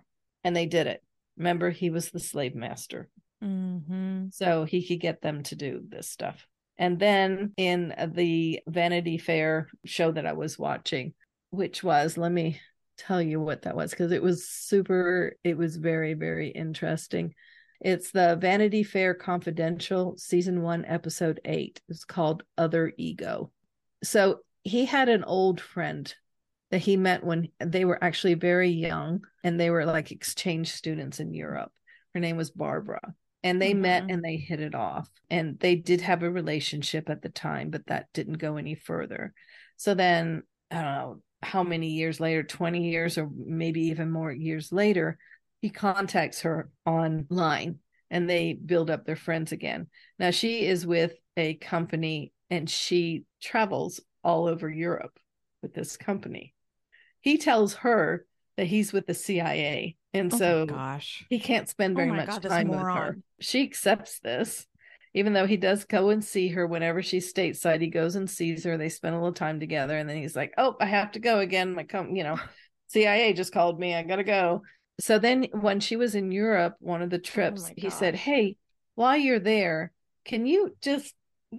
And 0.44 0.54
they 0.54 0.66
did 0.66 0.86
it. 0.86 1.02
Remember, 1.36 1.70
he 1.70 1.90
was 1.90 2.10
the 2.10 2.20
slave 2.20 2.54
master. 2.54 3.08
Mm-hmm. 3.42 4.28
So 4.30 4.64
he 4.64 4.86
could 4.86 5.00
get 5.00 5.20
them 5.20 5.42
to 5.44 5.56
do 5.56 5.82
this 5.88 6.10
stuff. 6.10 6.46
And 6.78 6.98
then 6.98 7.52
in 7.56 7.94
the 8.14 8.60
Vanity 8.68 9.18
Fair 9.18 9.68
show 9.84 10.12
that 10.12 10.26
I 10.26 10.32
was 10.32 10.58
watching, 10.58 11.14
which 11.50 11.82
was, 11.82 12.16
let 12.16 12.30
me 12.30 12.60
tell 12.96 13.20
you 13.20 13.40
what 13.40 13.62
that 13.62 13.76
was, 13.76 13.90
because 13.90 14.12
it 14.12 14.22
was 14.22 14.48
super, 14.48 15.36
it 15.42 15.56
was 15.56 15.76
very, 15.76 16.14
very 16.14 16.48
interesting. 16.50 17.34
It's 17.80 18.10
the 18.10 18.36
Vanity 18.36 18.82
Fair 18.82 19.14
Confidential, 19.14 20.16
season 20.16 20.62
one, 20.62 20.84
episode 20.84 21.40
eight. 21.44 21.80
It's 21.88 22.04
called 22.04 22.42
Other 22.56 22.92
Ego. 22.96 23.50
So 24.02 24.40
he 24.62 24.84
had 24.84 25.08
an 25.08 25.24
old 25.24 25.60
friend 25.60 26.12
that 26.70 26.78
he 26.78 26.96
met 26.96 27.24
when 27.24 27.48
they 27.60 27.84
were 27.84 28.02
actually 28.02 28.34
very 28.34 28.70
young 28.70 29.24
and 29.42 29.58
they 29.58 29.70
were 29.70 29.86
like 29.86 30.12
exchange 30.12 30.72
students 30.72 31.18
in 31.18 31.32
Europe. 31.32 31.72
Her 32.14 32.20
name 32.20 32.36
was 32.36 32.50
Barbara. 32.50 33.14
And 33.42 33.62
they 33.62 33.72
mm-hmm. 33.72 33.82
met 33.82 34.10
and 34.10 34.22
they 34.22 34.36
hit 34.36 34.60
it 34.60 34.74
off. 34.74 35.08
And 35.30 35.58
they 35.60 35.76
did 35.76 36.00
have 36.00 36.22
a 36.22 36.30
relationship 36.30 37.08
at 37.08 37.22
the 37.22 37.28
time, 37.28 37.70
but 37.70 37.86
that 37.86 38.08
didn't 38.12 38.38
go 38.38 38.56
any 38.56 38.74
further. 38.74 39.32
So 39.76 39.94
then, 39.94 40.42
I 40.70 40.74
don't 40.74 40.84
know 40.84 41.22
how 41.42 41.62
many 41.62 41.90
years 41.90 42.20
later, 42.20 42.42
20 42.42 42.90
years 42.90 43.16
or 43.16 43.30
maybe 43.34 43.82
even 43.82 44.10
more 44.10 44.32
years 44.32 44.72
later, 44.72 45.18
he 45.60 45.70
contacts 45.70 46.42
her 46.42 46.70
online 46.84 47.78
and 48.10 48.28
they 48.28 48.54
build 48.54 48.90
up 48.90 49.04
their 49.04 49.16
friends 49.16 49.52
again. 49.52 49.86
Now 50.18 50.30
she 50.30 50.66
is 50.66 50.86
with 50.86 51.14
a 51.36 51.54
company 51.54 52.32
and 52.50 52.68
she 52.68 53.24
travels 53.40 54.00
all 54.24 54.46
over 54.46 54.68
Europe 54.68 55.18
with 55.62 55.74
this 55.74 55.96
company. 55.96 56.54
He 57.20 57.38
tells 57.38 57.74
her 57.74 58.26
that 58.56 58.66
he's 58.66 58.92
with 58.92 59.06
the 59.06 59.14
CIA. 59.14 59.96
And 60.14 60.32
oh 60.32 60.38
so 60.38 60.66
gosh. 60.66 61.24
he 61.28 61.38
can't 61.38 61.68
spend 61.68 61.96
very 61.96 62.10
oh 62.10 62.14
much 62.14 62.28
God, 62.28 62.42
time 62.42 62.68
with 62.68 62.80
her. 62.80 63.18
She 63.40 63.62
accepts 63.62 64.20
this, 64.20 64.66
even 65.14 65.32
though 65.32 65.46
he 65.46 65.56
does 65.56 65.84
go 65.84 66.08
and 66.08 66.24
see 66.24 66.48
her 66.48 66.66
whenever 66.66 67.02
she's 67.02 67.32
stateside. 67.32 67.80
He 67.80 67.88
goes 67.88 68.16
and 68.16 68.28
sees 68.28 68.64
her. 68.64 68.78
They 68.78 68.88
spend 68.88 69.14
a 69.14 69.18
little 69.18 69.34
time 69.34 69.60
together, 69.60 69.96
and 69.98 70.08
then 70.08 70.16
he's 70.16 70.36
like, 70.36 70.54
"Oh, 70.56 70.76
I 70.80 70.86
have 70.86 71.12
to 71.12 71.18
go 71.18 71.40
again. 71.40 71.74
My 71.74 71.84
com, 71.84 72.16
you 72.16 72.24
know, 72.24 72.38
CIA 72.88 73.32
just 73.34 73.52
called 73.52 73.78
me. 73.78 73.94
I 73.94 74.02
gotta 74.02 74.24
go." 74.24 74.62
So 75.00 75.18
then, 75.18 75.46
when 75.52 75.80
she 75.80 75.96
was 75.96 76.14
in 76.14 76.32
Europe, 76.32 76.76
one 76.80 77.02
of 77.02 77.10
the 77.10 77.16
oh 77.16 77.20
trips, 77.20 77.68
oh 77.68 77.74
he 77.76 77.90
said, 77.90 78.14
"Hey, 78.14 78.56
while 78.94 79.16
you're 79.16 79.38
there, 79.38 79.92
can 80.24 80.46
you 80.46 80.76
just, 80.80 81.14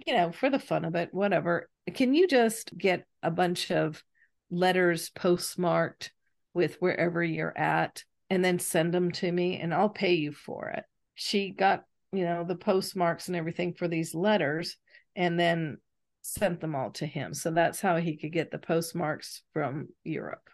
you 0.06 0.14
know, 0.14 0.32
for 0.32 0.50
the 0.50 0.58
fun 0.58 0.84
of 0.84 0.94
it, 0.94 1.08
whatever, 1.12 1.68
can 1.94 2.14
you 2.14 2.28
just 2.28 2.76
get 2.76 3.04
a 3.22 3.30
bunch 3.30 3.70
of 3.70 4.02
letters 4.50 5.10
postmarked 5.10 6.12
with 6.52 6.76
wherever 6.80 7.22
you're 7.22 7.56
at 7.56 8.04
and 8.30 8.44
then 8.44 8.58
send 8.58 8.94
them 8.94 9.10
to 9.10 9.30
me 9.30 9.58
and 9.58 9.74
I'll 9.74 9.88
pay 9.90 10.14
you 10.14 10.32
for 10.32 10.68
it. 10.68 10.84
She 11.14 11.50
got, 11.50 11.84
you 12.12 12.24
know, 12.24 12.44
the 12.44 12.54
postmarks 12.56 13.26
and 13.26 13.36
everything 13.36 13.74
for 13.74 13.88
these 13.88 14.14
letters 14.14 14.76
and 15.16 15.38
then 15.38 15.78
sent 16.22 16.60
them 16.60 16.74
all 16.74 16.90
to 16.92 17.06
him. 17.06 17.34
So 17.34 17.50
that's 17.50 17.80
how 17.80 17.96
he 17.96 18.16
could 18.16 18.32
get 18.32 18.50
the 18.50 18.58
postmarks 18.58 19.42
from 19.52 19.88
Europe. 20.04 20.48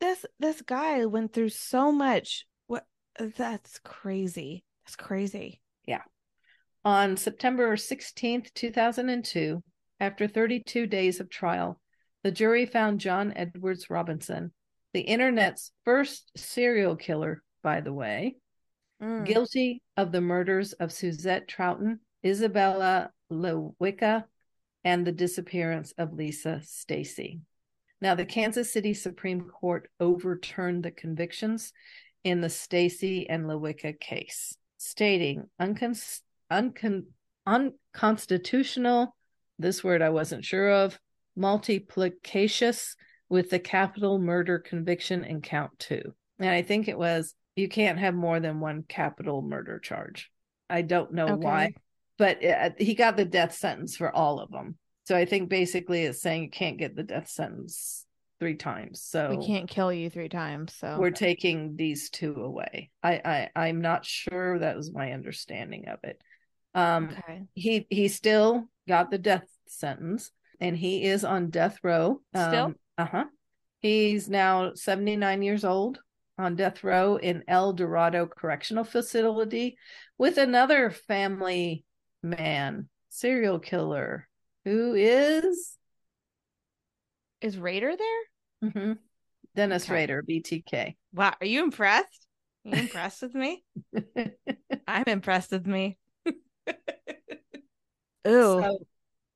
This 0.00 0.26
this 0.38 0.62
guy 0.62 1.04
went 1.06 1.32
through 1.32 1.50
so 1.50 1.92
much. 1.92 2.46
What 2.66 2.84
that's 3.36 3.78
crazy. 3.84 4.64
That's 4.84 4.96
crazy. 4.96 5.60
Yeah. 5.86 6.02
On 6.84 7.16
September 7.16 7.76
16th, 7.76 8.52
2002, 8.54 9.62
after 9.98 10.28
32 10.28 10.86
days 10.86 11.20
of 11.20 11.30
trial, 11.30 11.80
the 12.22 12.30
jury 12.30 12.66
found 12.66 13.00
John 13.00 13.32
Edwards 13.34 13.90
Robinson, 13.90 14.52
the 14.96 15.02
internet's 15.02 15.72
first 15.84 16.32
serial 16.38 16.96
killer, 16.96 17.42
by 17.62 17.82
the 17.82 17.92
way, 17.92 18.34
mm. 19.02 19.26
guilty 19.26 19.82
of 19.98 20.10
the 20.10 20.22
murders 20.22 20.72
of 20.72 20.90
Suzette 20.90 21.46
Trouten, 21.46 21.98
Isabella 22.24 23.10
Lewicka, 23.30 24.24
and 24.84 25.06
the 25.06 25.12
disappearance 25.12 25.92
of 25.98 26.14
Lisa 26.14 26.62
Stasi. 26.64 27.40
Now, 28.00 28.14
the 28.14 28.24
Kansas 28.24 28.72
City 28.72 28.94
Supreme 28.94 29.42
Court 29.42 29.90
overturned 30.00 30.82
the 30.82 30.90
convictions 30.92 31.74
in 32.24 32.40
the 32.40 32.48
Stasi 32.48 33.26
and 33.28 33.44
Lewicka 33.44 34.00
case, 34.00 34.56
stating 34.78 35.44
uncon- 35.60 36.20
uncon- 36.50 37.04
unconstitutional, 37.44 39.14
this 39.58 39.84
word 39.84 40.00
I 40.00 40.08
wasn't 40.08 40.46
sure 40.46 40.70
of, 40.70 40.98
multiplicacious 41.38 42.94
with 43.28 43.50
the 43.50 43.58
capital 43.58 44.18
murder 44.18 44.58
conviction 44.58 45.24
in 45.24 45.40
count 45.40 45.78
two. 45.78 46.14
And 46.38 46.50
I 46.50 46.62
think 46.62 46.88
it 46.88 46.98
was 46.98 47.34
you 47.54 47.68
can't 47.68 47.98
have 47.98 48.14
more 48.14 48.38
than 48.40 48.60
one 48.60 48.84
capital 48.86 49.42
murder 49.42 49.78
charge. 49.78 50.30
I 50.68 50.82
don't 50.82 51.12
know 51.12 51.28
okay. 51.28 51.44
why, 51.44 51.74
but 52.18 52.42
it, 52.42 52.58
uh, 52.58 52.70
he 52.78 52.94
got 52.94 53.16
the 53.16 53.24
death 53.24 53.54
sentence 53.54 53.96
for 53.96 54.14
all 54.14 54.40
of 54.40 54.50
them. 54.50 54.76
So 55.04 55.16
I 55.16 55.24
think 55.24 55.48
basically 55.48 56.02
it's 56.02 56.20
saying 56.20 56.42
you 56.42 56.50
can't 56.50 56.78
get 56.78 56.96
the 56.96 57.02
death 57.02 57.28
sentence 57.28 58.04
three 58.38 58.56
times. 58.56 59.00
So 59.02 59.30
we 59.30 59.46
can't 59.46 59.68
kill 59.68 59.92
you 59.92 60.10
three 60.10 60.28
times. 60.28 60.74
So 60.74 60.98
we're 60.98 61.10
taking 61.10 61.76
these 61.76 62.10
two 62.10 62.34
away. 62.34 62.90
I, 63.02 63.48
I 63.54 63.66
I'm 63.68 63.80
not 63.80 64.04
sure 64.04 64.58
that 64.58 64.76
was 64.76 64.92
my 64.92 65.12
understanding 65.12 65.88
of 65.88 66.00
it. 66.02 66.20
Um 66.74 67.10
okay. 67.12 67.42
he 67.54 67.86
he 67.88 68.08
still 68.08 68.68
got 68.86 69.10
the 69.10 69.18
death 69.18 69.46
sentence 69.68 70.30
and 70.60 70.76
he 70.76 71.04
is 71.04 71.24
on 71.24 71.50
death 71.50 71.78
row. 71.82 72.20
Um, 72.34 72.50
Still? 72.50 72.74
Uh 72.98 73.06
huh. 73.06 73.24
He's 73.80 74.28
now 74.28 74.72
79 74.74 75.42
years 75.42 75.64
old 75.64 76.00
on 76.38 76.56
death 76.56 76.82
row 76.82 77.16
in 77.16 77.44
El 77.48 77.72
Dorado 77.72 78.26
Correctional 78.26 78.84
Facility 78.84 79.76
with 80.18 80.38
another 80.38 80.90
family 80.90 81.84
man, 82.22 82.88
serial 83.08 83.58
killer, 83.58 84.28
who 84.64 84.94
is. 84.94 85.76
Is 87.40 87.58
Rader 87.58 87.94
there? 87.96 88.70
Mm-hmm. 88.70 88.92
Dennis 89.54 89.84
okay. 89.84 89.94
Rader, 89.94 90.22
BTK. 90.28 90.96
Wow. 91.12 91.34
Are 91.40 91.46
you 91.46 91.62
impressed? 91.62 92.26
Are 92.64 92.76
you 92.76 92.82
impressed 92.82 93.22
with 93.22 93.34
me? 93.34 93.62
I'm 94.88 95.04
impressed 95.06 95.52
with 95.52 95.66
me. 95.66 95.98
Ooh. 96.26 96.32
So, 98.26 98.78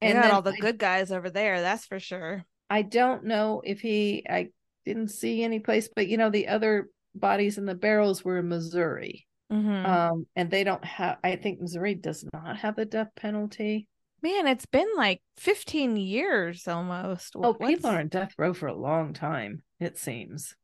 and 0.01 0.19
all 0.19 0.43
the 0.43 0.53
I, 0.53 0.57
good 0.57 0.79
guys 0.79 1.13
over 1.13 1.31
there, 1.31 1.61
that's 1.61 1.85
for 1.85 2.01
sure. 2.01 2.45
I 2.71 2.83
don't 2.83 3.25
know 3.25 3.61
if 3.65 3.81
he 3.81 4.25
I 4.31 4.49
didn't 4.87 5.09
see 5.09 5.43
any 5.43 5.59
place, 5.59 5.89
but 5.95 6.07
you 6.07 6.17
know, 6.17 6.31
the 6.31 6.49
other 6.49 6.89
bodies 7.15 7.59
in 7.59 7.67
the 7.67 7.75
barrels 7.75 8.25
were 8.25 8.39
in 8.39 8.49
Missouri. 8.49 9.27
Mm-hmm. 9.53 9.87
Um, 9.87 10.27
and 10.37 10.49
they 10.49 10.63
don't 10.63 10.85
have 10.85 11.19
I 11.25 11.37
think 11.37 11.61
Missouri 11.61 11.97
does 11.97 12.25
not 12.33 12.59
have 12.59 12.77
the 12.77 12.85
death 12.85 13.11
penalty. 13.17 13.89
Man, 14.23 14.47
it's 14.47 14.67
been 14.67 14.89
like 14.97 15.21
15 15.39 15.97
years 15.97 16.69
almost. 16.69 17.35
Oh, 17.35 17.55
What's... 17.55 17.59
people 17.67 17.91
are 17.91 18.01
in 18.01 18.09
death 18.09 18.35
row 18.39 18.55
for 18.55 18.69
a 18.69 18.75
long 18.75 19.13
time, 19.15 19.63
it 19.81 19.99
seems. 19.99 20.55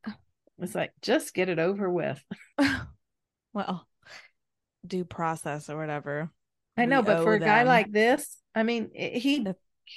It's 0.59 0.75
like 0.75 0.91
just 1.01 1.33
get 1.33 1.49
it 1.49 1.59
over 1.59 1.89
with. 1.89 2.23
well, 3.53 3.87
due 4.85 5.05
process 5.05 5.69
or 5.69 5.77
whatever. 5.77 6.31
I 6.77 6.85
know, 6.85 7.01
but 7.01 7.23
for 7.23 7.35
a 7.35 7.39
them. 7.39 7.47
guy 7.47 7.63
like 7.63 7.91
this, 7.91 8.37
I 8.53 8.63
mean, 8.63 8.91
he 8.93 9.45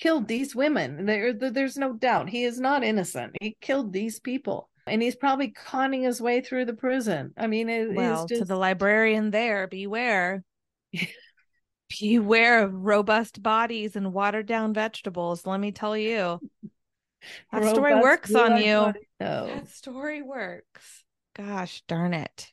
killed 0.01 0.29
these 0.29 0.55
women. 0.55 1.07
There, 1.07 1.33
there's 1.33 1.77
no 1.77 1.93
doubt 1.93 2.29
he 2.29 2.45
is 2.45 2.61
not 2.61 2.85
innocent. 2.85 3.37
He 3.41 3.57
killed 3.61 3.93
these 3.93 4.21
people, 4.21 4.69
and 4.87 5.03
he's 5.03 5.17
probably 5.17 5.49
conning 5.49 6.03
his 6.03 6.21
way 6.21 6.41
through 6.41 6.67
the 6.67 6.75
prison. 6.75 7.33
I 7.37 7.47
mean, 7.47 7.69
it, 7.69 7.95
well, 7.95 8.27
just... 8.27 8.41
to 8.41 8.45
the 8.45 8.57
librarian 8.57 9.31
there, 9.31 9.67
beware. 9.67 10.45
beware 12.01 12.63
of 12.63 12.73
robust 12.73 13.43
bodies 13.43 13.97
and 13.97 14.13
watered 14.13 14.47
down 14.47 14.73
vegetables. 14.75 15.47
Let 15.47 15.61
me 15.61 15.73
tell 15.73 15.97
you, 15.97 16.41
that 17.53 17.59
robust 17.59 17.75
story 17.75 17.95
works 17.97 18.35
on 18.35 18.59
you. 18.59 18.93
No. 19.21 19.47
That 19.47 19.69
story 19.69 20.23
works. 20.23 21.05
Gosh 21.35 21.83
darn 21.89 22.15
it! 22.15 22.53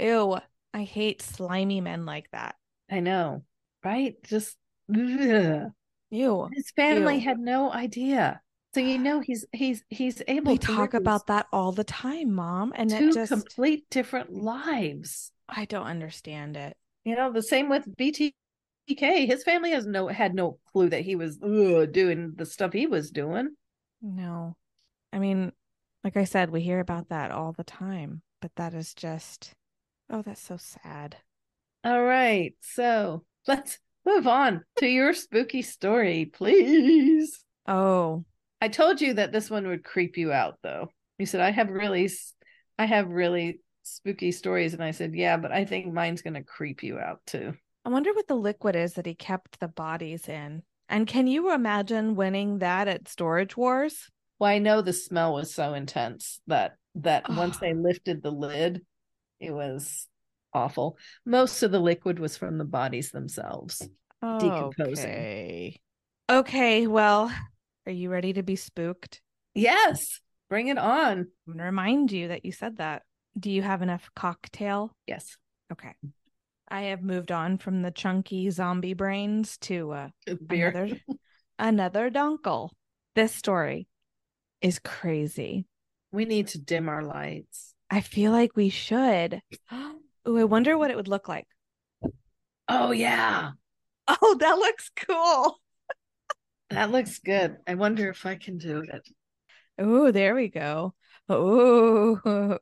Ew, 0.00 0.38
I 0.72 0.82
hate 0.82 1.22
slimy 1.22 1.80
men 1.80 2.04
like 2.04 2.30
that. 2.32 2.56
I 2.90 3.00
know 3.00 3.42
right? 3.84 4.16
Just 4.24 4.56
ugh. 4.94 5.70
Ew. 6.10 6.48
His 6.52 6.70
family 6.72 7.16
Ew. 7.16 7.20
had 7.20 7.38
no 7.38 7.72
idea. 7.72 8.40
So 8.74 8.80
you 8.80 8.98
know 8.98 9.20
he's 9.20 9.44
he's 9.52 9.84
he's 9.88 10.20
able 10.26 10.52
We 10.52 10.58
to 10.58 10.66
talk 10.66 10.94
about 10.94 11.28
that 11.28 11.46
all 11.52 11.70
the 11.70 11.84
time, 11.84 12.32
mom. 12.32 12.72
And 12.74 12.90
two 12.90 13.12
just 13.12 13.30
complete 13.30 13.88
different 13.88 14.32
lives. 14.32 15.30
I 15.48 15.64
don't 15.64 15.86
understand 15.86 16.56
it. 16.56 16.76
You 17.04 17.14
know, 17.14 17.32
the 17.32 17.42
same 17.42 17.68
with 17.68 17.86
BTK. 17.96 18.32
His 18.88 19.44
family 19.44 19.70
has 19.70 19.86
no 19.86 20.08
had 20.08 20.34
no 20.34 20.58
clue 20.72 20.88
that 20.88 21.02
he 21.02 21.14
was 21.14 21.38
ugh, 21.40 21.92
doing 21.92 22.32
the 22.34 22.46
stuff 22.46 22.72
he 22.72 22.86
was 22.86 23.10
doing. 23.10 23.50
No. 24.02 24.56
I 25.12 25.20
mean, 25.20 25.52
like 26.02 26.16
I 26.16 26.24
said, 26.24 26.50
we 26.50 26.60
hear 26.60 26.80
about 26.80 27.10
that 27.10 27.30
all 27.30 27.52
the 27.52 27.64
time, 27.64 28.22
but 28.42 28.50
that 28.56 28.74
is 28.74 28.92
just 28.92 29.52
oh, 30.10 30.22
that's 30.22 30.40
so 30.40 30.56
sad. 30.56 31.16
All 31.84 32.02
right, 32.02 32.54
so 32.60 33.24
let's 33.46 33.78
move 34.04 34.26
on 34.26 34.62
to 34.78 34.86
your 34.86 35.12
spooky 35.12 35.62
story, 35.62 36.26
please. 36.26 37.44
Oh, 37.66 38.24
I 38.60 38.68
told 38.68 39.00
you 39.00 39.14
that 39.14 39.32
this 39.32 39.50
one 39.50 39.66
would 39.68 39.84
creep 39.84 40.16
you 40.16 40.32
out, 40.32 40.58
though. 40.62 40.88
You 41.18 41.26
said 41.26 41.40
I 41.40 41.50
have 41.50 41.70
really, 41.70 42.10
I 42.78 42.86
have 42.86 43.08
really 43.08 43.60
spooky 43.82 44.32
stories, 44.32 44.74
and 44.74 44.82
I 44.82 44.90
said, 44.90 45.14
yeah, 45.14 45.36
but 45.36 45.52
I 45.52 45.64
think 45.64 45.92
mine's 45.92 46.22
gonna 46.22 46.42
creep 46.42 46.82
you 46.82 46.98
out 46.98 47.20
too. 47.26 47.54
I 47.84 47.90
wonder 47.90 48.12
what 48.14 48.28
the 48.28 48.34
liquid 48.34 48.76
is 48.76 48.94
that 48.94 49.06
he 49.06 49.14
kept 49.14 49.60
the 49.60 49.68
bodies 49.68 50.28
in. 50.28 50.62
And 50.88 51.06
can 51.06 51.26
you 51.26 51.52
imagine 51.52 52.14
winning 52.14 52.58
that 52.58 52.88
at 52.88 53.08
Storage 53.08 53.56
Wars? 53.56 54.10
Well, 54.38 54.50
I 54.50 54.58
know 54.58 54.80
the 54.80 54.92
smell 54.92 55.34
was 55.34 55.54
so 55.54 55.74
intense 55.74 56.40
that 56.46 56.76
that 56.96 57.28
once 57.28 57.58
they 57.58 57.74
lifted 57.74 58.22
the 58.22 58.30
lid, 58.30 58.82
it 59.40 59.52
was 59.52 60.06
awful. 60.54 60.96
Most 61.26 61.62
of 61.62 61.72
the 61.72 61.80
liquid 61.80 62.18
was 62.18 62.36
from 62.36 62.58
the 62.58 62.64
bodies 62.64 63.10
themselves. 63.10 63.86
Decomposing. 64.22 65.10
Okay. 65.10 65.80
Okay, 66.30 66.86
well, 66.86 67.30
are 67.86 67.92
you 67.92 68.10
ready 68.10 68.32
to 68.32 68.42
be 68.42 68.56
spooked? 68.56 69.20
Yes, 69.54 70.20
bring 70.48 70.68
it 70.68 70.78
on. 70.78 71.18
I'm 71.18 71.28
going 71.46 71.58
to 71.58 71.64
remind 71.64 72.12
you 72.12 72.28
that 72.28 72.44
you 72.44 72.52
said 72.52 72.78
that. 72.78 73.02
Do 73.38 73.50
you 73.50 73.62
have 73.62 73.82
enough 73.82 74.08
cocktail? 74.14 74.94
Yes, 75.06 75.36
Okay. 75.72 75.92
I 76.68 76.82
have 76.82 77.02
moved 77.02 77.30
on 77.30 77.58
from 77.58 77.82
the 77.82 77.90
chunky 77.90 78.48
zombie 78.50 78.94
brains 78.94 79.58
to 79.58 79.92
uh, 79.92 80.08
beer. 80.46 80.68
another 80.68 80.96
another 81.58 82.10
dunkel. 82.10 82.70
This 83.14 83.34
story 83.34 83.86
is 84.62 84.78
crazy. 84.78 85.66
We 86.10 86.24
need 86.24 86.48
to 86.48 86.58
dim 86.58 86.88
our 86.88 87.02
lights. 87.02 87.74
I 87.90 88.00
feel 88.00 88.32
like 88.32 88.56
we 88.56 88.70
should. 88.70 89.42
Ooh, 90.28 90.38
I 90.38 90.44
wonder 90.44 90.76
what 90.78 90.90
it 90.90 90.96
would 90.96 91.08
look 91.08 91.28
like. 91.28 91.46
Oh 92.68 92.92
yeah, 92.92 93.52
Oh, 94.06 94.36
that 94.40 94.58
looks 94.58 94.90
cool. 94.96 95.58
that 96.70 96.90
looks 96.90 97.18
good. 97.18 97.56
I 97.66 97.74
wonder 97.74 98.08
if 98.10 98.24
I 98.26 98.36
can 98.36 98.58
do 98.58 98.80
it. 98.82 99.08
Oh, 99.78 100.10
there 100.10 100.34
we 100.34 100.48
go. 100.48 100.94
Oh, 101.28 102.20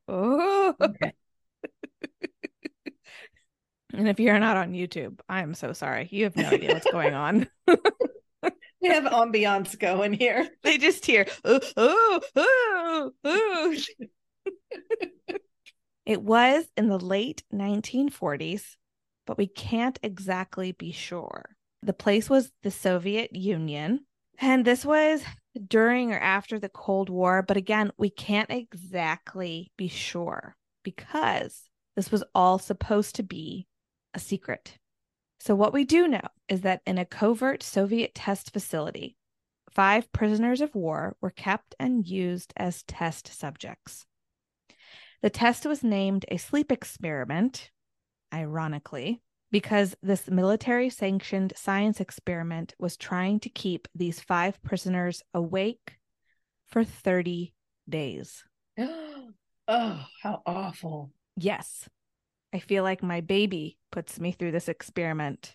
oh. 0.09 0.75
Okay. 0.81 1.13
And 3.95 4.09
if 4.09 4.19
you're 4.19 4.39
not 4.39 4.57
on 4.57 4.73
YouTube, 4.73 5.21
I'm 5.29 5.53
so 5.53 5.75
sorry. 5.75 6.09
You 6.11 6.25
have 6.25 6.35
no 6.37 6.49
idea 6.49 6.73
what's 6.73 6.91
going 6.91 7.15
on. 7.15 7.47
We 8.81 8.89
have 8.89 9.05
ambiance 9.05 9.79
going 9.79 10.13
here. 10.13 10.49
they 10.65 10.77
just 10.77 11.07
hear, 11.07 11.27
oh, 11.45 11.61
oh, 11.77 12.21
oh, 12.35 13.13
oh. 13.25 13.75
It 16.05 16.23
was 16.23 16.67
in 16.77 16.89
the 16.89 16.99
late 16.99 17.43
1940s, 17.53 18.77
but 19.27 19.39
we 19.39 19.47
can't 19.47 19.99
exactly 20.03 20.73
be 20.73 20.93
sure. 20.93 21.57
The 21.83 21.93
place 21.93 22.29
was 22.29 22.53
the 22.63 22.71
Soviet 22.71 23.35
Union, 23.35 24.07
and 24.39 24.65
this 24.65 24.85
was 24.85 25.23
during 25.69 26.13
or 26.13 26.19
after 26.19 26.59
the 26.59 26.69
Cold 26.69 27.09
War, 27.09 27.43
but 27.43 27.57
again, 27.57 27.93
we 27.97 28.11
can't 28.11 28.51
exactly 28.51 29.73
be 29.77 29.89
sure 29.89 30.57
because 30.83 31.65
this 31.97 32.11
was 32.11 32.25
all 32.35 32.59
supposed 32.59 33.15
to 33.17 33.23
be 33.23 33.67
a 34.15 34.19
secret. 34.19 34.79
So, 35.41 35.55
what 35.55 35.73
we 35.73 35.85
do 35.85 36.07
know 36.07 36.29
is 36.49 36.61
that 36.63 36.83
in 36.87 36.99
a 36.99 37.05
covert 37.05 37.63
Soviet 37.63 38.15
test 38.15 38.53
facility, 38.53 39.17
five 39.71 40.11
prisoners 40.13 40.61
of 40.61 40.75
war 40.75 41.17
were 41.21 41.31
kept 41.31 41.75
and 41.79 42.07
used 42.07 42.53
as 42.57 42.85
test 42.85 43.29
subjects. 43.29 44.07
The 45.23 45.31
test 45.31 45.65
was 45.67 45.85
named 45.85 46.25
a 46.29 46.37
sleep 46.37 46.73
experiment, 46.73 47.71
ironically, 48.35 49.23
because 49.53 49.95
this 50.03 50.29
military 50.29 50.91
sanctioned 50.91 51.53
science 51.57 52.01
experiment 52.01 52.75
was 52.79 52.97
trying 52.97 53.39
to 53.41 53.49
keep 53.49 53.87
these 53.95 54.19
five 54.19 54.61
prisoners 54.65 55.23
awake 55.33 55.99
for 56.67 56.83
30 56.83 57.55
days. 57.89 58.43
oh, 58.79 60.05
how 60.23 60.43
awful. 60.45 61.13
Yes, 61.37 61.89
I 62.53 62.59
feel 62.59 62.83
like 62.83 63.03
my 63.03 63.21
baby 63.21 63.79
puts 63.93 64.19
me 64.19 64.33
through 64.33 64.53
this 64.53 64.69
experiment 64.69 65.55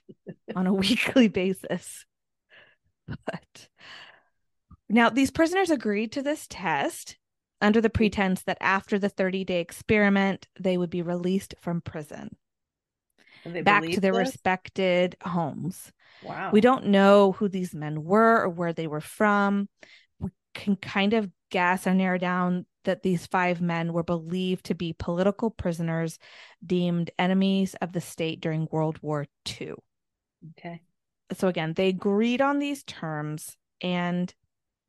on 0.55 0.65
a 0.65 0.73
weekly 0.73 1.27
basis. 1.27 2.05
But 3.05 3.67
now 4.87 5.09
these 5.09 5.31
prisoners 5.31 5.71
agreed 5.71 6.13
to 6.13 6.21
this 6.21 6.47
test 6.49 7.17
under 7.61 7.81
the 7.81 7.89
pretense 7.89 8.43
that 8.43 8.57
after 8.61 8.99
the 8.99 9.09
30 9.09 9.43
day 9.45 9.59
experiment, 9.61 10.47
they 10.59 10.77
would 10.77 10.89
be 10.89 11.01
released 11.01 11.55
from 11.59 11.81
prison 11.81 12.35
back 13.63 13.83
to 13.83 13.99
their 13.99 14.13
this? 14.13 14.27
respected 14.27 15.15
homes. 15.21 15.91
Wow. 16.23 16.51
We 16.51 16.61
don't 16.61 16.87
know 16.87 17.33
who 17.33 17.47
these 17.49 17.73
men 17.73 18.03
were 18.03 18.43
or 18.43 18.49
where 18.49 18.73
they 18.73 18.87
were 18.87 19.01
from. 19.01 19.69
We 20.19 20.29
can 20.53 20.75
kind 20.75 21.13
of 21.13 21.29
guess 21.49 21.87
or 21.87 21.93
narrow 21.93 22.17
down 22.17 22.65
that 22.85 23.03
these 23.03 23.27
five 23.27 23.61
men 23.61 23.93
were 23.93 24.03
believed 24.03 24.65
to 24.65 24.75
be 24.75 24.95
political 24.97 25.49
prisoners 25.49 26.17
deemed 26.65 27.11
enemies 27.19 27.75
of 27.81 27.91
the 27.91 28.01
state 28.01 28.41
during 28.41 28.67
World 28.71 28.99
War 29.01 29.25
II. 29.59 29.73
Okay. 30.57 30.81
So, 31.33 31.47
again, 31.47 31.73
they 31.73 31.89
agreed 31.89 32.41
on 32.41 32.59
these 32.59 32.83
terms. 32.83 33.57
And 33.81 34.33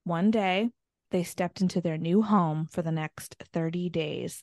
one 0.05 0.31
day 0.31 0.71
they 1.11 1.23
stepped 1.23 1.61
into 1.61 1.81
their 1.81 1.99
new 1.99 2.23
home 2.23 2.67
for 2.71 2.83
the 2.83 2.93
next 2.93 3.37
30 3.53 3.89
days. 3.91 4.43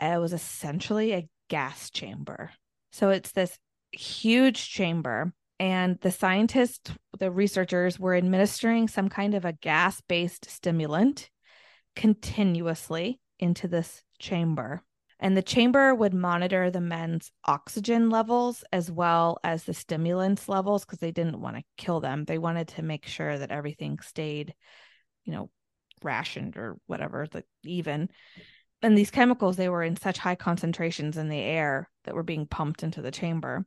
It 0.00 0.20
was 0.20 0.32
essentially 0.32 1.12
a 1.12 1.28
gas 1.48 1.90
chamber. 1.90 2.52
So, 2.92 3.10
it's 3.10 3.32
this 3.32 3.58
huge 3.92 4.68
chamber 4.68 5.32
and 5.58 5.98
the 6.00 6.10
scientists, 6.10 6.90
the 7.18 7.30
researchers 7.30 7.98
were 7.98 8.14
administering 8.14 8.88
some 8.88 9.08
kind 9.08 9.34
of 9.34 9.44
a 9.44 9.52
gas 9.52 10.02
based 10.02 10.50
stimulant 10.50 11.30
continuously 11.94 13.20
into 13.38 13.68
this 13.68 14.02
chamber. 14.18 14.82
And 15.18 15.34
the 15.34 15.42
chamber 15.42 15.94
would 15.94 16.12
monitor 16.12 16.70
the 16.70 16.82
men's 16.82 17.32
oxygen 17.46 18.10
levels 18.10 18.64
as 18.70 18.90
well 18.90 19.38
as 19.42 19.64
the 19.64 19.72
stimulants 19.72 20.46
levels 20.46 20.84
because 20.84 20.98
they 20.98 21.10
didn't 21.10 21.40
want 21.40 21.56
to 21.56 21.62
kill 21.78 22.00
them. 22.00 22.26
They 22.26 22.36
wanted 22.36 22.68
to 22.68 22.82
make 22.82 23.06
sure 23.06 23.38
that 23.38 23.50
everything 23.50 23.98
stayed, 24.00 24.54
you 25.24 25.32
know, 25.32 25.48
rationed 26.02 26.56
or 26.56 26.76
whatever, 26.86 27.26
like 27.32 27.46
even. 27.64 28.08
And 28.82 28.96
these 28.96 29.10
chemicals, 29.10 29.56
they 29.56 29.68
were 29.68 29.82
in 29.82 29.96
such 29.96 30.18
high 30.18 30.34
concentrations 30.34 31.16
in 31.16 31.28
the 31.28 31.40
air 31.40 31.88
that 32.04 32.14
were 32.14 32.22
being 32.22 32.46
pumped 32.46 32.82
into 32.82 33.02
the 33.02 33.10
chamber. 33.10 33.66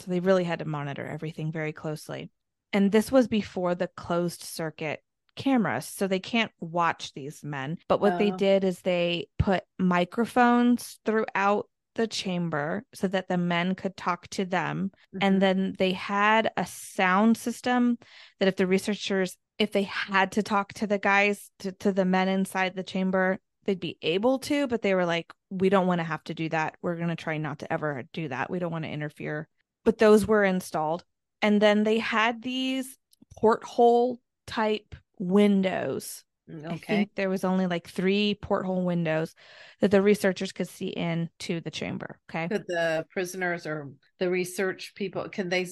So 0.00 0.10
they 0.10 0.20
really 0.20 0.44
had 0.44 0.58
to 0.60 0.64
monitor 0.64 1.06
everything 1.06 1.52
very 1.52 1.72
closely. 1.72 2.30
And 2.72 2.90
this 2.90 3.12
was 3.12 3.28
before 3.28 3.74
the 3.74 3.88
closed 3.88 4.42
circuit 4.42 5.02
cameras. 5.36 5.86
So 5.86 6.06
they 6.06 6.20
can't 6.20 6.52
watch 6.60 7.12
these 7.14 7.42
men. 7.44 7.78
But 7.88 8.00
what 8.00 8.18
they 8.18 8.32
Oh. 8.32 8.36
did 8.36 8.64
is 8.64 8.80
they 8.80 9.28
put 9.38 9.64
microphones 9.78 10.98
throughout 11.04 11.68
the 11.94 12.06
chamber 12.06 12.84
so 12.94 13.08
that 13.08 13.28
the 13.28 13.36
men 13.36 13.74
could 13.74 13.96
talk 13.96 14.28
to 14.28 14.44
them. 14.44 14.90
Mhm. 15.14 15.18
And 15.22 15.42
then 15.42 15.74
they 15.78 15.92
had 15.92 16.50
a 16.56 16.66
sound 16.66 17.36
system 17.36 17.98
that 18.38 18.48
if 18.48 18.56
the 18.56 18.66
researchers, 18.66 19.36
if 19.60 19.72
they 19.72 19.82
had 19.82 20.32
to 20.32 20.42
talk 20.42 20.72
to 20.72 20.86
the 20.86 20.98
guys, 20.98 21.50
to, 21.58 21.70
to 21.72 21.92
the 21.92 22.06
men 22.06 22.28
inside 22.28 22.74
the 22.74 22.82
chamber, 22.82 23.38
they'd 23.66 23.78
be 23.78 23.98
able 24.00 24.38
to, 24.38 24.66
but 24.66 24.80
they 24.80 24.94
were 24.94 25.04
like, 25.04 25.30
we 25.50 25.68
don't 25.68 25.86
want 25.86 25.98
to 25.98 26.04
have 26.04 26.24
to 26.24 26.34
do 26.34 26.48
that. 26.48 26.78
We're 26.80 26.96
going 26.96 27.10
to 27.10 27.14
try 27.14 27.36
not 27.36 27.58
to 27.58 27.70
ever 27.70 28.02
do 28.14 28.28
that. 28.28 28.48
We 28.48 28.58
don't 28.58 28.72
want 28.72 28.86
to 28.86 28.90
interfere. 28.90 29.48
But 29.84 29.98
those 29.98 30.26
were 30.26 30.44
installed. 30.44 31.04
And 31.42 31.60
then 31.60 31.84
they 31.84 31.98
had 31.98 32.42
these 32.42 32.96
porthole 33.38 34.18
type 34.46 34.94
windows. 35.18 36.24
I 36.50 36.66
okay. 36.66 36.78
think 36.78 37.10
there 37.14 37.28
was 37.28 37.44
only 37.44 37.66
like 37.66 37.86
three 37.86 38.38
porthole 38.40 38.82
windows 38.82 39.34
that 39.80 39.90
the 39.90 40.00
researchers 40.00 40.52
could 40.52 40.68
see 40.68 40.88
into 40.88 41.60
the 41.60 41.70
chamber. 41.70 42.18
Okay. 42.30 42.48
Could 42.48 42.64
the 42.66 43.04
prisoners 43.10 43.66
or 43.66 43.90
the 44.18 44.30
research 44.30 44.94
people 44.94 45.28
can 45.28 45.50
they 45.50 45.66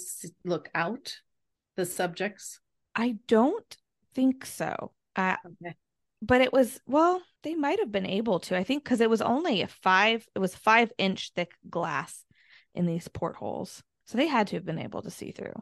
look 0.45 0.69
out 0.75 1.17
the 1.77 1.87
subjects? 1.87 2.61
I 2.99 3.17
don't 3.29 3.77
think 4.15 4.45
so. 4.45 4.93
Uh, 5.17 5.37
Okay. 5.47 5.75
but 6.21 6.41
it 6.43 6.53
was 6.53 6.81
well 6.87 7.23
they 7.45 7.55
might 7.55 7.79
have 7.79 7.91
been 7.93 8.07
able 8.07 8.41
to 8.41 8.57
i 8.57 8.65
think 8.65 8.85
because 8.85 9.01
it 9.01 9.11
was 9.11 9.23
only 9.23 9.63
a 9.63 9.69
five 9.69 10.27
it 10.35 10.41
was 10.41 10.55
five 10.55 10.93
inch 10.99 11.31
thick 11.35 11.53
glass 11.71 12.25
in 12.75 12.87
these 12.87 13.09
portholes 13.09 13.83
so 14.05 14.19
they 14.19 14.27
had 14.27 14.49
to 14.49 14.57
have 14.57 14.65
been 14.67 14.79
able 14.81 15.03
to 15.03 15.11
see 15.11 15.31
through 15.33 15.55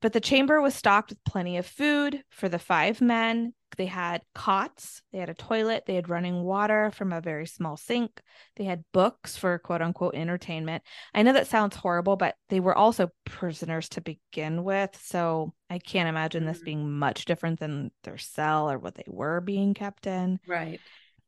But 0.00 0.12
the 0.12 0.20
chamber 0.20 0.60
was 0.60 0.74
stocked 0.74 1.10
with 1.10 1.24
plenty 1.24 1.56
of 1.58 1.66
food 1.66 2.22
for 2.30 2.48
the 2.48 2.58
five 2.58 3.00
men. 3.00 3.54
They 3.76 3.86
had 3.86 4.22
cots, 4.34 5.02
they 5.12 5.18
had 5.18 5.28
a 5.28 5.34
toilet, 5.34 5.84
they 5.86 5.94
had 5.94 6.08
running 6.08 6.42
water 6.42 6.90
from 6.90 7.12
a 7.12 7.20
very 7.20 7.46
small 7.46 7.76
sink, 7.76 8.20
they 8.56 8.64
had 8.64 8.84
books 8.92 9.36
for 9.36 9.58
quote 9.58 9.82
unquote 9.82 10.14
entertainment. 10.14 10.82
I 11.14 11.22
know 11.22 11.32
that 11.32 11.46
sounds 11.46 11.76
horrible, 11.76 12.16
but 12.16 12.36
they 12.48 12.60
were 12.60 12.76
also 12.76 13.10
prisoners 13.24 13.88
to 13.90 14.00
begin 14.00 14.64
with. 14.64 14.98
So 15.02 15.54
I 15.70 15.78
can't 15.78 16.08
imagine 16.08 16.44
this 16.44 16.60
Mhm. 16.60 16.64
being 16.64 16.90
much 16.98 17.24
different 17.24 17.60
than 17.60 17.90
their 18.02 18.18
cell 18.18 18.70
or 18.70 18.78
what 18.78 18.94
they 18.94 19.04
were 19.06 19.40
being 19.40 19.74
kept 19.74 20.06
in 20.06 20.38
Right. 20.46 20.80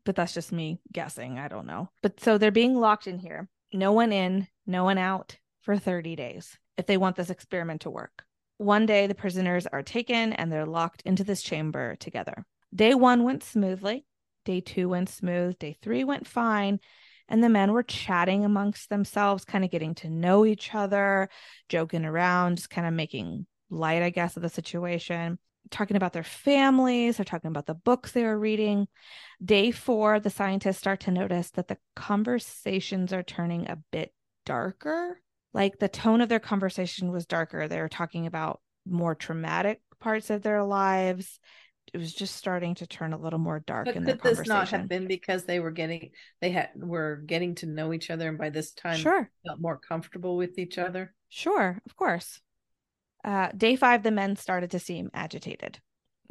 but 0.05 0.15
that's 0.15 0.35
just 0.35 0.53
me 0.53 0.79
guessing. 0.93 1.39
I 1.39 1.49
don't 1.49 1.67
know. 1.67 1.91
But 2.03 2.21
so 2.21 2.39
they're 2.39 2.51
being 2.53 2.77
locked 2.77 3.07
in 3.09 3.19
here. 3.19 3.49
No 3.73 3.93
one 3.93 4.13
in, 4.13 4.47
no 4.67 4.85
one 4.85 4.99
out 4.99 5.37
for 5.63 5.77
30 5.77 6.15
days 6.15 6.57
if 6.77 6.87
they 6.87 6.97
want 6.97 7.17
this 7.17 7.31
experiment 7.31 7.81
to 7.81 7.91
work. 7.91 8.25
One 8.59 8.87
day, 8.87 9.07
the 9.07 9.15
prisoners 9.15 9.67
are 9.67 9.83
taken 9.83 10.33
and 10.33 10.51
they're 10.51 10.67
locked 10.67 11.03
into 11.05 11.25
this 11.25 11.43
chamber 11.43 11.97
together. 11.97 12.47
Day 12.75 12.95
one 12.95 13.25
went 13.25 13.45
smoothly. 13.45 14.07
Day 14.45 14.61
two 14.61 14.89
went 14.89 15.09
smooth. 15.09 15.59
Day 15.59 15.77
three 15.83 16.05
went 16.05 16.27
fine. 16.27 16.81
And 17.29 17.43
the 17.43 17.49
men 17.49 17.73
were 17.73 17.83
chatting 17.83 18.45
amongst 18.45 18.89
themselves, 18.89 19.45
kind 19.45 19.65
of 19.65 19.71
getting 19.71 19.95
to 19.97 20.09
know 20.09 20.47
each 20.47 20.75
other, 20.75 21.29
joking 21.69 22.05
around, 22.05 22.57
just 22.57 22.71
kind 22.71 22.87
of 22.87 22.95
making 22.95 23.47
light, 23.69 24.03
I 24.03 24.11
guess, 24.11 24.37
of 24.37 24.43
the 24.43 24.49
situation, 24.49 25.39
talking 25.71 25.97
about 25.97 26.13
their 26.13 26.23
families. 26.23 27.17
They're 27.17 27.25
talking 27.25 27.51
about 27.51 27.67
the 27.67 27.75
books 27.75 28.13
they 28.13 28.23
were 28.23 28.39
reading. 28.39 28.87
Day 29.45 29.73
four, 29.73 30.21
the 30.21 30.31
scientists 30.31 30.79
start 30.79 31.01
to 31.01 31.11
notice 31.11 31.51
that 31.51 31.67
the 31.67 31.79
conversations 31.97 33.13
are 33.13 33.25
turning 33.25 33.69
a 33.69 33.79
bit 33.91 34.15
darker. 34.45 35.21
Like 35.57 35.79
the 35.79 35.89
tone 35.89 36.21
of 36.21 36.29
their 36.29 36.39
conversation 36.41 37.11
was 37.11 37.27
darker. 37.27 37.67
They 37.67 37.81
were 37.81 37.89
talking 37.89 38.27
about 38.27 38.61
more 38.87 39.15
traumatic 39.15 39.81
parts 40.01 40.31
of 40.31 40.43
their 40.43 40.63
lives. 40.63 41.41
It 41.95 41.99
was 41.99 42.13
just 42.13 42.37
starting 42.37 42.75
to 42.77 42.87
turn 42.87 43.13
a 43.13 43.19
little 43.19 43.39
more 43.39 43.61
dark 43.61 43.87
But 43.87 43.97
in 43.97 44.05
their 44.05 44.17
conversation. 44.17 44.35
could 44.35 44.41
this 44.43 44.49
not 44.49 44.69
have 44.69 44.89
been 44.89 45.07
because 45.09 45.45
they 45.45 45.61
were 45.61 45.71
getting 45.71 46.11
they 46.41 46.51
had 46.51 46.71
were 46.77 47.23
getting 47.25 47.55
to 47.57 47.67
know 47.67 47.93
each 47.93 48.11
other 48.11 48.29
and 48.29 48.37
by 48.39 48.51
this 48.51 48.73
time 48.73 48.99
Sure, 48.99 49.31
felt 49.47 49.61
more 49.61 49.79
comfortable 49.79 50.37
with 50.37 50.59
each 50.59 50.79
other? 50.79 51.15
sure, 51.29 51.81
of 51.87 51.97
course. 51.97 52.41
Uh, 53.25 53.49
day 53.57 53.77
five, 53.77 54.03
the 54.03 54.11
men 54.11 54.37
started 54.37 54.71
to 54.73 54.79
seem 54.79 55.11
agitated. 55.15 55.81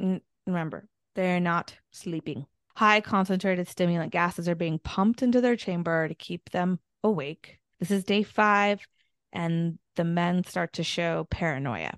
N- 0.00 0.20
remember, 0.46 0.88
they're 1.14 1.40
not 1.40 1.76
sleeping. 1.90 2.46
High 2.76 3.00
concentrated 3.00 3.68
stimulant 3.68 4.12
gases 4.12 4.48
are 4.48 4.54
being 4.54 4.78
pumped 4.78 5.22
into 5.22 5.40
their 5.40 5.56
chamber 5.56 6.08
to 6.08 6.14
keep 6.14 6.50
them 6.50 6.78
awake. 7.02 7.58
This 7.80 7.90
is 7.90 8.04
day 8.04 8.22
five, 8.22 8.86
and 9.32 9.78
the 9.96 10.04
men 10.04 10.44
start 10.44 10.72
to 10.74 10.84
show 10.84 11.26
paranoia. 11.30 11.92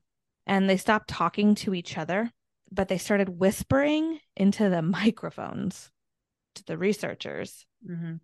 And 0.46 0.68
they 0.68 0.76
stop 0.76 1.04
talking 1.06 1.54
to 1.56 1.74
each 1.74 1.98
other, 1.98 2.32
but 2.70 2.88
they 2.88 2.98
started 2.98 3.28
whispering 3.28 4.20
into 4.36 4.68
the 4.68 4.82
microphones 4.98 5.90
to 6.54 6.64
the 6.64 6.78
researchers 6.78 7.66
hmm 7.86 8.16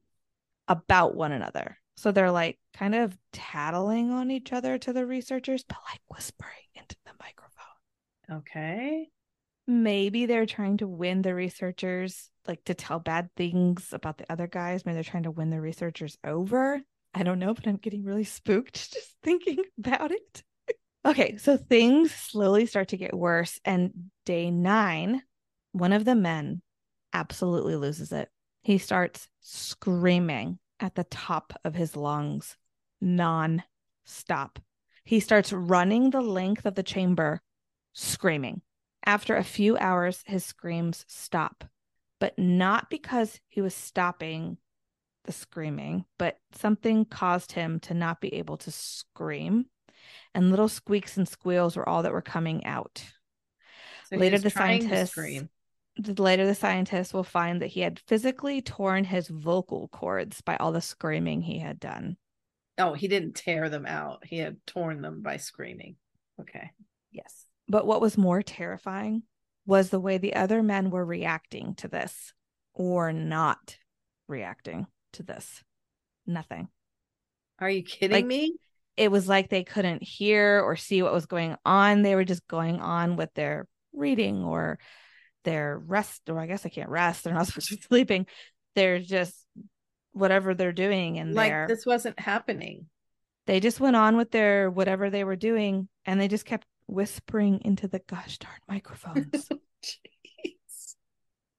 about 0.68 1.14
one 1.14 1.32
another. 1.32 1.78
So 1.96 2.10
they're 2.10 2.30
like 2.30 2.58
kind 2.72 2.94
of 2.94 3.16
tattling 3.32 4.10
on 4.10 4.30
each 4.30 4.52
other 4.52 4.78
to 4.78 4.92
the 4.92 5.06
researchers, 5.06 5.62
but 5.62 5.78
like 5.90 6.00
whispering 6.08 6.52
into 6.74 6.96
the 7.04 7.12
microphone. 7.20 8.38
Okay. 8.38 9.08
Maybe 9.66 10.26
they're 10.26 10.46
trying 10.46 10.78
to 10.78 10.86
win 10.86 11.22
the 11.22 11.34
researchers, 11.34 12.30
like 12.46 12.64
to 12.64 12.74
tell 12.74 12.98
bad 12.98 13.30
things 13.36 13.92
about 13.92 14.18
the 14.18 14.30
other 14.30 14.46
guys. 14.46 14.84
Maybe 14.84 14.94
they're 14.94 15.04
trying 15.04 15.22
to 15.22 15.30
win 15.30 15.50
the 15.50 15.60
researchers 15.60 16.18
over. 16.24 16.80
I 17.14 17.22
don't 17.22 17.38
know, 17.38 17.54
but 17.54 17.66
I'm 17.66 17.76
getting 17.76 18.04
really 18.04 18.24
spooked 18.24 18.74
just 18.92 19.16
thinking 19.22 19.62
about 19.78 20.10
it. 20.10 20.42
okay, 21.04 21.36
so 21.36 21.56
things 21.56 22.12
slowly 22.12 22.66
start 22.66 22.88
to 22.88 22.96
get 22.96 23.14
worse. 23.14 23.60
And 23.64 24.10
day 24.26 24.50
nine, 24.50 25.22
one 25.72 25.92
of 25.92 26.04
the 26.04 26.14
men 26.14 26.62
absolutely 27.12 27.76
loses 27.76 28.12
it. 28.12 28.28
He 28.62 28.78
starts 28.78 29.28
screaming 29.40 30.58
at 30.80 30.94
the 30.94 31.04
top 31.04 31.52
of 31.64 31.74
his 31.74 31.96
lungs, 31.96 32.56
non 33.00 33.62
stop. 34.04 34.58
He 35.04 35.20
starts 35.20 35.52
running 35.52 36.10
the 36.10 36.22
length 36.22 36.64
of 36.66 36.74
the 36.74 36.82
chamber, 36.82 37.42
screaming. 37.92 38.62
After 39.06 39.36
a 39.36 39.44
few 39.44 39.76
hours, 39.76 40.22
his 40.26 40.44
screams 40.44 41.04
stop, 41.06 41.64
but 42.18 42.38
not 42.38 42.88
because 42.88 43.38
he 43.48 43.60
was 43.60 43.74
stopping 43.74 44.56
the 45.24 45.32
screaming, 45.32 46.04
but 46.18 46.38
something 46.52 47.04
caused 47.04 47.52
him 47.52 47.80
to 47.80 47.94
not 47.94 48.20
be 48.20 48.34
able 48.34 48.56
to 48.58 48.70
scream. 48.70 49.66
And 50.34 50.50
little 50.50 50.68
squeaks 50.68 51.16
and 51.16 51.28
squeals 51.28 51.76
were 51.76 51.88
all 51.88 52.02
that 52.02 52.12
were 52.12 52.22
coming 52.22 52.64
out. 52.64 53.02
So 54.10 54.16
Later, 54.16 54.38
the 54.38 54.50
scientists 54.50 55.16
later 56.18 56.46
the 56.46 56.54
scientists 56.54 57.14
will 57.14 57.24
find 57.24 57.62
that 57.62 57.68
he 57.68 57.80
had 57.80 58.00
physically 58.00 58.60
torn 58.60 59.04
his 59.04 59.28
vocal 59.28 59.88
cords 59.88 60.40
by 60.40 60.56
all 60.56 60.72
the 60.72 60.80
screaming 60.80 61.40
he 61.40 61.58
had 61.58 61.78
done. 61.78 62.16
Oh, 62.78 62.94
he 62.94 63.06
didn't 63.06 63.36
tear 63.36 63.68
them 63.68 63.86
out. 63.86 64.24
He 64.26 64.38
had 64.38 64.56
torn 64.66 65.00
them 65.00 65.22
by 65.22 65.36
screaming. 65.36 65.96
Okay. 66.40 66.70
Yes. 67.12 67.46
But 67.68 67.86
what 67.86 68.00
was 68.00 68.18
more 68.18 68.42
terrifying 68.42 69.22
was 69.66 69.90
the 69.90 70.00
way 70.00 70.18
the 70.18 70.34
other 70.34 70.62
men 70.62 70.90
were 70.90 71.04
reacting 71.04 71.74
to 71.76 71.88
this 71.88 72.32
or 72.74 73.12
not 73.12 73.78
reacting 74.26 74.86
to 75.14 75.22
this. 75.22 75.62
Nothing. 76.26 76.68
Are 77.58 77.70
you 77.70 77.82
kidding 77.82 78.14
Like- 78.14 78.26
me? 78.26 78.56
It 78.96 79.10
was 79.10 79.28
like 79.28 79.50
they 79.50 79.64
couldn't 79.64 80.04
hear 80.04 80.60
or 80.60 80.76
see 80.76 81.02
what 81.02 81.12
was 81.12 81.26
going 81.26 81.56
on. 81.64 82.02
They 82.02 82.14
were 82.14 82.24
just 82.24 82.46
going 82.46 82.80
on 82.80 83.16
with 83.16 83.34
their 83.34 83.66
reading 83.92 84.44
or 84.44 84.78
their 85.42 85.76
rest, 85.76 86.30
or 86.30 86.38
I 86.38 86.46
guess 86.46 86.64
I 86.64 86.68
can't 86.68 86.88
rest. 86.88 87.24
They're 87.24 87.34
not 87.34 87.46
supposed 87.48 87.70
to 87.70 87.76
be 87.76 87.82
sleeping. 87.82 88.26
They're 88.76 89.00
just 89.00 89.34
whatever 90.12 90.54
they're 90.54 90.72
doing 90.72 91.16
in 91.16 91.34
Like 91.34 91.50
there. 91.50 91.66
this 91.66 91.84
wasn't 91.84 92.20
happening. 92.20 92.86
They 93.46 93.58
just 93.58 93.80
went 93.80 93.96
on 93.96 94.16
with 94.16 94.30
their 94.30 94.70
whatever 94.70 95.10
they 95.10 95.24
were 95.24 95.34
doing 95.36 95.88
and 96.04 96.20
they 96.20 96.28
just 96.28 96.44
kept 96.46 96.66
whispering 96.86 97.62
into 97.64 97.88
the 97.88 97.98
gosh 98.06 98.38
darn 98.38 98.60
microphones. 98.68 99.48
Jeez. 99.82 100.94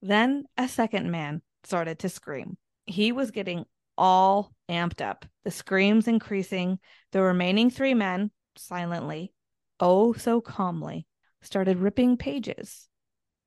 Then 0.00 0.44
a 0.56 0.68
second 0.68 1.10
man 1.10 1.42
started 1.64 1.98
to 1.98 2.08
scream. 2.08 2.56
He 2.86 3.12
was 3.12 3.30
getting 3.30 3.66
all 3.98 4.52
amped 4.68 5.00
up, 5.00 5.24
the 5.44 5.50
screams 5.50 6.08
increasing. 6.08 6.78
The 7.12 7.22
remaining 7.22 7.70
three 7.70 7.94
men, 7.94 8.30
silently, 8.56 9.32
oh 9.80 10.12
so 10.12 10.40
calmly, 10.40 11.06
started 11.42 11.78
ripping 11.78 12.16
pages 12.16 12.88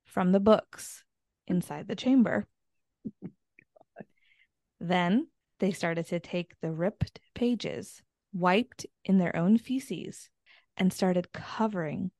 from 0.05 0.31
the 0.31 0.39
books 0.39 1.03
inside 1.47 1.87
the 1.87 1.95
chamber. 1.95 2.47
Then 4.79 5.27
they 5.59 5.71
started 5.71 6.07
to 6.07 6.19
take 6.19 6.53
the 6.61 6.71
ripped 6.71 7.19
pages, 7.35 8.01
wiped 8.33 8.85
in 9.03 9.17
their 9.17 9.35
own 9.35 9.57
feces, 9.57 10.29
and 10.77 10.93
started 10.93 11.33
covering 11.33 12.11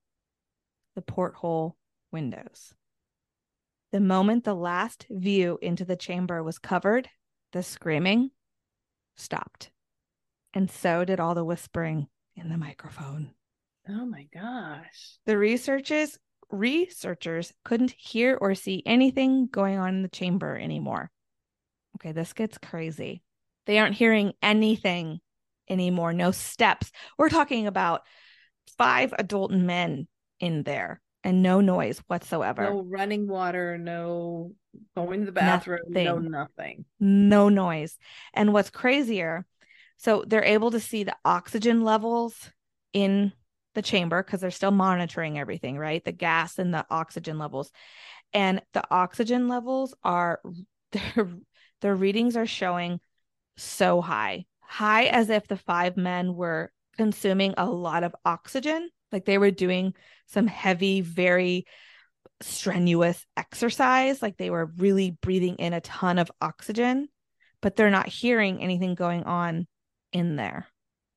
the 0.96 1.02
porthole 1.02 1.78
windows. 2.12 2.74
The 3.92 4.00
moment 4.00 4.44
the 4.44 4.56
last 4.56 5.08
view 5.10 5.58
into 5.62 5.84
the 5.84 5.96
chamber 5.96 6.44
was 6.44 6.60
covered, 6.60 7.10
the 7.54 7.64
screaming 7.64 8.30
stopped. 9.16 9.72
And 10.54 10.70
so 10.70 11.06
did 11.06 11.20
all 11.20 11.34
the 11.34 11.44
whispering 11.44 12.08
in 12.36 12.50
the 12.50 12.58
microphone. 12.58 13.32
Oh 13.88 14.06
my 14.06 14.28
gosh. 14.34 15.18
The 15.26 15.38
researchers 15.38 16.18
researchers 16.52 17.54
couldn't 17.64 17.92
hear 17.92 18.38
or 18.40 18.56
see 18.56 18.82
anything 18.86 19.48
going 19.48 19.78
on 19.78 19.96
in 19.96 20.02
the 20.02 20.08
chamber 20.08 20.58
anymore. 20.58 21.12
Okay, 21.96 22.12
this 22.12 22.34
gets 22.34 22.58
crazy. 22.58 23.22
They 23.66 23.78
aren't 23.78 23.96
hearing 23.96 24.34
anything 24.42 25.20
anymore. 25.70 26.14
No 26.14 26.32
steps. 26.32 26.92
We're 27.18 27.30
talking 27.30 27.68
about 27.68 28.02
five 28.78 29.14
adult 29.18 29.52
men 29.52 30.08
in 30.40 30.64
there 30.64 31.02
and 31.24 31.42
no 31.44 31.62
noise 31.62 32.02
whatsoever. 32.08 32.64
No 32.64 32.84
running 32.84 33.28
water, 33.28 33.78
no 33.78 34.54
going 34.96 35.22
to 35.22 35.26
the 35.26 35.32
bathroom, 35.32 35.80
no 35.90 36.20
Nothing. 36.20 36.32
nothing. 36.32 36.86
no 37.00 37.50
noise. 37.50 37.98
And 38.34 38.54
what's 38.54 38.70
crazier, 38.70 39.46
so 39.98 40.24
they're 40.26 40.44
able 40.44 40.72
to 40.72 40.80
see 40.80 41.04
the 41.04 41.16
oxygen 41.26 41.84
levels 41.84 42.52
in 42.94 43.34
the 43.76 43.82
chamber 43.82 44.24
because 44.24 44.42
they're 44.42 44.52
still 44.52 44.72
monitoring 44.72 45.38
everything, 45.38 45.78
right? 45.78 46.04
The 46.04 46.12
gas 46.12 46.58
and 46.58 46.74
the 46.74 46.86
oxygen 46.90 47.38
levels. 47.38 47.72
And 48.34 48.62
the 48.74 48.84
oxygen 48.92 49.48
levels 49.48 49.94
are 50.04 50.40
their 50.92 51.30
their 51.82 51.96
readings 51.96 52.36
are 52.38 52.46
showing 52.48 53.00
so 53.58 54.02
high. 54.02 54.46
High 54.62 55.06
as 55.06 55.30
if 55.30 55.48
the 55.48 55.58
five 55.58 55.98
men 55.98 56.36
were 56.36 56.72
consuming 56.98 57.54
a 57.58 57.66
lot 57.70 58.04
of 58.04 58.16
oxygen, 58.26 58.90
like 59.12 59.26
they 59.26 59.38
were 59.38 59.52
doing 59.52 59.94
some 60.28 60.48
heavy, 60.48 61.02
very 61.02 61.66
strenuous 62.42 63.26
exercise, 63.36 64.22
like 64.22 64.38
they 64.38 64.50
were 64.50 64.72
really 64.78 65.12
breathing 65.12 65.56
in 65.56 65.74
a 65.74 65.82
ton 65.82 66.18
of 66.18 66.32
oxygen, 66.42 67.10
but 67.62 67.76
they're 67.76 67.90
not 67.90 68.08
hearing 68.08 68.62
anything 68.62 68.96
going 68.96 69.24
on 69.24 69.68
in 70.14 70.36
there. 70.36 70.68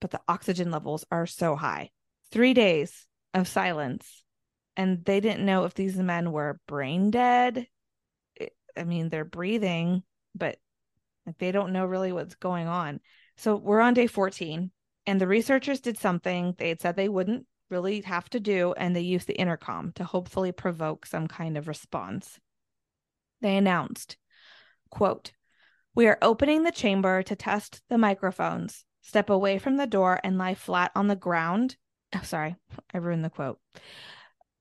But 0.01 0.11
the 0.11 0.20
oxygen 0.26 0.70
levels 0.70 1.05
are 1.11 1.26
so 1.26 1.55
high. 1.55 1.90
Three 2.32 2.55
days 2.55 3.07
of 3.34 3.47
silence. 3.47 4.24
And 4.76 5.05
they 5.05 5.20
didn't 5.20 5.45
know 5.45 5.64
if 5.64 5.74
these 5.74 5.97
men 5.97 6.32
were 6.32 6.59
brain 6.66 7.11
dead. 7.11 7.66
I 8.76 8.84
mean, 8.84 9.11
they're 9.11 9.24
breathing, 9.24 10.03
but 10.34 10.57
like 11.26 11.38
they 11.38 11.53
don't 11.53 11.72
know 11.72 11.84
really 11.84 12.12
what's 12.12 12.34
going 12.36 12.66
on. 12.66 13.01
So 13.36 13.57
we're 13.57 13.80
on 13.80 13.95
day 13.95 14.07
14, 14.07 14.70
and 15.07 15.20
the 15.20 15.26
researchers 15.26 15.80
did 15.80 15.99
something 15.99 16.55
they 16.57 16.70
had 16.70 16.80
said 16.80 16.97
they 16.97 17.09
wouldn't 17.09 17.47
really 17.73 18.03
have 18.03 18.29
to 18.31 18.39
do, 18.39 18.75
and 18.77 18.95
they 18.95 19.01
use 19.01 19.25
the 19.25 19.41
intercom 19.41 19.93
to 19.95 20.05
hopefully 20.05 20.53
provoke 20.53 21.07
some 21.07 21.27
kind 21.27 21.57
of 21.57 21.66
response. 21.66 22.39
They 23.41 23.57
announced, 23.57 24.16
quote, 24.91 25.33
We 25.95 26.07
are 26.07 26.18
opening 26.23 26.62
the 26.62 26.70
chamber 26.70 27.23
to 27.25 27.35
test 27.35 27.83
the 27.89 27.99
microphones. 27.99 28.85
Step 29.01 29.31
away 29.31 29.59
from 29.59 29.79
the 29.79 29.87
door 29.87 30.20
and 30.23 30.39
lie 30.39 30.55
flat 30.55 30.93
on 30.95 31.09
the 31.09 31.16
ground. 31.16 31.77
Oh, 32.14 32.20
sorry, 32.23 32.55
I 32.95 32.99
ruined 32.99 33.25
the 33.25 33.31
quote. 33.31 33.59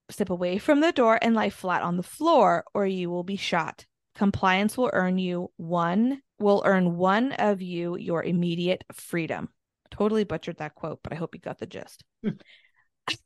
Step 0.09 0.29
away 0.29 0.57
from 0.57 0.79
the 0.79 0.91
door 0.91 1.19
and 1.21 1.35
lie 1.35 1.51
flat 1.51 1.83
on 1.83 1.97
the 1.97 2.03
floor, 2.03 2.63
or 2.73 2.87
you 2.87 3.09
will 3.09 3.23
be 3.23 3.35
shot. 3.35 3.85
Compliance 4.15 4.77
will 4.77 4.89
earn 4.93 5.17
you 5.17 5.51
one, 5.57 6.21
will 6.39 6.63
earn 6.65 6.97
one 6.97 7.33
of 7.33 7.61
you 7.61 7.97
your 7.97 8.23
immediate 8.23 8.83
freedom. 8.93 9.49
Totally 9.91 10.23
butchered 10.23 10.57
that 10.57 10.75
quote, 10.75 10.99
but 11.03 11.13
I 11.13 11.17
hope 11.17 11.35
you 11.35 11.41
got 11.41 11.59
the 11.59 11.65
gist. 11.65 12.03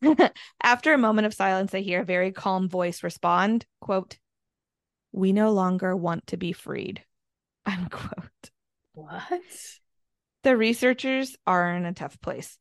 After 0.63 0.93
a 0.93 0.97
moment 0.97 1.25
of 1.25 1.33
silence, 1.33 1.73
I 1.73 1.79
hear 1.79 2.01
a 2.01 2.05
very 2.05 2.31
calm 2.31 2.69
voice 2.69 3.03
respond, 3.03 3.65
quote, 3.81 4.17
We 5.11 5.33
no 5.33 5.51
longer 5.51 5.95
want 5.95 6.27
to 6.27 6.37
be 6.37 6.51
freed. 6.51 7.03
Unquote. 7.65 8.51
What? 8.93 9.41
The 10.43 10.55
researchers 10.55 11.35
are 11.45 11.75
in 11.75 11.85
a 11.85 11.93
tough 11.93 12.19
place. 12.21 12.57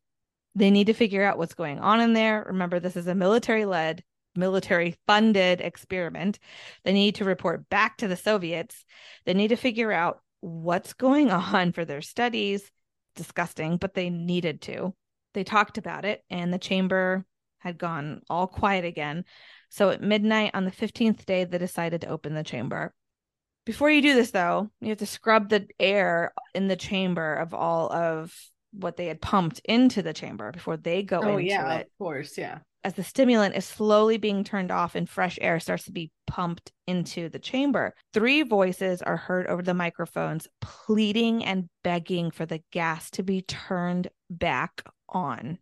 They 0.54 0.70
need 0.70 0.86
to 0.86 0.94
figure 0.94 1.22
out 1.22 1.38
what's 1.38 1.54
going 1.54 1.80
on 1.80 2.00
in 2.00 2.12
there. 2.12 2.44
Remember, 2.46 2.80
this 2.80 2.96
is 2.96 3.06
a 3.06 3.14
military 3.14 3.64
led, 3.64 4.02
military 4.34 4.96
funded 5.06 5.60
experiment. 5.60 6.38
They 6.84 6.92
need 6.92 7.16
to 7.16 7.24
report 7.24 7.68
back 7.68 7.98
to 7.98 8.08
the 8.08 8.16
Soviets. 8.16 8.84
They 9.26 9.34
need 9.34 9.48
to 9.48 9.56
figure 9.56 9.92
out 9.92 10.20
what's 10.40 10.94
going 10.94 11.30
on 11.30 11.72
for 11.72 11.84
their 11.84 12.02
studies. 12.02 12.70
Disgusting, 13.16 13.76
but 13.76 13.94
they 13.94 14.10
needed 14.10 14.60
to. 14.62 14.94
They 15.34 15.44
talked 15.44 15.78
about 15.78 16.04
it, 16.04 16.22
and 16.30 16.52
the 16.52 16.58
chamber 16.58 17.24
had 17.58 17.78
gone 17.78 18.22
all 18.30 18.46
quiet 18.46 18.84
again. 18.84 19.24
So 19.70 19.90
at 19.90 20.02
midnight 20.02 20.52
on 20.54 20.64
the 20.64 20.70
15th 20.70 21.24
day, 21.24 21.44
they 21.44 21.58
decided 21.58 22.02
to 22.02 22.08
open 22.08 22.34
the 22.34 22.44
chamber. 22.44 22.94
Before 23.66 23.90
you 23.90 24.02
do 24.02 24.14
this, 24.14 24.30
though, 24.30 24.70
you 24.80 24.90
have 24.90 24.98
to 24.98 25.06
scrub 25.06 25.48
the 25.48 25.66
air 25.80 26.34
in 26.54 26.68
the 26.68 26.76
chamber 26.76 27.34
of 27.34 27.54
all 27.54 27.90
of 27.90 28.34
what 28.72 28.96
they 28.96 29.06
had 29.06 29.22
pumped 29.22 29.60
into 29.64 30.02
the 30.02 30.12
chamber 30.12 30.52
before 30.52 30.76
they 30.76 31.02
go 31.02 31.18
into 31.18 31.28
it. 31.28 31.32
oh, 31.32 31.38
into 31.38 31.50
yeah, 31.50 31.74
it. 31.74 31.86
Of 31.86 31.98
course, 31.98 32.36
yeah. 32.36 32.58
As 32.82 32.92
the 32.92 33.04
stimulant 33.04 33.56
is 33.56 33.64
slowly 33.64 34.18
being 34.18 34.44
turned 34.44 34.70
off 34.70 34.94
and 34.94 35.08
fresh 35.08 35.38
air 35.40 35.58
starts 35.58 35.84
to 35.84 35.92
be 35.92 36.10
pumped 36.26 36.70
into 36.86 37.30
the 37.30 37.38
chamber, 37.38 37.94
three 38.12 38.42
voices 38.42 39.00
are 39.00 39.16
heard 39.16 39.46
over 39.46 39.62
the 39.62 39.72
microphones 39.72 40.46
pleading 40.60 41.42
and 41.46 41.70
begging 41.82 42.30
for 42.30 42.44
the 42.44 42.60
gas 42.72 43.10
to 43.12 43.22
be 43.22 43.40
turned 43.40 44.08
back 44.28 44.82
on. 45.14 45.58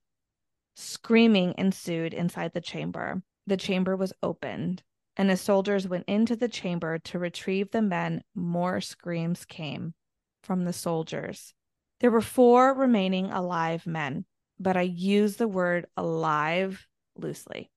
Screaming 0.75 1.55
ensued 1.57 2.15
inside 2.15 2.53
the 2.53 2.61
chamber. 2.61 3.23
The 3.47 3.57
chamber 3.57 3.95
was 3.95 4.13
opened 4.23 4.83
and 5.17 5.31
as 5.31 5.41
soldiers 5.41 5.87
went 5.87 6.05
into 6.09 6.37
the 6.37 6.49
chamber 6.49 6.99
to 6.99 7.19
retrieve 7.19 7.71
the 7.71 7.83
men, 7.83 8.23
more 8.35 8.81
screams 8.81 9.45
came 9.45 9.95
from 10.43 10.65
the 10.65 10.73
soldiers. 10.73 11.55
There 12.01 12.11
were 12.11 12.23
four 12.23 12.75
remaining 12.75 13.31
alive 13.31 13.87
men, 13.87 14.25
but 14.59 14.77
I 14.77 14.83
use 14.83 15.37
the 15.37 15.49
word 15.49 15.87
alive 15.97 16.87
loosely. 17.17 17.71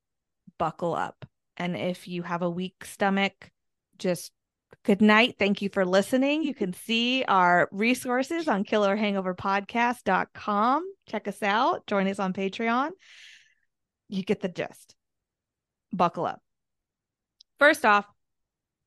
Buckle 0.57 0.95
up. 0.95 1.25
And 1.57 1.75
if 1.75 2.07
you 2.07 2.23
have 2.23 2.41
a 2.41 2.49
weak 2.49 2.85
stomach, 2.85 3.51
just 3.97 4.31
good 4.85 5.01
night. 5.01 5.35
Thank 5.37 5.61
you 5.61 5.67
for 5.69 5.85
listening. 5.85 6.43
You 6.43 6.53
can 6.53 6.73
see 6.73 7.25
our 7.27 7.67
resources 7.71 8.47
on 8.47 8.63
killerhangoverpodcast.com. 8.63 10.93
Check 11.07 11.27
us 11.27 11.43
out. 11.43 11.85
Join 11.87 12.07
us 12.07 12.19
on 12.19 12.31
Patreon. 12.33 12.91
You 14.07 14.23
get 14.23 14.41
the 14.41 14.47
gist. 14.47 14.95
Buckle 15.91 16.25
up. 16.25 16.41
First 17.59 17.85
off, 17.85 18.05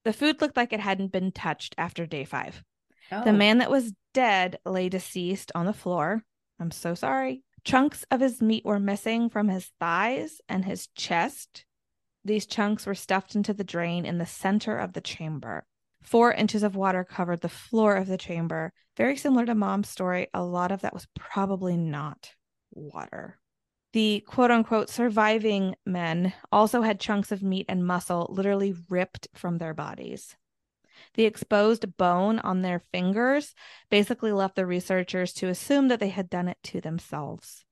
the 0.05 0.13
food 0.13 0.41
looked 0.41 0.57
like 0.57 0.73
it 0.73 0.81
hadn't 0.81 1.13
been 1.13 1.33
touched 1.33 1.75
after 1.77 2.07
day 2.07 2.25
five. 2.25 2.63
Oh. 3.11 3.25
The 3.25 3.33
man 3.33 3.59
that 3.59 3.71
was 3.71 3.93
dead 4.15 4.59
lay 4.65 4.89
deceased 4.89 5.51
on 5.55 5.67
the 5.67 5.73
floor. 5.73 6.23
I'm 6.61 6.71
so 6.71 6.95
sorry. 6.95 7.43
Chunks 7.65 8.05
of 8.11 8.21
his 8.21 8.41
meat 8.41 8.65
were 8.65 8.79
missing 8.79 9.29
from 9.29 9.49
his 9.49 9.71
thighs 9.81 10.41
and 10.49 10.65
his 10.65 10.87
chest. 10.95 11.65
These 12.25 12.47
chunks 12.47 12.87
were 12.87 12.95
stuffed 12.95 13.35
into 13.35 13.53
the 13.53 13.65
drain 13.65 14.07
in 14.07 14.19
the 14.19 14.27
center 14.27 14.79
of 14.79 14.93
the 14.93 15.01
chamber. 15.01 15.67
Four 16.09 16.33
inches 16.33 16.63
of 16.63 16.75
water 16.75 17.05
covered 17.05 17.43
the 17.43 17.51
floor 17.51 17.95
of 17.95 18.07
the 18.07 18.17
chamber. 18.17 18.73
Very 18.97 19.15
similar 19.15 19.45
to 19.45 19.55
mom's 19.55 19.91
story, 19.91 20.29
a 20.33 20.43
lot 20.43 20.73
of 20.73 20.81
that 20.81 20.95
was 20.95 21.07
probably 21.15 21.77
not 21.77 22.31
water. 22.71 23.39
The 23.93 24.25
quote 24.27 24.51
unquote 24.51 24.89
surviving 24.89 25.75
men 25.85 26.33
also 26.51 26.81
had 26.81 26.99
chunks 26.99 27.31
of 27.31 27.43
meat 27.43 27.67
and 27.69 27.87
muscle 27.87 28.27
literally 28.31 28.75
ripped 28.89 29.29
from 29.35 29.59
their 29.59 29.75
bodies. 29.75 30.35
The 31.13 31.27
exposed 31.27 31.99
bone 31.99 32.39
on 32.39 32.63
their 32.63 32.79
fingers 32.79 33.55
basically 33.91 34.33
left 34.33 34.57
the 34.57 34.65
researchers 34.65 35.35
to 35.35 35.49
assume 35.49 35.89
that 35.89 36.01
they 36.01 36.09
had 36.09 36.31
done 36.31 36.49
it 36.49 36.57
to 36.65 36.81
themselves. 36.81 37.67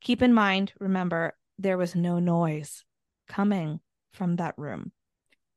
Keep 0.00 0.22
in 0.22 0.32
mind, 0.32 0.72
remember, 0.80 1.36
there 1.58 1.76
was 1.76 1.94
no 1.94 2.20
noise 2.20 2.86
coming 3.28 3.80
from 4.12 4.36
that 4.36 4.54
room. 4.56 4.92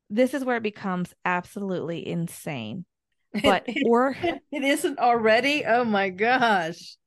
This 0.09 0.33
is 0.33 0.43
where 0.43 0.57
it 0.57 0.63
becomes 0.63 1.13
absolutely 1.25 2.07
insane. 2.07 2.85
But 3.43 3.67
or 3.85 4.17
it 4.51 4.63
isn't 4.63 4.97
already. 4.97 5.63
Oh 5.63 5.85
my 5.85 6.09
gosh. 6.09 6.97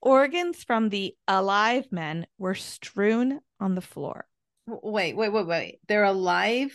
Organs 0.00 0.64
from 0.64 0.88
the 0.88 1.14
alive 1.28 1.86
men 1.92 2.26
were 2.38 2.56
strewn 2.56 3.38
on 3.60 3.76
the 3.76 3.80
floor. 3.80 4.26
Wait, 4.66 5.14
wait, 5.14 5.32
wait, 5.32 5.46
wait. 5.46 5.78
They're 5.86 6.04
alive? 6.04 6.72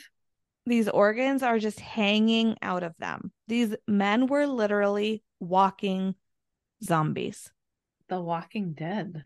These 0.65 0.87
organs 0.87 1.43
are 1.43 1.59
just 1.59 1.79
hanging 1.79 2.55
out 2.61 2.83
of 2.83 2.95
them. 2.97 3.31
These 3.47 3.75
men 3.87 4.27
were 4.27 4.47
literally 4.47 5.23
walking 5.39 6.15
zombies. 6.83 7.51
The 8.09 8.21
Walking 8.21 8.73
Dead. 8.73 9.23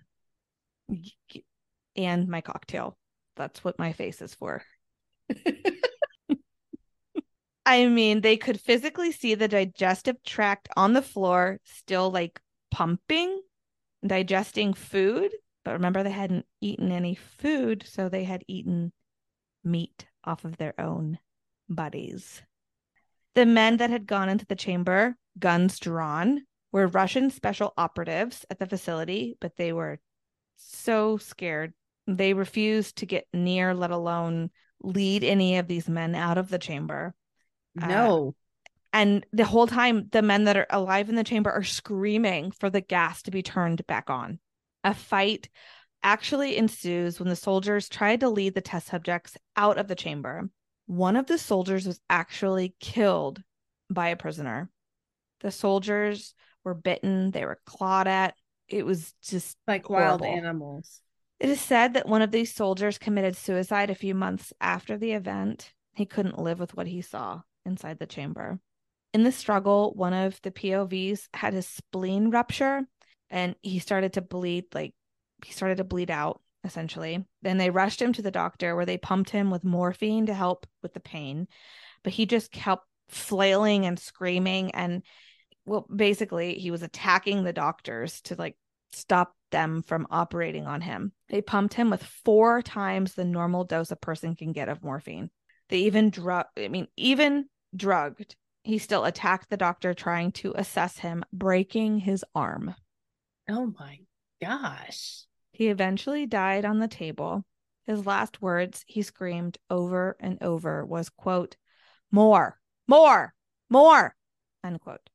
And 1.96 2.28
my 2.28 2.42
cocktail. 2.42 2.98
That's 3.36 3.64
what 3.64 3.80
my 3.80 3.94
face 3.94 4.22
is 4.22 4.34
for. 4.34 4.64
I 7.70 7.86
mean, 7.86 8.22
they 8.22 8.36
could 8.36 8.60
physically 8.60 9.12
see 9.12 9.36
the 9.36 9.48
digestive 9.48 10.24
tract 10.24 10.70
on 10.76 10.94
the 10.94 11.04
floor 11.04 11.60
still 11.66 12.10
like 12.10 12.42
pumping 12.72 13.42
digesting 14.04 14.74
food, 14.74 15.32
but 15.64 15.74
remember 15.74 16.02
they 16.02 16.10
hadn't 16.10 16.48
eaten 16.62 16.92
any 16.92 17.14
food, 17.14 17.86
so 17.88 18.10
they 18.10 18.24
had 18.24 18.44
eaten 18.48 18.92
meat 19.64 20.08
off 20.24 20.46
of 20.46 20.58
their 20.58 20.74
own 20.80 21.20
bodies. 21.70 22.42
The 23.36 23.46
men 23.46 23.78
that 23.78 23.92
had 23.92 24.08
gone 24.08 24.30
into 24.30 24.48
the 24.48 24.56
chamber, 24.56 25.16
guns 25.38 25.78
drawn, 25.78 26.48
were 26.72 26.88
Russian 26.88 27.30
special 27.30 27.76
operatives 27.78 28.48
at 28.50 28.58
the 28.58 28.66
facility, 28.66 29.38
but 29.40 29.58
they 29.58 29.74
were 29.74 30.00
so 30.56 31.18
scared. 31.18 31.76
They 32.08 32.34
refused 32.34 32.98
to 32.98 33.06
get 33.06 33.28
near, 33.32 33.76
let 33.76 33.92
alone 33.92 34.50
lead 34.82 35.24
any 35.24 35.60
of 35.60 35.68
these 35.68 35.88
men 35.88 36.16
out 36.16 36.40
of 36.40 36.50
the 36.50 36.58
chamber. 36.58 37.14
No. 37.88 38.30
Uh, 38.30 38.40
and 38.92 39.26
the 39.32 39.46
whole 39.46 39.68
time, 39.68 40.08
the 40.12 40.22
men 40.22 40.46
that 40.46 40.58
are 40.58 40.68
alive 40.70 41.10
in 41.10 41.16
the 41.16 41.24
chamber 41.24 41.52
are 41.52 41.64
screaming 41.64 42.52
for 42.52 42.70
the 42.70 42.82
gas 42.82 43.22
to 43.24 43.32
be 43.32 43.44
turned 43.44 43.86
back 43.86 44.10
on. 44.10 44.40
A 44.84 44.94
fight 44.94 45.50
actually 46.02 46.58
ensues 46.58 47.20
when 47.20 47.30
the 47.30 47.36
soldiers 47.36 47.90
tried 47.90 48.22
to 48.22 48.30
lead 48.30 48.56
the 48.56 48.62
test 48.62 48.88
subjects 48.88 49.38
out 49.56 49.78
of 49.78 49.88
the 49.88 49.96
chamber. 49.96 50.50
One 50.88 51.16
of 51.16 51.28
the 51.28 51.38
soldiers 51.38 51.86
was 51.86 52.00
actually 52.10 52.76
killed 52.80 53.44
by 53.92 54.10
a 54.10 54.16
prisoner. 54.16 54.72
The 55.42 55.52
soldiers 55.52 56.34
were 56.64 56.74
bitten, 56.74 57.32
they 57.32 57.46
were 57.46 57.60
clawed 57.66 58.08
at. 58.08 58.34
It 58.68 58.86
was 58.86 59.14
just 59.22 59.58
like 59.68 59.86
horrible. 59.86 60.26
wild 60.26 60.38
animals. 60.38 61.02
It 61.40 61.50
is 61.50 61.62
said 61.62 61.94
that 61.94 62.08
one 62.08 62.22
of 62.22 62.32
these 62.32 62.54
soldiers 62.54 62.98
committed 62.98 63.36
suicide 63.36 63.90
a 63.90 63.96
few 63.96 64.16
months 64.16 64.52
after 64.60 64.98
the 64.98 65.14
event. 65.14 65.74
He 65.94 66.06
couldn't 66.06 66.40
live 66.40 66.60
with 66.60 66.76
what 66.76 66.88
he 66.88 67.02
saw 67.02 67.42
inside 67.66 68.00
the 68.00 68.06
chamber 68.06 68.60
in 69.14 69.24
the 69.24 69.32
struggle, 69.32 69.94
one 69.96 70.14
of 70.14 70.40
the 70.42 70.52
POWs 70.52 71.28
had 71.34 71.54
his 71.54 71.68
spleen 71.68 72.30
rupture 72.30 72.84
and 73.30 73.56
he 73.62 73.80
started 73.80 74.14
to 74.14 74.22
bleed, 74.22 74.66
like 74.74 74.94
he 75.44 75.52
started 75.52 75.78
to 75.78 75.84
bleed 75.84 76.12
out 76.12 76.42
essentially. 76.64 77.26
Then 77.42 77.58
they 77.58 77.70
rushed 77.70 78.02
him 78.02 78.14
to 78.14 78.22
the 78.22 78.32
doctor 78.32 78.76
where 78.76 78.86
they 78.86 78.98
pumped 78.98 79.30
him 79.30 79.50
with 79.50 79.64
morphine 79.64 80.26
to 80.28 80.34
help 80.34 80.68
with 80.84 80.94
the 80.94 81.00
pain. 81.00 81.48
But 82.04 82.14
he 82.14 82.26
just 82.26 82.52
kept 82.52 82.86
flailing 83.08 83.86
and 83.86 83.98
screaming 83.98 84.72
and 84.72 85.02
well 85.66 85.88
basically 85.94 86.56
he 86.56 86.70
was 86.70 86.84
attacking 86.84 87.44
the 87.44 87.54
doctors 87.54 88.22
to 88.22 88.36
like 88.36 88.56
stop 88.92 89.34
them 89.52 89.82
from 89.82 90.06
operating 90.12 90.68
on 90.68 90.82
him. 90.82 91.12
They 91.30 91.42
pumped 91.42 91.74
him 91.74 91.90
with 91.90 92.04
four 92.04 92.62
times 92.62 93.14
the 93.14 93.26
normal 93.26 93.64
dose 93.64 93.90
a 93.90 93.96
person 93.96 94.36
can 94.36 94.52
get 94.52 94.70
of 94.70 94.84
morphine. 94.84 95.32
They 95.70 95.80
even 95.80 96.10
drug, 96.10 96.48
I 96.58 96.68
mean, 96.68 96.88
even 96.98 97.46
drugged, 97.76 98.36
he 98.64 98.78
still 98.78 99.06
attacked 99.06 99.50
the 99.50 99.58
doctor 99.58 99.94
trying 99.94 100.32
to 100.34 100.54
assess 100.56 101.00
him, 101.00 101.24
breaking 101.32 102.00
his 102.00 102.26
arm. 102.36 102.76
Oh 103.48 103.74
my 103.80 104.00
gosh. 104.42 105.24
He 105.52 105.70
eventually 105.70 106.26
died 106.26 106.66
on 106.66 106.80
the 106.80 106.88
table. 106.88 107.46
His 107.86 108.06
last 108.06 108.42
words 108.42 108.84
he 108.88 109.02
screamed 109.02 109.58
over 109.70 110.16
and 110.20 110.42
over 110.42 110.86
was, 110.86 111.10
quote, 111.10 111.58
more, 112.12 112.60
more, 112.88 113.34
more, 113.70 114.16
unquote. 114.64 115.10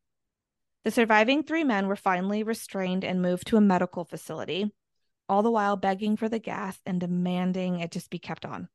The 0.85 0.91
surviving 0.91 1.43
three 1.43 1.65
men 1.65 1.87
were 1.87 1.97
finally 1.97 2.43
restrained 2.43 3.05
and 3.05 3.23
moved 3.23 3.47
to 3.49 3.57
a 3.57 3.61
medical 3.61 4.05
facility, 4.05 4.73
all 5.29 5.43
the 5.43 5.51
while 5.51 5.77
begging 5.77 6.17
for 6.17 6.29
the 6.29 6.39
gas 6.39 6.79
and 6.85 7.01
demanding 7.01 7.81
it 7.81 7.91
just 7.91 8.11
be 8.11 8.19
kept 8.19 8.45
on, 8.45 8.69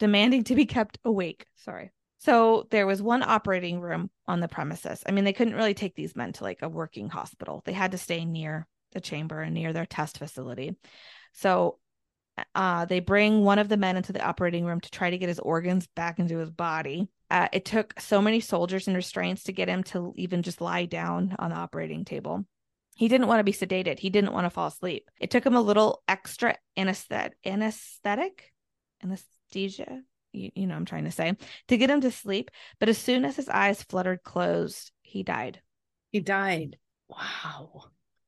demanding 0.00 0.42
to 0.44 0.56
be 0.56 0.66
kept 0.66 0.98
awake. 1.04 1.46
Sorry. 1.56 1.92
So 2.18 2.66
there 2.70 2.86
was 2.86 3.00
one 3.00 3.22
operating 3.22 3.80
room 3.80 4.10
on 4.26 4.40
the 4.40 4.48
premises. 4.48 5.02
I 5.06 5.12
mean, 5.12 5.24
they 5.24 5.32
couldn't 5.32 5.54
really 5.54 5.74
take 5.74 5.94
these 5.94 6.16
men 6.16 6.32
to 6.34 6.44
like 6.44 6.62
a 6.62 6.68
working 6.68 7.08
hospital. 7.08 7.62
They 7.64 7.72
had 7.72 7.92
to 7.92 7.98
stay 7.98 8.24
near 8.24 8.66
the 8.92 9.00
chamber 9.00 9.40
and 9.40 9.54
near 9.54 9.72
their 9.72 9.86
test 9.86 10.18
facility. 10.18 10.76
So 11.32 11.78
uh, 12.54 12.84
they 12.86 13.00
bring 13.00 13.44
one 13.44 13.58
of 13.58 13.68
the 13.68 13.76
men 13.76 13.96
into 13.96 14.12
the 14.12 14.24
operating 14.24 14.64
room 14.64 14.80
to 14.80 14.90
try 14.90 15.10
to 15.10 15.18
get 15.18 15.28
his 15.28 15.38
organs 15.38 15.86
back 15.94 16.18
into 16.18 16.38
his 16.38 16.50
body. 16.50 17.08
Uh, 17.30 17.48
it 17.52 17.64
took 17.64 17.98
so 18.00 18.20
many 18.20 18.40
soldiers 18.40 18.86
and 18.86 18.96
restraints 18.96 19.44
to 19.44 19.52
get 19.52 19.68
him 19.68 19.82
to 19.84 20.12
even 20.16 20.42
just 20.42 20.60
lie 20.60 20.84
down 20.84 21.36
on 21.38 21.50
the 21.50 21.56
operating 21.56 22.04
table. 22.04 22.44
He 22.96 23.08
didn't 23.08 23.28
want 23.28 23.40
to 23.40 23.44
be 23.44 23.52
sedated. 23.52 23.98
He 23.98 24.10
didn't 24.10 24.32
want 24.32 24.44
to 24.44 24.50
fall 24.50 24.66
asleep. 24.66 25.10
It 25.20 25.30
took 25.30 25.46
him 25.46 25.54
a 25.54 25.60
little 25.60 26.02
extra 26.06 26.56
anesthetic, 26.76 27.34
anesthetic, 27.46 28.52
anesthesia. 29.50 30.02
You, 30.32 30.50
you 30.54 30.66
know, 30.66 30.76
I'm 30.76 30.84
trying 30.84 31.04
to 31.04 31.10
say 31.10 31.36
to 31.68 31.76
get 31.76 31.90
him 31.90 32.00
to 32.02 32.10
sleep. 32.10 32.50
But 32.78 32.88
as 32.88 32.98
soon 32.98 33.24
as 33.24 33.36
his 33.36 33.48
eyes 33.48 33.82
fluttered 33.82 34.22
closed, 34.22 34.92
he 35.02 35.22
died. 35.22 35.60
He 36.12 36.20
died. 36.20 36.78
Wow. 37.08 37.86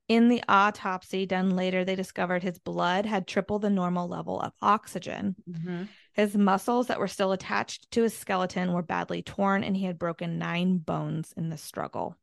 In 0.08 0.28
the 0.28 0.42
autopsy 0.48 1.26
done 1.26 1.56
later, 1.56 1.84
they 1.84 1.94
discovered 1.94 2.42
his 2.42 2.58
blood 2.58 3.06
had 3.06 3.26
triple 3.26 3.60
the 3.60 3.70
normal 3.70 4.08
level 4.08 4.40
of 4.40 4.52
oxygen. 4.60 5.36
Mm-hmm. 5.48 5.84
His 6.12 6.36
muscles 6.36 6.88
that 6.88 6.98
were 6.98 7.08
still 7.08 7.32
attached 7.32 7.90
to 7.92 8.02
his 8.02 8.14
skeleton 8.14 8.72
were 8.72 8.82
badly 8.82 9.22
torn, 9.22 9.64
and 9.64 9.76
he 9.76 9.84
had 9.84 9.98
broken 9.98 10.38
nine 10.38 10.78
bones 10.78 11.32
in 11.36 11.48
the 11.48 11.56
struggle. 11.56 12.16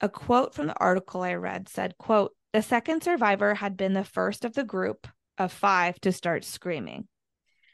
A 0.00 0.08
quote 0.08 0.54
from 0.54 0.68
the 0.68 0.78
article 0.78 1.22
I 1.22 1.34
read 1.34 1.68
said, 1.68 1.98
quote, 1.98 2.32
the 2.52 2.62
second 2.62 3.02
survivor 3.02 3.54
had 3.54 3.76
been 3.76 3.92
the 3.92 4.04
first 4.04 4.44
of 4.44 4.54
the 4.54 4.64
group 4.64 5.06
of 5.36 5.52
five 5.52 6.00
to 6.02 6.12
start 6.12 6.44
screaming. 6.44 7.08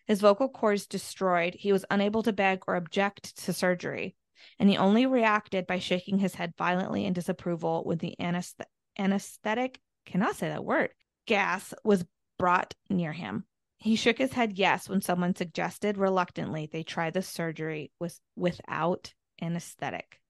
His 0.06 0.20
vocal 0.20 0.48
cords 0.48 0.86
destroyed, 0.86 1.54
he 1.54 1.72
was 1.72 1.84
unable 1.90 2.22
to 2.24 2.32
beg 2.32 2.64
or 2.66 2.76
object 2.76 3.36
to 3.44 3.52
surgery, 3.52 4.16
and 4.58 4.68
he 4.68 4.76
only 4.76 5.06
reacted 5.06 5.66
by 5.66 5.78
shaking 5.78 6.18
his 6.18 6.34
head 6.34 6.54
violently 6.56 7.04
in 7.04 7.12
disapproval 7.12 7.84
when 7.84 7.98
the 7.98 8.16
anesthet- 8.18 8.66
anesthetic, 8.98 9.80
cannot 10.04 10.36
say 10.36 10.48
that 10.48 10.64
word, 10.64 10.90
gas 11.26 11.72
was 11.84 12.04
brought 12.38 12.74
near 12.90 13.12
him. 13.12 13.44
He 13.78 13.96
shook 13.96 14.18
his 14.18 14.32
head 14.32 14.58
yes 14.58 14.88
when 14.88 15.00
someone 15.00 15.34
suggested 15.34 15.98
reluctantly 15.98 16.66
they 16.66 16.82
try 16.82 17.10
the 17.10 17.22
surgery 17.22 17.92
with, 17.98 18.20
without 18.36 19.12
anesthetic 19.40 20.20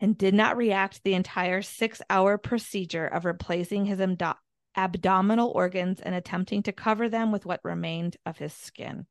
and 0.00 0.18
did 0.18 0.34
not 0.34 0.56
react 0.56 1.02
the 1.02 1.14
entire 1.14 1.62
six 1.62 2.02
hour 2.10 2.36
procedure 2.36 3.06
of 3.06 3.24
replacing 3.24 3.86
his 3.86 4.00
abdo- 4.00 4.36
abdominal 4.76 5.50
organs 5.50 6.00
and 6.00 6.14
attempting 6.14 6.62
to 6.64 6.72
cover 6.72 7.08
them 7.08 7.32
with 7.32 7.46
what 7.46 7.60
remained 7.64 8.16
of 8.24 8.38
his 8.38 8.52
skin. 8.52 9.06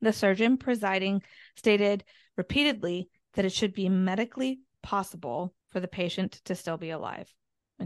The 0.00 0.12
surgeon 0.12 0.56
presiding 0.56 1.22
stated 1.56 2.04
repeatedly 2.36 3.08
that 3.34 3.44
it 3.44 3.52
should 3.52 3.72
be 3.72 3.88
medically 3.88 4.60
possible 4.82 5.54
for 5.68 5.80
the 5.80 5.88
patient 5.88 6.40
to 6.44 6.54
still 6.54 6.76
be 6.76 6.90
alive. 6.90 7.32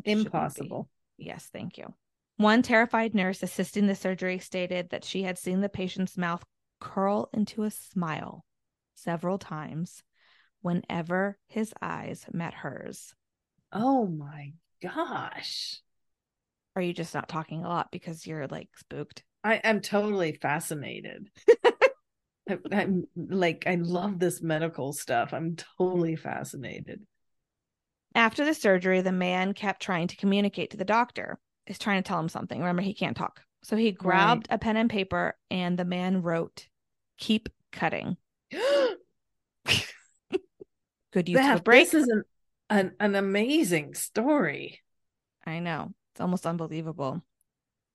Impossible. 0.05 0.89
Yes, 1.17 1.49
thank 1.53 1.79
you. 1.79 1.95
One 2.37 2.63
terrified 2.63 3.15
nurse 3.15 3.43
assisting 3.43 3.87
the 3.87 3.95
surgery 3.95 4.39
stated 4.39 4.91
that 4.91 5.05
she 5.05 5.23
had 5.23 5.39
seen 5.39 5.61
the 5.61 5.69
patient's 5.69 6.17
mouth 6.17 6.45
curl 6.81 7.29
into 7.33 7.65
a 7.65 7.71
smile 7.71 8.45
several 8.95 9.39
times 9.39 10.03
whenever 10.61 11.39
his 11.47 11.73
eyes 11.81 12.27
met 12.33 12.55
hers. 12.55 13.15
Oh 13.73 14.07
my 14.07 14.53
gosh. 14.83 15.81
Are 16.79 16.83
you 16.83 16.93
just 16.93 17.13
not 17.13 17.29
talking 17.29 17.65
a 17.65 17.69
lot 17.69 17.91
because 17.91 18.25
you're 18.25 18.47
like 18.47 18.69
spooked? 18.77 19.25
I 19.43 19.55
am 19.57 19.81
totally 19.81 20.39
fascinated. 20.41 21.29
I, 22.49 22.57
I'm 22.71 23.09
like, 23.17 23.65
I 23.67 23.75
love 23.75 24.21
this 24.21 24.41
medical 24.41 24.93
stuff. 24.93 25.35
I'm 25.35 25.57
totally 25.77 26.15
fascinated. 26.15 27.05
After 28.15 28.45
the 28.45 28.55
surgery, 28.55 29.01
the 29.01 29.11
man 29.11 29.55
kept 29.55 29.83
trying 29.83 30.07
to 30.07 30.17
communicate 30.17 30.71
to 30.71 30.77
the 30.77 30.85
doctor 30.85 31.41
is 31.67 31.81
trying 31.81 32.01
to 32.01 32.07
tell 32.07 32.21
him 32.21 32.29
something. 32.29 32.61
Remember, 32.61 32.83
he 32.83 32.95
can't 32.95 33.17
talk. 33.17 33.41
So 33.65 33.75
he 33.75 33.91
grabbed 33.91 34.47
right. 34.49 34.55
a 34.55 34.59
pen 34.59 34.77
and 34.77 34.89
paper 34.89 35.37
and 35.51 35.77
the 35.77 35.85
man 35.85 36.23
wrote, 36.23 36.69
Keep 37.19 37.49
cutting. 37.73 38.17
Good 41.13 41.29
use 41.29 41.41
of 41.41 41.59
a 41.59 41.61
break. 41.61 41.91
This 41.91 42.03
is 42.05 42.09
an, 42.09 42.23
an, 42.71 42.93
an 43.01 43.17
amazing 43.17 43.95
story. 43.95 44.81
I 45.45 45.59
know. 45.59 45.93
It's 46.19 46.23
almost 46.25 46.49
unbelievable. 46.49 47.23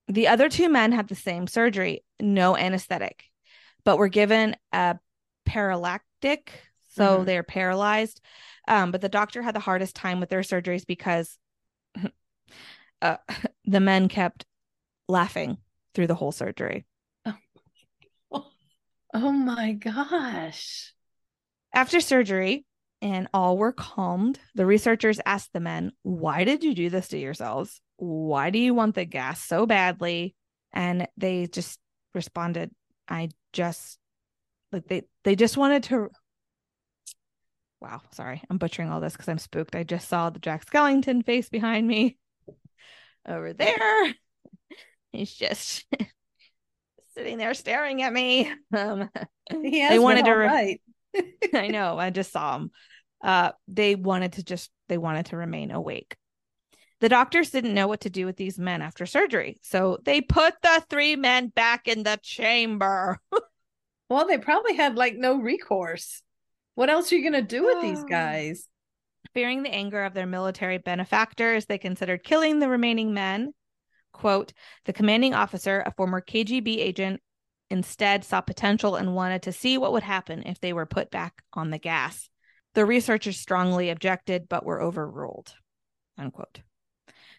The 0.08 0.30
other 0.30 0.48
two 0.48 0.70
men 0.70 0.94
had 0.94 1.10
the 1.10 1.16
same 1.16 1.46
surgery, 1.46 2.06
no 2.22 2.56
anesthetic, 2.56 3.26
but 3.84 3.98
were 3.98 4.08
given 4.08 4.56
a 4.72 4.98
paralytic. 5.46 6.54
So 6.88 7.18
mm-hmm. 7.18 7.26
they're 7.26 7.44
paralyzed. 7.44 8.22
Um, 8.66 8.92
but 8.92 9.02
the 9.02 9.10
doctor 9.10 9.42
had 9.42 9.54
the 9.54 9.60
hardest 9.60 9.94
time 9.94 10.22
with 10.22 10.30
their 10.30 10.40
surgeries 10.40 10.88
because 10.88 11.38
uh, 13.02 13.18
the 13.66 13.82
men 13.82 14.08
kept 14.08 14.46
laughing 15.10 15.58
through 15.94 16.08
the 16.08 16.16
whole 16.16 16.32
surgery. 16.32 16.86
Oh, 17.26 17.36
oh 19.14 19.32
my 19.34 19.74
gosh. 19.74 20.94
After 21.74 22.00
surgery, 22.00 22.66
and 23.02 23.28
all 23.34 23.58
were 23.58 23.74
calmed, 23.74 24.40
the 24.56 24.66
researchers 24.66 25.20
asked 25.26 25.52
the 25.52 25.60
men, 25.60 25.92
Why 26.04 26.46
did 26.46 26.64
you 26.64 26.74
do 26.74 26.90
this 26.90 27.10
to 27.10 27.18
yourselves? 27.18 27.82
Why 27.98 28.50
do 28.50 28.60
you 28.60 28.74
want 28.74 28.96
the 28.96 29.06
gas 29.06 29.44
so 29.44 29.66
badly? 29.66 30.36
And 30.72 31.08
they 31.18 31.48
just 31.48 31.80
responded, 32.14 32.72
I 33.08 33.30
just 33.52 34.00
like 34.72 34.88
they 34.88 35.04
they 35.24 35.36
just 35.36 35.58
wanted 35.58 35.84
to 35.84 36.10
wow 37.80 38.02
sorry 38.12 38.42
i'm 38.50 38.58
butchering 38.58 38.90
all 38.90 39.00
this 39.00 39.14
because 39.14 39.28
i'm 39.28 39.38
spooked 39.38 39.76
i 39.76 39.84
just 39.84 40.08
saw 40.08 40.32
the 40.32 40.40
jack 40.40 40.66
skellington 40.66 41.24
face 41.24 41.50
behind 41.50 41.86
me 41.86 42.18
over 43.28 43.54
there. 43.54 44.16
He's 45.12 45.34
just 45.34 45.86
sitting 47.16 47.38
there 47.38 47.54
staring 47.54 48.02
at 48.02 48.12
me. 48.12 48.52
Um, 48.76 49.10
they 49.52 50.00
wanted 50.00 50.26
to. 50.26 50.32
Re- 50.32 50.48
right. 50.48 50.82
I 51.54 51.68
know. 51.68 51.98
I 51.98 52.10
just 52.10 52.32
saw 52.32 52.58
him. 52.58 52.72
Uh, 53.24 53.52
they 53.68 53.96
wanted 53.96 54.34
to 54.34 54.44
just. 54.44 54.72
They 54.90 54.98
wanted 54.98 55.28
to 55.28 55.38
remain 55.38 55.72
awake. 55.72 56.16
The 57.04 57.10
doctors 57.10 57.50
didn't 57.50 57.74
know 57.74 57.90
what 57.90 58.00
to 58.02 58.10
do 58.10 58.26
with 58.26 58.38
these 58.38 58.58
men 58.58 58.82
after 58.82 59.06
surgery, 59.06 59.58
so 59.62 59.98
they 60.06 60.22
put 60.22 60.54
the 60.62 60.82
three 60.90 61.18
men 61.18 61.50
back 61.50 61.90
in 61.90 62.04
the 62.04 62.18
chamber. 62.24 63.20
well, 64.10 64.26
they 64.26 64.38
probably 64.38 64.78
had 64.78 64.96
like 64.96 65.18
no 65.18 65.36
recourse. 65.36 66.24
What 66.76 66.90
else 66.90 67.12
are 67.12 67.18
you 67.18 67.30
going 67.30 67.46
to 67.46 67.56
do 67.56 67.66
with 67.66 67.82
these 67.82 68.02
guys? 68.10 68.70
Fearing 69.34 69.64
the 69.64 69.74
anger 69.74 70.06
of 70.06 70.14
their 70.14 70.26
military 70.26 70.78
benefactors, 70.78 71.66
they 71.66 71.78
considered 71.78 72.24
killing 72.24 72.60
the 72.60 72.70
remaining 72.70 73.14
men. 73.14 73.52
Quote, 74.14 74.54
the 74.86 74.94
commanding 74.94 75.34
officer, 75.34 75.84
a 75.86 75.92
former 75.92 76.22
KGB 76.22 76.78
agent, 76.78 77.20
instead 77.70 78.24
saw 78.24 78.40
potential 78.40 78.96
and 78.96 79.14
wanted 79.14 79.42
to 79.42 79.52
see 79.52 79.78
what 79.78 79.92
would 79.92 80.04
happen 80.04 80.44
if 80.46 80.62
they 80.62 80.72
were 80.72 80.86
put 80.86 81.12
back 81.12 81.44
on 81.52 81.70
the 81.70 81.80
gas. 81.80 82.30
The 82.76 82.86
researchers 82.86 83.38
strongly 83.38 83.90
objected, 83.90 84.48
but 84.48 84.66
were 84.66 84.82
overruled. 84.82 85.54
Unquote. 86.18 86.62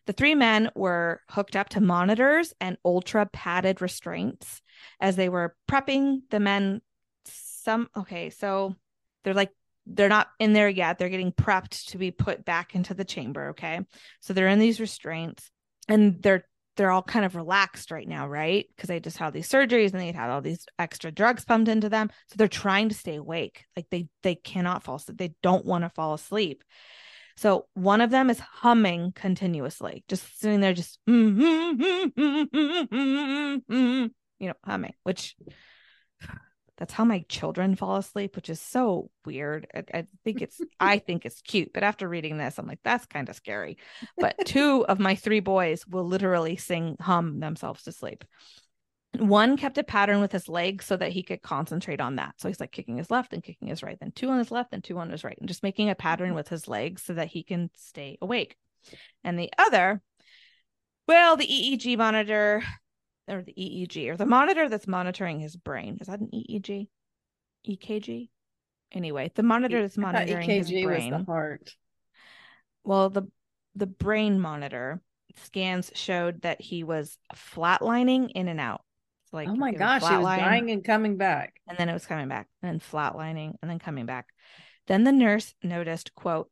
The 0.06 0.12
three 0.12 0.34
men 0.34 0.70
were 0.74 1.22
hooked 1.30 1.56
up 1.56 1.70
to 1.70 1.80
monitors 1.80 2.52
and 2.60 2.76
ultra 2.84 3.26
padded 3.26 3.80
restraints 3.80 4.60
as 5.00 5.16
they 5.16 5.28
were 5.28 5.56
prepping 5.70 6.20
the 6.30 6.40
men. 6.40 6.82
Some, 7.26 7.88
okay, 7.96 8.28
so 8.30 8.74
they're 9.22 9.34
like 9.34 9.50
they're 9.86 10.08
not 10.08 10.28
in 10.38 10.52
there 10.52 10.68
yet. 10.68 10.98
They're 10.98 11.08
getting 11.08 11.32
prepped 11.32 11.86
to 11.88 11.98
be 11.98 12.10
put 12.10 12.44
back 12.44 12.74
into 12.74 12.94
the 12.94 13.04
chamber. 13.04 13.50
Okay. 13.50 13.80
So 14.20 14.32
they're 14.32 14.48
in 14.48 14.58
these 14.58 14.80
restraints 14.80 15.50
and 15.88 16.22
they're 16.22 16.46
they're 16.76 16.90
all 16.90 17.02
kind 17.02 17.24
of 17.24 17.36
relaxed 17.36 17.92
right 17.92 18.08
now, 18.08 18.26
right? 18.26 18.66
Because 18.74 18.88
they 18.88 18.98
just 18.98 19.16
had 19.16 19.32
these 19.32 19.48
surgeries 19.48 19.92
and 19.92 20.00
they 20.00 20.10
had 20.10 20.30
all 20.30 20.40
these 20.40 20.66
extra 20.78 21.12
drugs 21.12 21.44
pumped 21.44 21.68
into 21.68 21.88
them. 21.88 22.10
So 22.28 22.34
they're 22.36 22.48
trying 22.48 22.88
to 22.88 22.94
stay 22.94 23.16
awake. 23.16 23.64
Like 23.76 23.86
they 23.90 24.08
they 24.22 24.34
cannot 24.34 24.82
fall 24.82 24.96
asleep. 24.96 25.18
They 25.18 25.34
don't 25.42 25.64
want 25.64 25.84
to 25.84 25.90
fall 25.90 26.14
asleep. 26.14 26.64
So 27.36 27.66
one 27.74 28.00
of 28.00 28.10
them 28.10 28.30
is 28.30 28.38
humming 28.38 29.12
continuously, 29.12 30.04
just 30.08 30.40
sitting 30.40 30.60
there, 30.60 30.72
just 30.72 30.98
you 31.06 31.20
know, 34.40 34.54
humming, 34.64 34.94
which 35.02 35.36
that's 36.76 36.92
how 36.92 37.04
my 37.04 37.24
children 37.28 37.76
fall 37.76 37.96
asleep, 37.96 38.34
which 38.34 38.50
is 38.50 38.60
so 38.60 39.10
weird. 39.24 39.66
I, 39.74 39.98
I 39.98 40.06
think 40.24 40.42
it's 40.42 40.60
I 40.80 40.98
think 40.98 41.24
it's 41.24 41.40
cute, 41.40 41.72
but 41.72 41.82
after 41.82 42.08
reading 42.08 42.36
this, 42.36 42.58
I'm 42.58 42.66
like, 42.66 42.80
that's 42.82 43.06
kind 43.06 43.28
of 43.28 43.36
scary. 43.36 43.78
But 44.18 44.36
two 44.44 44.84
of 44.86 44.98
my 44.98 45.14
three 45.14 45.40
boys 45.40 45.86
will 45.86 46.04
literally 46.04 46.56
sing 46.56 46.96
hum 47.00 47.40
themselves 47.40 47.84
to 47.84 47.92
sleep. 47.92 48.24
One 49.18 49.56
kept 49.56 49.78
a 49.78 49.84
pattern 49.84 50.20
with 50.20 50.32
his 50.32 50.48
legs 50.48 50.84
so 50.84 50.96
that 50.96 51.12
he 51.12 51.22
could 51.22 51.42
concentrate 51.42 52.00
on 52.00 52.16
that. 52.16 52.34
So 52.38 52.48
he's 52.48 52.60
like 52.60 52.72
kicking 52.72 52.96
his 52.96 53.10
left 53.10 53.32
and 53.32 53.42
kicking 53.42 53.68
his 53.68 53.82
right, 53.82 53.98
then 54.00 54.12
two 54.12 54.28
on 54.28 54.38
his 54.38 54.50
left 54.50 54.72
and 54.72 54.82
two 54.82 54.98
on 54.98 55.10
his 55.10 55.24
right, 55.24 55.36
and 55.38 55.48
just 55.48 55.62
making 55.62 55.90
a 55.90 55.94
pattern 55.94 56.28
mm-hmm. 56.28 56.36
with 56.36 56.48
his 56.48 56.68
legs 56.68 57.02
so 57.02 57.14
that 57.14 57.28
he 57.28 57.42
can 57.42 57.70
stay 57.76 58.18
awake. 58.20 58.56
And 59.22 59.38
the 59.38 59.52
other, 59.58 60.02
well, 61.06 61.36
the 61.36 61.46
EEG 61.46 61.96
monitor 61.96 62.62
or 63.28 63.42
the 63.42 63.54
EEG 63.54 64.10
or 64.10 64.16
the 64.16 64.26
monitor 64.26 64.68
that's 64.68 64.86
monitoring 64.86 65.40
his 65.40 65.56
brain. 65.56 65.98
Is 66.00 66.08
that 66.08 66.20
an 66.20 66.30
EEG? 66.32 66.88
EKG? 67.68 68.28
Anyway, 68.92 69.30
the 69.34 69.42
monitor 69.42 69.80
that's 69.80 69.96
monitoring 69.96 70.48
EKG 70.48 70.56
his 70.56 70.70
brain. 70.70 71.12
Was 71.12 71.20
the 71.20 71.24
heart. 71.24 71.74
Well, 72.84 73.10
the 73.10 73.24
the 73.74 73.86
brain 73.86 74.40
monitor 74.40 75.00
scans 75.36 75.90
showed 75.94 76.42
that 76.42 76.60
he 76.60 76.84
was 76.84 77.18
flatlining 77.34 78.30
in 78.34 78.46
and 78.46 78.60
out 78.60 78.83
like 79.34 79.48
oh 79.48 79.54
my 79.54 79.72
gosh, 79.72 80.02
he 80.02 80.16
was 80.16 80.24
dying 80.24 80.70
and 80.70 80.84
coming 80.84 81.16
back. 81.16 81.60
And 81.68 81.76
then 81.76 81.88
it 81.88 81.92
was 81.92 82.06
coming 82.06 82.28
back 82.28 82.48
and 82.62 82.70
then 82.70 82.80
flatlining 82.80 83.54
and 83.60 83.70
then 83.70 83.78
coming 83.78 84.06
back. 84.06 84.28
Then 84.86 85.04
the 85.04 85.12
nurse 85.12 85.54
noticed, 85.62 86.14
quote, 86.14 86.50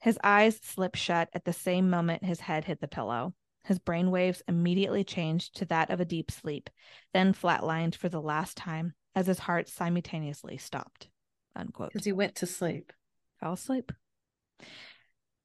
his 0.00 0.18
eyes 0.22 0.60
slipped 0.62 0.98
shut 0.98 1.30
at 1.32 1.44
the 1.44 1.52
same 1.52 1.88
moment 1.88 2.24
his 2.24 2.40
head 2.40 2.64
hit 2.64 2.80
the 2.80 2.88
pillow. 2.88 3.34
His 3.64 3.78
brain 3.78 4.10
waves 4.10 4.42
immediately 4.46 5.04
changed 5.04 5.56
to 5.56 5.64
that 5.66 5.88
of 5.88 5.98
a 5.98 6.04
deep 6.04 6.30
sleep, 6.30 6.68
then 7.14 7.32
flatlined 7.32 7.94
for 7.94 8.10
the 8.10 8.20
last 8.20 8.58
time 8.58 8.92
as 9.14 9.26
his 9.26 9.38
heart 9.38 9.68
simultaneously 9.68 10.58
stopped. 10.58 11.08
Unquote. 11.56 11.92
Because 11.92 12.04
he 12.04 12.12
went 12.12 12.34
to 12.36 12.46
sleep. 12.46 12.92
Fell 13.40 13.54
asleep. 13.54 13.92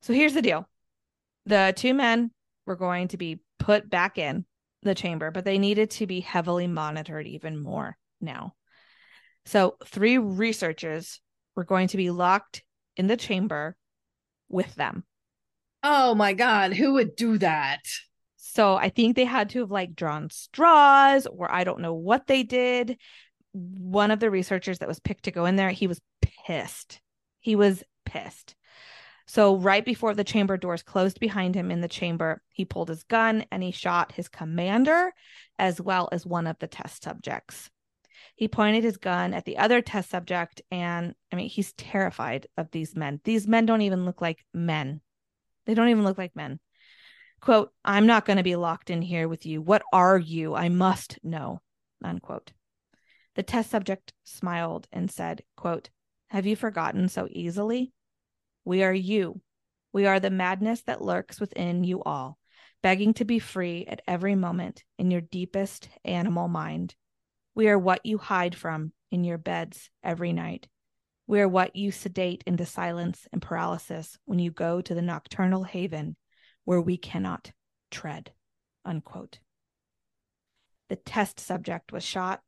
So 0.02 0.14
here's 0.14 0.34
the 0.34 0.42
deal. 0.42 0.68
The 1.46 1.74
two 1.76 1.94
men 1.94 2.32
were 2.66 2.76
going 2.76 3.08
to 3.10 3.18
be 3.18 3.40
put 3.60 3.90
back 3.90 4.18
in 4.18 4.46
the 4.84 4.96
chamber, 4.96 5.32
but 5.32 5.46
they 5.46 5.58
needed 5.58 5.92
to 5.92 6.08
be 6.08 6.20
heavily 6.22 6.68
monitored 6.68 7.28
even 7.28 7.62
more 7.62 7.98
now. 8.22 8.54
So, 9.46 9.78
three 9.86 10.18
researchers 10.18 11.22
were 11.56 11.64
going 11.64 11.88
to 11.90 11.98
be 11.98 12.12
locked 12.12 12.64
in 12.96 13.08
the 13.08 13.18
chamber 13.18 13.76
with 14.48 14.76
them. 14.76 15.06
Oh 15.84 16.14
my 16.16 16.34
God, 16.34 16.74
who 16.74 16.94
would 16.94 17.16
do 17.16 17.38
that? 17.40 17.82
So, 18.38 18.76
I 18.76 18.90
think 18.90 19.16
they 19.16 19.26
had 19.26 19.50
to 19.52 19.60
have 19.60 19.72
like 19.72 19.96
drawn 19.96 20.30
straws, 20.30 21.28
or 21.28 21.52
I 21.52 21.64
don't 21.64 21.82
know 21.82 21.94
what 21.94 22.28
they 22.28 22.44
did. 22.44 22.98
One 23.54 24.12
of 24.12 24.20
the 24.20 24.30
researchers 24.30 24.80
that 24.80 24.88
was 24.88 25.00
picked 25.00 25.26
to 25.26 25.32
go 25.32 25.46
in 25.46 25.56
there, 25.56 25.72
he 25.72 25.88
was 25.88 26.02
pissed. 26.22 27.02
He 27.40 27.56
was 27.56 27.84
pissed. 28.06 28.56
So, 29.30 29.58
right 29.58 29.86
before 29.86 30.16
the 30.16 30.24
chamber 30.24 30.58
doors 30.58 30.82
closed 30.82 31.20
behind 31.20 31.54
him 31.54 31.70
in 31.70 31.82
the 31.82 31.88
chamber, 31.88 32.42
he 32.50 32.66
pulled 32.66 32.90
his 32.90 33.04
gun 33.04 33.46
and 33.52 33.62
he 33.62 33.70
shot 33.70 34.14
his 34.14 34.28
commander 34.28 35.14
as 35.60 35.80
well 35.80 36.10
as 36.12 36.26
one 36.26 36.48
of 36.48 36.58
the 36.58 36.66
test 36.66 37.04
subjects. 37.04 37.70
He 38.36 38.48
pointed 38.48 38.84
his 38.84 38.98
gun 38.98 39.36
at 39.36 39.46
the 39.46 39.60
other 39.60 39.84
test 39.84 40.10
subject, 40.10 40.64
and 40.72 41.14
I 41.32 41.36
mean, 41.36 41.48
he's 41.48 41.74
terrified 41.74 42.48
of 42.58 42.72
these 42.72 42.96
men. 42.96 43.22
These 43.24 43.48
men 43.48 43.68
don't 43.68 43.84
even 43.84 44.04
look 44.04 44.20
like 44.20 44.44
men. 44.52 45.00
They 45.68 45.76
don't 45.76 45.90
even 45.90 46.06
look 46.06 46.18
like 46.18 46.36
men. 46.36 46.60
Quote, 47.40 47.72
I'm 47.86 48.08
not 48.08 48.26
going 48.26 48.38
to 48.38 48.44
be 48.44 48.56
locked 48.56 48.90
in 48.90 49.04
here 49.04 49.28
with 49.28 49.46
you. 49.46 49.62
What 49.62 49.84
are 49.94 50.18
you? 50.18 50.56
I 50.56 50.70
must 50.70 51.20
know. 51.22 51.62
Unquote. 52.04 52.52
The 53.36 53.44
test 53.44 53.70
subject 53.70 54.12
smiled 54.24 54.88
and 54.92 55.12
said, 55.12 55.44
quote, 55.56 55.92
Have 56.30 56.48
you 56.48 56.56
forgotten 56.56 57.10
so 57.10 57.28
easily? 57.30 57.94
We 58.70 58.84
are 58.84 58.94
you. 58.94 59.42
We 59.94 60.06
are 60.06 60.20
the 60.20 60.30
madness 60.30 60.84
that 60.84 61.02
lurks 61.02 61.40
within 61.40 61.84
you 61.84 62.04
all, 62.04 62.38
begging 62.84 63.16
to 63.16 63.26
be 63.26 63.40
free 63.40 63.88
at 63.88 64.04
every 64.08 64.36
moment 64.36 64.84
in 65.00 65.10
your 65.10 65.22
deepest 65.22 65.90
animal 66.06 66.48
mind. 66.48 66.94
We 67.56 67.68
are 67.70 67.80
what 67.80 68.06
you 68.06 68.20
hide 68.20 68.54
from 68.54 68.94
in 69.10 69.24
your 69.24 69.40
beds 69.40 69.90
every 70.04 70.34
night. 70.34 70.68
We 71.26 71.42
are 71.42 71.48
what 71.48 71.76
you 71.76 71.92
sedate 71.92 72.44
into 72.46 72.64
silence 72.64 73.28
and 73.34 73.42
paralysis 73.42 74.20
when 74.26 74.38
you 74.38 74.52
go 74.52 74.82
to 74.82 74.94
the 74.94 75.02
nocturnal 75.02 75.64
haven 75.64 76.16
where 76.64 76.80
we 76.80 76.96
cannot 76.96 77.52
tread. 77.90 78.34
Unquote. 78.86 79.40
The 80.90 80.96
test 80.96 81.40
subject 81.40 81.92
was 81.92 82.04
shot. 82.04 82.44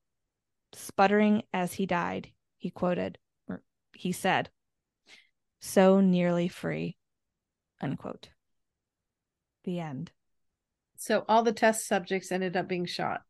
Sputtering 0.74 1.41
as 1.51 1.74
he 1.74 1.88
died, 1.88 2.30
he 2.59 2.69
quoted, 2.69 3.17
or 3.49 3.63
he 3.95 4.11
said, 4.11 4.51
so 5.62 6.01
nearly 6.01 6.47
free. 6.47 6.97
Unquote. 7.80 8.30
The 9.64 9.80
end. 9.80 10.12
So 10.97 11.24
all 11.30 11.43
the 11.43 11.53
test 11.53 11.88
subjects 11.88 12.32
ended 12.32 12.57
up 12.57 12.68
being 12.68 12.86
shot. 12.86 13.22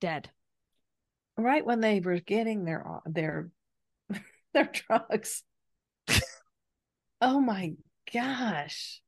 Dead. 0.00 0.30
Right 1.36 1.64
when 1.66 1.80
they 1.80 2.00
were 2.00 2.20
getting 2.20 2.64
their 2.64 2.84
their 3.06 3.50
their 4.54 4.70
drugs. 4.72 5.42
oh 7.20 7.40
my 7.40 7.74
gosh. 8.12 9.00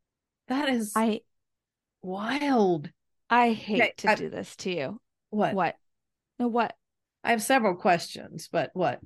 That 0.49 0.69
is 0.69 0.93
I 0.95 1.21
wild. 2.03 2.91
I 3.31 3.53
hate 3.53 3.81
okay, 3.81 3.93
to 3.99 4.11
I, 4.11 4.15
do 4.17 4.29
this 4.29 4.55
to 4.57 4.71
you. 4.71 5.01
What? 5.31 5.55
What? 5.55 5.77
No, 6.39 6.49
what? 6.49 6.75
I 7.25 7.31
have 7.31 7.43
several 7.43 7.75
questions, 7.75 8.49
but 8.51 8.71
what? 8.75 9.01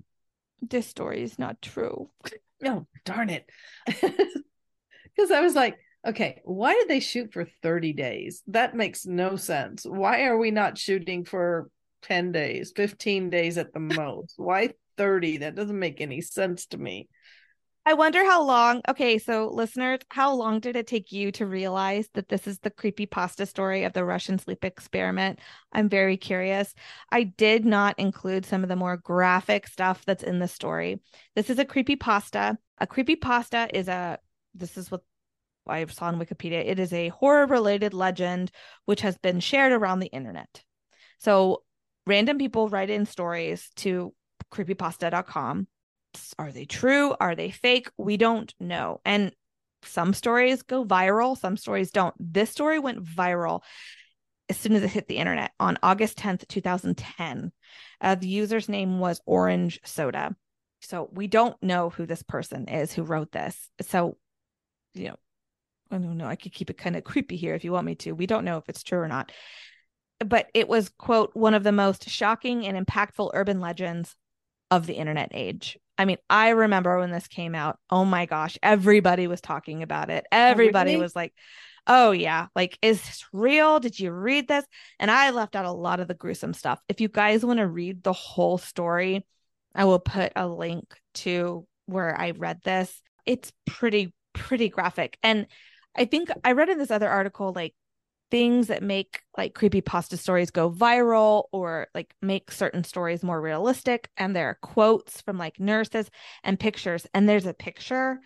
This 0.60 0.86
story 0.86 1.22
is 1.22 1.38
not 1.38 1.62
true. 1.62 2.10
oh 2.64 2.86
darn 3.04 3.30
it. 3.30 3.48
Because 5.16 5.32
i 5.32 5.40
was 5.40 5.56
like 5.56 5.76
okay 6.06 6.40
why 6.44 6.72
did 6.72 6.88
they 6.88 7.00
shoot 7.00 7.32
for 7.32 7.44
30 7.62 7.92
days? 7.92 8.42
That 8.46 8.74
makes 8.74 9.06
no 9.06 9.36
sense. 9.36 9.84
Why 9.84 10.24
are 10.24 10.38
we 10.38 10.50
not 10.50 10.78
shooting 10.78 11.24
for 11.24 11.68
10 12.02 12.32
days 12.32 12.72
15 12.74 13.28
days 13.28 13.58
at 13.58 13.72
the 13.74 13.80
most? 13.80 14.34
Why 14.36 14.70
30 14.96 15.38
that 15.38 15.54
doesn't 15.54 15.78
make 15.78 16.00
any 16.00 16.20
sense 16.20 16.66
to 16.66 16.78
me 16.78 17.08
I 17.90 17.94
wonder 17.94 18.24
how 18.24 18.44
long. 18.44 18.82
Okay, 18.88 19.18
so 19.18 19.50
listeners, 19.52 19.98
how 20.10 20.32
long 20.32 20.60
did 20.60 20.76
it 20.76 20.86
take 20.86 21.10
you 21.10 21.32
to 21.32 21.44
realize 21.44 22.08
that 22.14 22.28
this 22.28 22.46
is 22.46 22.60
the 22.60 22.70
creepy 22.70 23.04
pasta 23.04 23.46
story 23.46 23.82
of 23.82 23.94
the 23.94 24.04
Russian 24.04 24.38
sleep 24.38 24.64
experiment? 24.64 25.40
I'm 25.72 25.88
very 25.88 26.16
curious. 26.16 26.72
I 27.10 27.24
did 27.24 27.64
not 27.64 27.98
include 27.98 28.46
some 28.46 28.62
of 28.62 28.68
the 28.68 28.76
more 28.76 28.96
graphic 28.96 29.66
stuff 29.66 30.04
that's 30.04 30.22
in 30.22 30.38
the 30.38 30.46
story. 30.46 31.00
This 31.34 31.50
is 31.50 31.58
a 31.58 31.64
creepy 31.64 31.96
pasta. 31.96 32.56
A 32.78 32.86
creepy 32.86 33.16
pasta 33.16 33.68
is 33.76 33.88
a 33.88 34.20
this 34.54 34.78
is 34.78 34.88
what 34.88 35.02
I 35.66 35.84
saw 35.86 36.04
on 36.04 36.20
Wikipedia. 36.20 36.64
It 36.64 36.78
is 36.78 36.92
a 36.92 37.08
horror 37.08 37.46
related 37.46 37.92
legend 37.92 38.52
which 38.84 39.00
has 39.00 39.18
been 39.18 39.40
shared 39.40 39.72
around 39.72 39.98
the 39.98 40.06
internet. 40.06 40.62
So 41.18 41.64
random 42.06 42.38
people 42.38 42.68
write 42.68 42.88
in 42.88 43.04
stories 43.04 43.68
to 43.78 44.14
creepypasta.com 44.52 45.66
are 46.38 46.52
they 46.52 46.64
true? 46.64 47.14
Are 47.20 47.34
they 47.34 47.50
fake? 47.50 47.90
We 47.96 48.16
don't 48.16 48.52
know. 48.60 49.00
And 49.04 49.32
some 49.82 50.12
stories 50.12 50.62
go 50.62 50.84
viral, 50.84 51.38
some 51.38 51.56
stories 51.56 51.90
don't. 51.90 52.14
This 52.18 52.50
story 52.50 52.78
went 52.78 53.04
viral 53.04 53.62
as 54.48 54.56
soon 54.56 54.72
as 54.72 54.82
it 54.82 54.90
hit 54.90 55.06
the 55.06 55.16
internet 55.16 55.52
on 55.60 55.78
August 55.82 56.18
10th, 56.18 56.46
2010. 56.48 57.52
Uh, 58.00 58.14
the 58.16 58.28
user's 58.28 58.68
name 58.68 58.98
was 58.98 59.20
Orange 59.24 59.80
Soda. 59.84 60.34
So 60.80 61.08
we 61.12 61.26
don't 61.26 61.60
know 61.62 61.90
who 61.90 62.06
this 62.06 62.22
person 62.22 62.68
is 62.68 62.92
who 62.92 63.02
wrote 63.02 63.32
this. 63.32 63.70
So, 63.82 64.16
you 64.94 65.08
know, 65.08 65.16
I 65.90 65.98
don't 65.98 66.16
know. 66.16 66.26
I 66.26 66.36
could 66.36 66.52
keep 66.52 66.70
it 66.70 66.78
kind 66.78 66.96
of 66.96 67.04
creepy 67.04 67.36
here 67.36 67.54
if 67.54 67.64
you 67.64 67.72
want 67.72 67.86
me 67.86 67.94
to. 67.96 68.12
We 68.12 68.26
don't 68.26 68.44
know 68.44 68.56
if 68.56 68.68
it's 68.68 68.82
true 68.82 69.00
or 69.00 69.08
not. 69.08 69.32
But 70.24 70.48
it 70.54 70.68
was, 70.68 70.90
quote, 70.90 71.30
one 71.34 71.54
of 71.54 71.62
the 71.62 71.72
most 71.72 72.08
shocking 72.08 72.66
and 72.66 72.86
impactful 72.86 73.30
urban 73.34 73.60
legends 73.60 74.16
of 74.70 74.86
the 74.86 74.94
internet 74.94 75.30
age. 75.32 75.78
I 76.00 76.06
mean, 76.06 76.16
I 76.30 76.48
remember 76.50 76.98
when 76.98 77.10
this 77.10 77.28
came 77.28 77.54
out. 77.54 77.78
Oh 77.90 78.06
my 78.06 78.24
gosh, 78.24 78.56
everybody 78.62 79.26
was 79.26 79.42
talking 79.42 79.82
about 79.82 80.08
it. 80.08 80.24
Everybody 80.32 80.96
was 80.96 81.14
like, 81.14 81.34
"Oh 81.86 82.10
yeah, 82.12 82.46
like 82.56 82.78
is 82.80 83.02
this 83.02 83.26
real? 83.34 83.80
Did 83.80 84.00
you 84.00 84.10
read 84.10 84.48
this?" 84.48 84.64
And 84.98 85.10
I 85.10 85.28
left 85.28 85.54
out 85.54 85.66
a 85.66 85.70
lot 85.70 86.00
of 86.00 86.08
the 86.08 86.14
gruesome 86.14 86.54
stuff. 86.54 86.80
If 86.88 87.02
you 87.02 87.08
guys 87.08 87.44
want 87.44 87.58
to 87.58 87.66
read 87.66 88.02
the 88.02 88.14
whole 88.14 88.56
story, 88.56 89.26
I 89.74 89.84
will 89.84 89.98
put 89.98 90.32
a 90.36 90.48
link 90.48 90.86
to 91.16 91.66
where 91.84 92.18
I 92.18 92.30
read 92.30 92.62
this. 92.64 93.02
It's 93.26 93.52
pretty 93.66 94.14
pretty 94.32 94.70
graphic. 94.70 95.18
And 95.22 95.48
I 95.94 96.06
think 96.06 96.30
I 96.42 96.52
read 96.52 96.70
in 96.70 96.78
this 96.78 96.90
other 96.90 97.10
article 97.10 97.52
like 97.54 97.74
things 98.30 98.68
that 98.68 98.82
make 98.82 99.22
like 99.36 99.54
creepy 99.54 99.80
pasta 99.80 100.16
stories 100.16 100.50
go 100.50 100.70
viral 100.70 101.44
or 101.52 101.88
like 101.94 102.14
make 102.22 102.50
certain 102.50 102.84
stories 102.84 103.22
more 103.22 103.40
realistic. 103.40 104.08
And 104.16 104.34
there 104.34 104.48
are 104.48 104.58
quotes 104.62 105.20
from 105.20 105.38
like 105.38 105.58
nurses 105.58 106.10
and 106.44 106.58
pictures. 106.58 107.06
And 107.12 107.28
there's 107.28 107.46
a 107.46 107.54
picture 107.54 108.20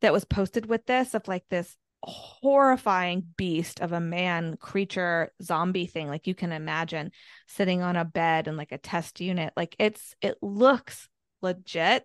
that 0.00 0.12
was 0.12 0.24
posted 0.24 0.66
with 0.66 0.86
this 0.86 1.14
of 1.14 1.28
like 1.28 1.44
this 1.50 1.76
horrifying 2.02 3.24
beast 3.36 3.80
of 3.80 3.92
a 3.92 4.00
man 4.00 4.56
creature 4.56 5.32
zombie 5.40 5.86
thing 5.86 6.08
like 6.08 6.26
you 6.26 6.34
can 6.34 6.50
imagine 6.50 7.12
sitting 7.46 7.80
on 7.80 7.94
a 7.94 8.04
bed 8.04 8.48
in 8.48 8.56
like 8.56 8.72
a 8.72 8.78
test 8.78 9.20
unit. 9.20 9.52
Like 9.56 9.76
it's 9.78 10.14
it 10.20 10.36
looks 10.42 11.08
legit. 11.42 12.04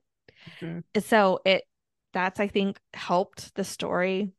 Mm-hmm. 0.61 0.99
so 1.01 1.39
it 1.45 1.63
that's 2.13 2.39
i 2.39 2.47
think 2.47 2.79
helped 2.93 3.53
the 3.55 3.63
story 3.63 4.31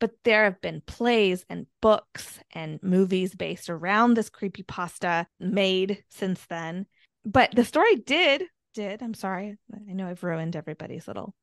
but 0.00 0.12
there 0.24 0.44
have 0.44 0.60
been 0.60 0.82
plays 0.86 1.44
and 1.48 1.66
books 1.80 2.40
and 2.52 2.82
movies 2.82 3.34
based 3.34 3.70
around 3.70 4.14
this 4.14 4.30
creepy 4.30 4.62
pasta 4.62 5.26
made 5.40 6.04
since 6.08 6.44
then. 6.46 6.86
But 7.24 7.54
the 7.54 7.64
story 7.64 7.96
did 7.96 8.44
did 8.74 9.02
i'm 9.02 9.14
sorry 9.14 9.56
i 9.74 9.92
know 9.92 10.06
i've 10.06 10.22
ruined 10.22 10.54
everybody's 10.54 11.08
little 11.08 11.34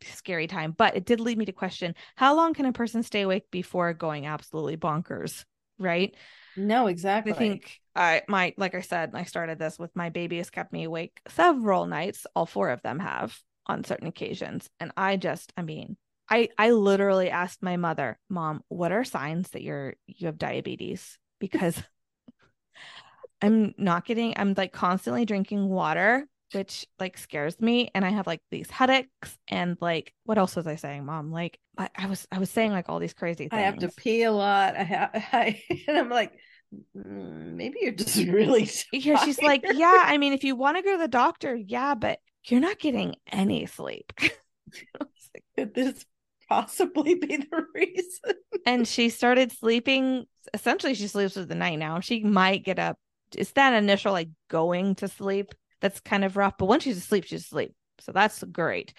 scary 0.00 0.46
time 0.48 0.74
but 0.76 0.96
it 0.96 1.04
did 1.04 1.20
lead 1.20 1.38
me 1.38 1.44
to 1.44 1.52
question 1.52 1.94
how 2.16 2.34
long 2.34 2.52
can 2.54 2.64
a 2.64 2.72
person 2.72 3.02
stay 3.02 3.20
awake 3.20 3.44
before 3.50 3.92
going 3.92 4.26
absolutely 4.26 4.76
bonkers 4.76 5.44
right? 5.82 6.14
No 6.56 6.86
exactly. 6.86 7.32
I 7.32 7.36
think 7.36 7.78
i 7.94 8.22
my 8.26 8.54
like 8.56 8.74
i 8.74 8.80
said 8.80 9.10
i 9.12 9.24
started 9.24 9.58
this 9.58 9.78
with 9.78 9.94
my 9.94 10.08
baby 10.08 10.38
has 10.38 10.48
kept 10.48 10.72
me 10.72 10.84
awake 10.84 11.20
several 11.28 11.86
nights. 11.86 12.26
All 12.34 12.46
four 12.46 12.70
of 12.70 12.82
them 12.82 12.98
have 12.98 13.36
on 13.66 13.84
certain 13.84 14.08
occasions. 14.08 14.68
And 14.80 14.92
i 14.96 15.16
just 15.16 15.52
i 15.56 15.62
mean 15.62 15.96
i 16.32 16.48
i 16.58 16.70
literally 16.70 17.30
asked 17.30 17.62
my 17.62 17.76
mother 17.76 18.18
mom 18.28 18.62
what 18.68 18.92
are 18.92 19.04
signs 19.04 19.50
that 19.50 19.62
you're 19.62 19.94
you 20.06 20.26
have 20.26 20.38
diabetes? 20.38 21.18
Because 21.38 21.80
i'm 23.42 23.74
not 23.76 24.04
getting 24.04 24.34
i'm 24.36 24.54
like 24.56 24.72
constantly 24.72 25.24
drinking 25.24 25.68
water 25.68 26.26
which 26.52 26.86
like 26.98 27.16
scares 27.16 27.60
me 27.60 27.90
and 27.94 28.04
i 28.04 28.10
have 28.10 28.26
like 28.26 28.40
these 28.50 28.70
headaches 28.70 29.38
and 29.48 29.76
like 29.80 30.12
what 30.24 30.38
else 30.38 30.56
was 30.56 30.66
i 30.66 30.76
saying 30.76 31.04
mom? 31.04 31.30
Like 31.30 31.58
i, 31.78 31.88
I 31.96 32.06
was 32.06 32.26
i 32.32 32.38
was 32.38 32.50
saying 32.50 32.72
like 32.72 32.88
all 32.88 32.98
these 32.98 33.14
crazy 33.14 33.48
things 33.48 33.52
i 33.52 33.62
have 33.62 33.78
to 33.78 33.88
pee 33.88 34.24
a 34.24 34.32
lot. 34.32 34.76
I 34.76 34.82
have 34.82 35.10
I, 35.32 35.62
and 35.86 35.98
i'm 35.98 36.08
like 36.08 36.32
mm, 36.96 37.52
maybe 37.54 37.78
you're 37.80 37.92
just 37.92 38.16
really 38.26 38.70
yeah 38.92 39.24
she's 39.24 39.40
like 39.40 39.64
yeah 39.74 40.04
i 40.06 40.18
mean 40.18 40.32
if 40.32 40.44
you 40.44 40.56
want 40.56 40.76
to 40.76 40.82
go 40.82 40.92
to 40.92 40.98
the 40.98 41.08
doctor 41.08 41.54
yeah 41.54 41.94
but 41.94 42.18
you're 42.44 42.60
not 42.60 42.78
getting 42.78 43.14
any 43.30 43.66
sleep. 43.66 44.12
Could 45.56 45.74
this 45.74 46.04
possibly 46.52 47.14
be 47.14 47.36
the 47.36 47.66
reason 47.74 48.34
and 48.66 48.86
she 48.86 49.08
started 49.08 49.50
sleeping 49.52 50.24
essentially 50.54 50.94
she 50.94 51.06
sleeps 51.06 51.34
through 51.34 51.44
the 51.44 51.54
night 51.54 51.78
now 51.78 52.00
she 52.00 52.22
might 52.22 52.64
get 52.64 52.78
up 52.78 52.98
it's 53.34 53.52
that 53.52 53.72
initial 53.72 54.12
like 54.12 54.28
going 54.48 54.94
to 54.94 55.08
sleep 55.08 55.54
that's 55.82 56.00
kind 56.00 56.24
of 56.24 56.38
rough. 56.38 56.56
But 56.56 56.66
once 56.66 56.84
she's 56.84 56.96
asleep, 56.96 57.24
she's 57.24 57.42
asleep. 57.42 57.74
So 58.00 58.12
that's 58.12 58.42
great. 58.44 58.94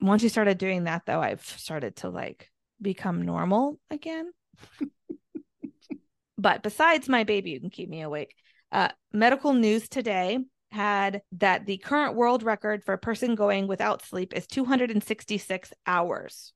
Once 0.00 0.22
she 0.22 0.28
started 0.28 0.58
doing 0.58 0.84
that, 0.84 1.02
though, 1.06 1.20
I've 1.20 1.44
started 1.44 1.96
to 1.96 2.08
like 2.08 2.50
become 2.82 3.22
normal 3.22 3.78
again. 3.90 4.32
but 6.38 6.62
besides 6.62 7.08
my 7.08 7.22
baby, 7.22 7.50
you 7.50 7.60
can 7.60 7.70
keep 7.70 7.88
me 7.88 8.02
awake. 8.02 8.34
Uh, 8.72 8.88
medical 9.12 9.52
news 9.52 9.88
today 9.88 10.38
had 10.72 11.22
that 11.32 11.66
the 11.66 11.76
current 11.76 12.16
world 12.16 12.42
record 12.42 12.82
for 12.82 12.94
a 12.94 12.98
person 12.98 13.36
going 13.36 13.68
without 13.68 14.04
sleep 14.04 14.34
is 14.34 14.46
266 14.46 15.72
hours 15.86 16.52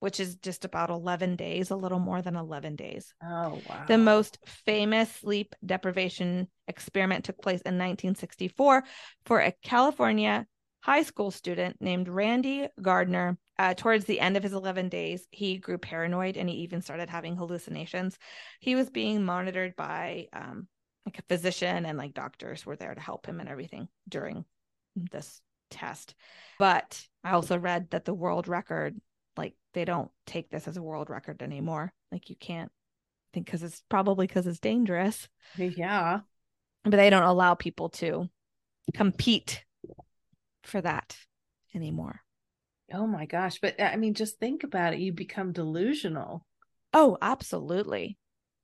which 0.00 0.20
is 0.20 0.36
just 0.36 0.64
about 0.64 0.90
11 0.90 1.36
days, 1.36 1.70
a 1.70 1.76
little 1.76 1.98
more 1.98 2.22
than 2.22 2.36
11 2.36 2.76
days. 2.76 3.12
Oh, 3.22 3.60
wow. 3.68 3.84
The 3.86 3.98
most 3.98 4.38
famous 4.46 5.12
sleep 5.12 5.54
deprivation 5.64 6.48
experiment 6.66 7.24
took 7.24 7.40
place 7.40 7.60
in 7.62 7.74
1964 7.74 8.84
for 9.24 9.40
a 9.40 9.52
California 9.62 10.46
high 10.80 11.02
school 11.02 11.30
student 11.30 11.76
named 11.80 12.08
Randy 12.08 12.68
Gardner. 12.80 13.36
Uh, 13.58 13.74
towards 13.74 14.04
the 14.04 14.20
end 14.20 14.36
of 14.36 14.42
his 14.44 14.52
11 14.52 14.88
days, 14.88 15.26
he 15.30 15.58
grew 15.58 15.78
paranoid 15.78 16.36
and 16.36 16.48
he 16.48 16.56
even 16.58 16.80
started 16.80 17.10
having 17.10 17.36
hallucinations. 17.36 18.16
He 18.60 18.76
was 18.76 18.88
being 18.88 19.24
monitored 19.24 19.74
by 19.74 20.28
um, 20.32 20.68
like 21.04 21.18
a 21.18 21.22
physician 21.22 21.84
and 21.84 21.98
like 21.98 22.14
doctors 22.14 22.64
were 22.64 22.76
there 22.76 22.94
to 22.94 23.00
help 23.00 23.26
him 23.26 23.40
and 23.40 23.48
everything 23.48 23.88
during 24.08 24.44
this 24.94 25.40
test. 25.70 26.14
But 26.58 27.02
I 27.24 27.32
also 27.32 27.58
read 27.58 27.90
that 27.90 28.04
the 28.04 28.14
world 28.14 28.46
record 28.46 28.96
like 29.38 29.54
they 29.72 29.86
don't 29.86 30.10
take 30.26 30.50
this 30.50 30.68
as 30.68 30.76
a 30.76 30.82
world 30.82 31.08
record 31.08 31.42
anymore. 31.42 31.92
Like 32.12 32.28
you 32.28 32.36
can't 32.36 32.70
I 32.70 33.28
think 33.34 33.46
because 33.46 33.62
it's 33.62 33.82
probably 33.88 34.26
because 34.26 34.46
it's 34.46 34.60
dangerous. 34.60 35.28
Yeah. 35.56 36.20
But 36.84 36.96
they 36.96 37.10
don't 37.10 37.22
allow 37.22 37.54
people 37.54 37.90
to 37.90 38.28
compete 38.94 39.64
for 40.62 40.80
that 40.80 41.16
anymore. 41.74 42.20
Oh 42.92 43.06
my 43.06 43.26
gosh. 43.26 43.58
But 43.60 43.80
I 43.80 43.96
mean, 43.96 44.14
just 44.14 44.38
think 44.38 44.64
about 44.64 44.94
it. 44.94 45.00
You 45.00 45.12
become 45.12 45.52
delusional. 45.52 46.46
Oh, 46.94 47.18
absolutely. 47.20 48.16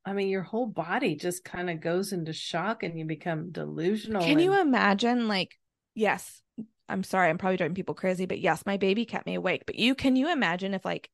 I 0.07 0.13
mean, 0.13 0.29
your 0.29 0.43
whole 0.43 0.67
body 0.67 1.15
just 1.15 1.45
kind 1.45 1.71
of 1.71 1.81
goes 1.81 2.13
into 2.13 2.33
shock 2.33 2.83
and 2.83 2.99
you 2.99 3.05
become 3.05 3.51
delusional. 3.51 4.23
Can 4.23 4.33
and... 4.33 4.43
you 4.43 4.61
imagine, 4.61 5.29
like, 5.29 5.59
yes, 5.95 6.43
I'm 6.89 7.03
sorry, 7.03 7.31
I'm 7.31 7.39
probably 7.39 7.57
driving 7.57 7.75
people 7.75 7.95
crazy, 7.95 8.27
but 8.27 8.41
yes, 8.41 8.65
my 8.67 8.77
baby 8.77 9.05
kept 9.05 9.27
me 9.27 9.35
awake. 9.35 9.65
But 9.67 9.77
you 9.77 9.95
can 9.95 10.17
you 10.17 10.31
imagine 10.31 10.75
if 10.75 10.85
like 10.85 11.11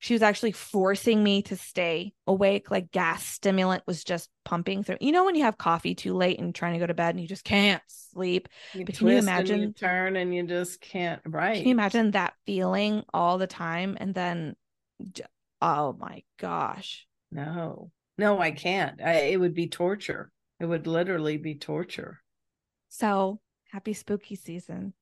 she 0.00 0.12
was 0.12 0.22
actually 0.22 0.52
forcing 0.52 1.22
me 1.22 1.42
to 1.42 1.56
stay 1.56 2.12
awake, 2.26 2.70
like 2.70 2.90
gas 2.90 3.24
stimulant 3.24 3.84
was 3.86 4.04
just 4.04 4.28
pumping 4.44 4.82
through. 4.82 4.98
You 5.00 5.12
know 5.12 5.24
when 5.24 5.34
you 5.34 5.44
have 5.44 5.56
coffee 5.56 5.94
too 5.94 6.14
late 6.14 6.38
and 6.38 6.54
trying 6.54 6.74
to 6.74 6.78
go 6.78 6.86
to 6.86 6.94
bed 6.94 7.14
and 7.14 7.20
you 7.20 7.28
just 7.28 7.44
can't 7.44 7.82
sleep. 7.86 8.48
You 8.74 8.84
but 8.84 8.96
can 8.96 9.08
you 9.08 9.18
imagine 9.18 9.60
you 9.62 9.72
turn 9.72 10.16
and 10.16 10.34
you 10.34 10.42
just 10.42 10.80
can't 10.80 11.22
right? 11.24 11.56
Can 11.56 11.68
you 11.68 11.72
imagine 11.72 12.10
that 12.10 12.34
feeling 12.44 13.04
all 13.14 13.38
the 13.38 13.46
time 13.46 13.96
and 13.98 14.14
then 14.14 14.56
oh 15.62 15.96
my 15.98 16.22
gosh. 16.38 17.06
No. 17.30 17.90
No, 18.18 18.38
I 18.38 18.50
can't. 18.50 19.00
I, 19.00 19.14
it 19.14 19.40
would 19.40 19.54
be 19.54 19.68
torture. 19.68 20.30
It 20.60 20.66
would 20.66 20.86
literally 20.86 21.36
be 21.36 21.54
torture. 21.54 22.20
So 22.88 23.40
happy 23.72 23.92
spooky 23.92 24.36
season. 24.36 24.92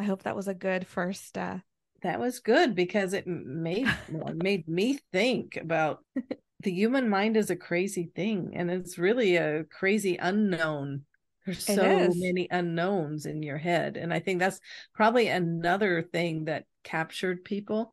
I 0.00 0.04
hope 0.04 0.22
that 0.22 0.34
was 0.34 0.48
a 0.48 0.54
good 0.54 0.86
first 0.86 1.36
uh 1.36 1.58
that 2.02 2.18
was 2.18 2.40
good 2.40 2.74
because 2.74 3.12
it 3.12 3.26
made 3.26 3.86
it 4.08 4.42
made 4.42 4.66
me 4.66 4.98
think 5.12 5.58
about 5.58 5.98
the 6.62 6.72
human 6.72 7.10
mind 7.10 7.36
is 7.36 7.50
a 7.50 7.56
crazy 7.56 8.10
thing 8.16 8.52
and 8.54 8.70
it's 8.70 8.96
really 8.96 9.36
a 9.36 9.64
crazy 9.64 10.16
unknown 10.16 11.02
there's 11.44 11.64
so 11.64 12.10
many 12.14 12.48
unknowns 12.50 13.26
in 13.26 13.42
your 13.42 13.58
head 13.58 13.98
and 13.98 14.12
i 14.12 14.18
think 14.18 14.38
that's 14.38 14.60
probably 14.94 15.28
another 15.28 16.00
thing 16.00 16.46
that 16.46 16.64
captured 16.82 17.44
people 17.44 17.92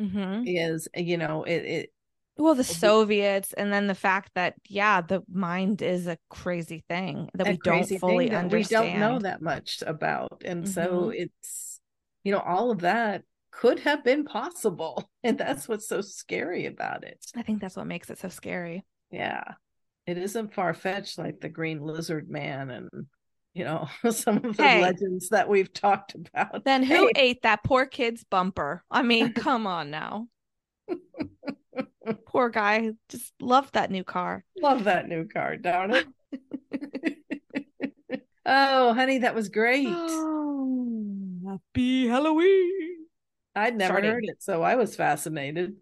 mm-hmm. 0.00 0.46
is 0.46 0.88
you 0.96 1.18
know 1.18 1.44
it, 1.44 1.64
it 1.64 1.93
well 2.36 2.54
the 2.54 2.64
soviets 2.64 3.52
and 3.52 3.72
then 3.72 3.86
the 3.86 3.94
fact 3.94 4.30
that 4.34 4.54
yeah 4.68 5.00
the 5.00 5.22
mind 5.32 5.82
is 5.82 6.06
a 6.06 6.18
crazy 6.30 6.84
thing 6.88 7.30
that 7.34 7.46
we 7.46 7.56
don't 7.62 7.86
fully 8.00 8.30
understand 8.30 8.84
we 8.84 8.90
don't 8.90 9.00
know 9.00 9.18
that 9.20 9.40
much 9.40 9.82
about 9.86 10.42
and 10.44 10.64
mm-hmm. 10.64 10.72
so 10.72 11.10
it's 11.10 11.80
you 12.24 12.32
know 12.32 12.40
all 12.40 12.70
of 12.70 12.80
that 12.80 13.22
could 13.60 13.80
have 13.80 14.04
been 14.04 14.24
possible 14.24 15.08
and 15.24 15.38
that's 15.38 15.68
what's 15.68 15.88
so 15.88 16.00
scary 16.00 16.66
about 16.66 17.04
it. 17.04 17.24
I 17.36 17.42
think 17.42 17.60
that's 17.60 17.76
what 17.76 17.86
makes 17.86 18.10
it 18.10 18.18
so 18.18 18.28
scary. 18.28 18.84
Yeah. 19.10 19.44
It 20.06 20.18
isn't 20.18 20.54
far-fetched 20.54 21.18
like 21.18 21.40
the 21.40 21.48
green 21.48 21.80
lizard 21.80 22.28
man 22.28 22.70
and 22.70 22.90
you 23.54 23.64
know 23.64 23.88
some 24.10 24.44
of 24.44 24.56
the 24.56 24.62
hey, 24.62 24.82
legends 24.82 25.30
that 25.30 25.48
we've 25.48 25.72
talked 25.72 26.14
about. 26.14 26.64
Then 26.64 26.82
who 26.82 27.06
hey. 27.06 27.12
ate 27.16 27.42
that 27.42 27.64
poor 27.64 27.86
kid's 27.86 28.24
bumper? 28.24 28.82
I 28.90 29.02
mean 29.02 29.32
come 29.34 29.66
on 29.66 29.90
now 29.90 30.28
Poor 32.26 32.48
guy. 32.48 32.90
Just 33.08 33.32
love 33.40 33.70
that 33.72 33.90
new 33.90 34.04
car. 34.04 34.44
Love 34.60 34.84
that 34.84 35.08
new 35.08 35.26
car, 35.26 35.56
darn 35.56 35.94
it. 35.94 36.06
oh, 38.46 38.94
honey, 38.94 39.18
that 39.18 39.34
was 39.34 39.48
great. 39.48 39.88
Oh, 39.88 40.98
happy 41.46 42.08
Halloween. 42.08 43.06
I'd 43.54 43.76
never 43.76 43.94
Starting. 43.94 44.10
heard 44.10 44.24
it, 44.24 44.42
so 44.42 44.62
I 44.62 44.74
was 44.74 44.96
fascinated. 44.96 45.76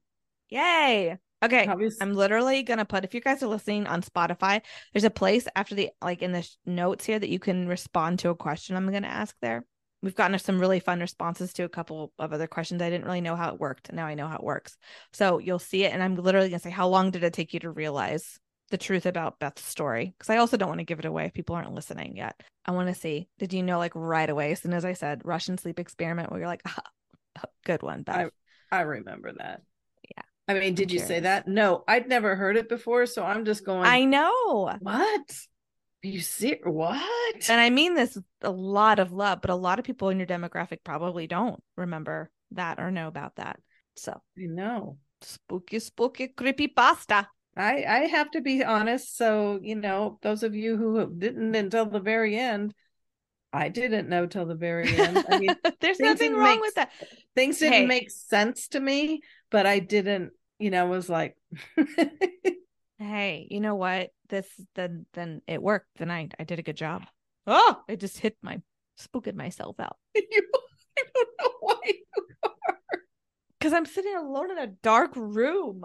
Yay. 0.50 1.16
Okay. 1.42 1.66
I'm 2.00 2.14
literally 2.14 2.62
going 2.62 2.78
to 2.78 2.84
put, 2.84 3.04
if 3.04 3.14
you 3.14 3.20
guys 3.20 3.42
are 3.42 3.48
listening 3.48 3.86
on 3.86 4.02
Spotify, 4.02 4.60
there's 4.92 5.04
a 5.04 5.10
place 5.10 5.48
after 5.56 5.74
the, 5.74 5.90
like 6.00 6.22
in 6.22 6.32
the 6.32 6.48
notes 6.66 7.04
here 7.04 7.18
that 7.18 7.30
you 7.30 7.40
can 7.40 7.66
respond 7.66 8.20
to 8.20 8.28
a 8.28 8.34
question 8.34 8.76
I'm 8.76 8.88
going 8.90 9.02
to 9.02 9.08
ask 9.08 9.34
there 9.40 9.64
we've 10.02 10.14
gotten 10.14 10.38
some 10.38 10.60
really 10.60 10.80
fun 10.80 11.00
responses 11.00 11.52
to 11.54 11.64
a 11.64 11.68
couple 11.68 12.12
of 12.18 12.32
other 12.32 12.46
questions. 12.46 12.82
I 12.82 12.90
didn't 12.90 13.06
really 13.06 13.20
know 13.20 13.36
how 13.36 13.52
it 13.52 13.60
worked. 13.60 13.92
Now 13.92 14.06
I 14.06 14.14
know 14.14 14.26
how 14.26 14.36
it 14.36 14.42
works. 14.42 14.76
So 15.12 15.38
you'll 15.38 15.58
see 15.58 15.84
it. 15.84 15.92
And 15.92 16.02
I'm 16.02 16.16
literally 16.16 16.48
going 16.48 16.58
to 16.58 16.62
say, 16.62 16.70
how 16.70 16.88
long 16.88 17.10
did 17.10 17.24
it 17.24 17.32
take 17.32 17.54
you 17.54 17.60
to 17.60 17.70
realize 17.70 18.38
the 18.70 18.78
truth 18.78 19.06
about 19.06 19.38
Beth's 19.38 19.64
story? 19.64 20.14
Because 20.18 20.30
I 20.30 20.38
also 20.38 20.56
don't 20.56 20.68
want 20.68 20.80
to 20.80 20.84
give 20.84 20.98
it 20.98 21.04
away 21.04 21.26
if 21.26 21.34
people 21.34 21.54
aren't 21.54 21.72
listening 21.72 22.16
yet. 22.16 22.42
I 22.64 22.72
want 22.72 22.88
to 22.88 23.00
see, 23.00 23.28
did 23.38 23.52
you 23.52 23.62
know 23.62 23.78
like 23.78 23.92
right 23.94 24.28
away, 24.28 24.52
as 24.52 24.60
soon 24.60 24.72
as 24.72 24.84
I 24.84 24.92
said 24.94 25.22
Russian 25.24 25.56
sleep 25.56 25.78
experiment, 25.78 26.30
where 26.30 26.40
you're 26.40 26.48
like, 26.48 26.62
ah, 26.66 26.82
good 27.64 27.82
one, 27.82 28.02
Beth. 28.02 28.30
I, 28.70 28.78
I 28.78 28.80
remember 28.82 29.32
that. 29.38 29.62
Yeah. 30.16 30.22
I 30.48 30.54
mean, 30.54 30.74
did 30.74 30.90
I'm 30.90 30.94
you 30.94 31.00
curious. 31.00 31.08
say 31.08 31.20
that? 31.20 31.46
No, 31.46 31.84
I'd 31.86 32.08
never 32.08 32.34
heard 32.34 32.56
it 32.56 32.68
before. 32.68 33.06
So 33.06 33.24
I'm 33.24 33.44
just 33.44 33.64
going, 33.64 33.86
I 33.86 34.04
know. 34.04 34.72
What? 34.80 35.36
You 36.02 36.20
see 36.20 36.56
what? 36.64 37.48
And 37.48 37.60
I 37.60 37.70
mean 37.70 37.94
this 37.94 38.18
a 38.42 38.50
lot 38.50 38.98
of 38.98 39.12
love, 39.12 39.40
but 39.40 39.50
a 39.50 39.54
lot 39.54 39.78
of 39.78 39.84
people 39.84 40.08
in 40.08 40.18
your 40.18 40.26
demographic 40.26 40.78
probably 40.84 41.26
don't 41.26 41.62
remember 41.76 42.30
that 42.52 42.78
or 42.78 42.90
know 42.90 43.08
about 43.08 43.36
that. 43.36 43.58
So 43.96 44.12
I 44.12 44.46
know. 44.46 44.98
spooky, 45.20 45.78
spooky, 45.78 46.28
creepy 46.28 46.68
pasta. 46.68 47.28
I 47.56 47.84
I 47.84 47.98
have 48.06 48.30
to 48.32 48.40
be 48.40 48.64
honest. 48.64 49.16
So 49.16 49.60
you 49.62 49.74
know, 49.76 50.18
those 50.22 50.42
of 50.42 50.54
you 50.54 50.76
who 50.76 51.12
didn't 51.16 51.54
until 51.54 51.86
the 51.86 52.00
very 52.00 52.36
end, 52.36 52.74
I 53.52 53.68
didn't 53.68 54.08
know 54.08 54.26
till 54.26 54.46
the 54.46 54.54
very 54.54 54.96
end. 54.96 55.24
I 55.28 55.34
mean, 55.34 55.56
There's 55.80 56.00
nothing 56.00 56.32
wrong 56.32 56.44
make 56.44 56.60
with 56.60 56.74
that. 56.74 56.90
things 57.34 57.58
didn't 57.58 57.72
Hey. 57.72 57.86
make 57.86 58.10
sense 58.10 58.68
to 58.68 58.80
me, 58.80 59.20
but 59.50 59.66
I 59.66 59.78
didn't. 59.78 60.32
You 60.58 60.70
know, 60.70 60.86
was 60.86 61.08
like, 61.08 61.36
Hey, 63.02 63.46
you 63.50 63.60
know 63.60 63.74
what? 63.74 64.10
This 64.28 64.46
then 64.74 65.06
then 65.14 65.42
it 65.46 65.62
worked. 65.62 65.88
Then 65.96 66.10
I 66.10 66.28
I 66.38 66.44
did 66.44 66.58
a 66.58 66.62
good 66.62 66.76
job. 66.76 67.02
Oh, 67.46 67.80
I 67.88 67.96
just 67.96 68.18
hit 68.18 68.36
my 68.42 68.60
spooked 68.96 69.34
myself 69.34 69.80
out 69.80 69.96
you, 70.14 70.22
I 70.98 71.02
don't 71.14 71.28
know 71.40 71.50
why. 71.60 71.80
you 71.86 72.24
are. 72.44 72.78
because 73.58 73.72
I'm 73.72 73.86
sitting 73.86 74.14
alone 74.14 74.50
in 74.52 74.58
a 74.58 74.66
dark 74.68 75.16
room. 75.16 75.84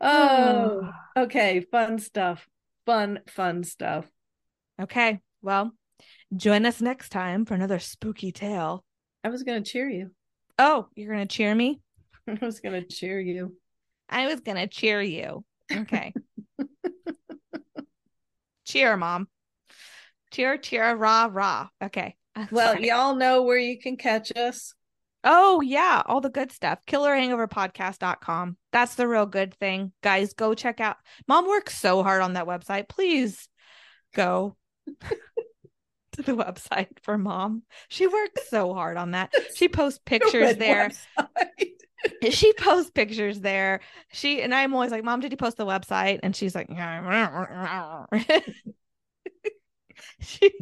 Oh, 0.00 0.90
okay. 1.16 1.60
Fun 1.70 1.98
stuff. 1.98 2.46
Fun, 2.86 3.20
fun 3.28 3.64
stuff. 3.64 4.06
okay. 4.80 5.20
Well, 5.42 5.72
join 6.36 6.66
us 6.66 6.80
next 6.80 7.08
time 7.10 7.44
for 7.44 7.54
another 7.54 7.78
spooky 7.78 8.30
tale. 8.32 8.84
I 9.24 9.28
was 9.28 9.42
gonna 9.42 9.62
cheer 9.62 9.88
you. 9.88 10.10
Oh, 10.58 10.86
you're 10.94 11.12
gonna 11.12 11.26
cheer 11.26 11.54
me? 11.54 11.80
I 12.28 12.38
was 12.44 12.60
gonna 12.60 12.84
cheer 12.84 13.18
you. 13.20 13.56
I 14.08 14.26
was 14.26 14.40
gonna 14.40 14.66
cheer 14.66 15.00
you. 15.00 15.44
Okay. 15.74 16.14
cheer, 18.64 18.96
mom. 18.96 19.28
Cheer, 20.32 20.56
cheer, 20.58 20.94
rah, 20.94 21.28
rah. 21.30 21.68
Okay. 21.82 22.16
I'm 22.34 22.48
Well, 22.50 22.72
sorry. 22.74 22.86
y'all 22.88 23.14
know 23.14 23.42
where 23.42 23.58
you 23.58 23.78
can 23.78 23.96
catch 23.96 24.34
us. 24.36 24.74
Oh, 25.24 25.60
yeah, 25.60 26.02
all 26.06 26.20
the 26.20 26.30
good 26.30 26.50
stuff. 26.50 26.80
KillerHangoverPodcast.com. 26.86 28.56
That's 28.72 28.94
the 28.96 29.06
real 29.06 29.26
good 29.26 29.54
thing. 29.54 29.92
Guys, 30.02 30.32
go 30.32 30.54
check 30.54 30.80
out. 30.80 30.96
Mom 31.28 31.46
works 31.46 31.78
so 31.78 32.02
hard 32.02 32.22
on 32.22 32.32
that 32.32 32.46
website. 32.46 32.88
Please 32.88 33.48
go 34.14 34.56
to 36.12 36.22
the 36.22 36.32
website 36.32 36.88
for 37.02 37.16
mom. 37.18 37.62
She 37.88 38.06
works 38.08 38.48
so 38.48 38.74
hard 38.74 38.96
on 38.96 39.12
that. 39.12 39.32
She 39.54 39.68
posts 39.68 40.00
pictures 40.04 40.56
there. 40.56 40.90
website. 41.18 41.68
She 42.30 42.52
posts 42.54 42.90
pictures 42.90 43.40
there. 43.40 43.80
She 44.12 44.42
and 44.42 44.54
I'm 44.54 44.74
always 44.74 44.90
like, 44.90 45.04
Mom, 45.04 45.20
did 45.20 45.30
you 45.32 45.36
post 45.36 45.56
the 45.56 45.66
website? 45.66 46.20
And 46.22 46.34
she's 46.34 46.54
like, 46.54 46.68
yeah. 46.70 48.06
she 50.20 50.52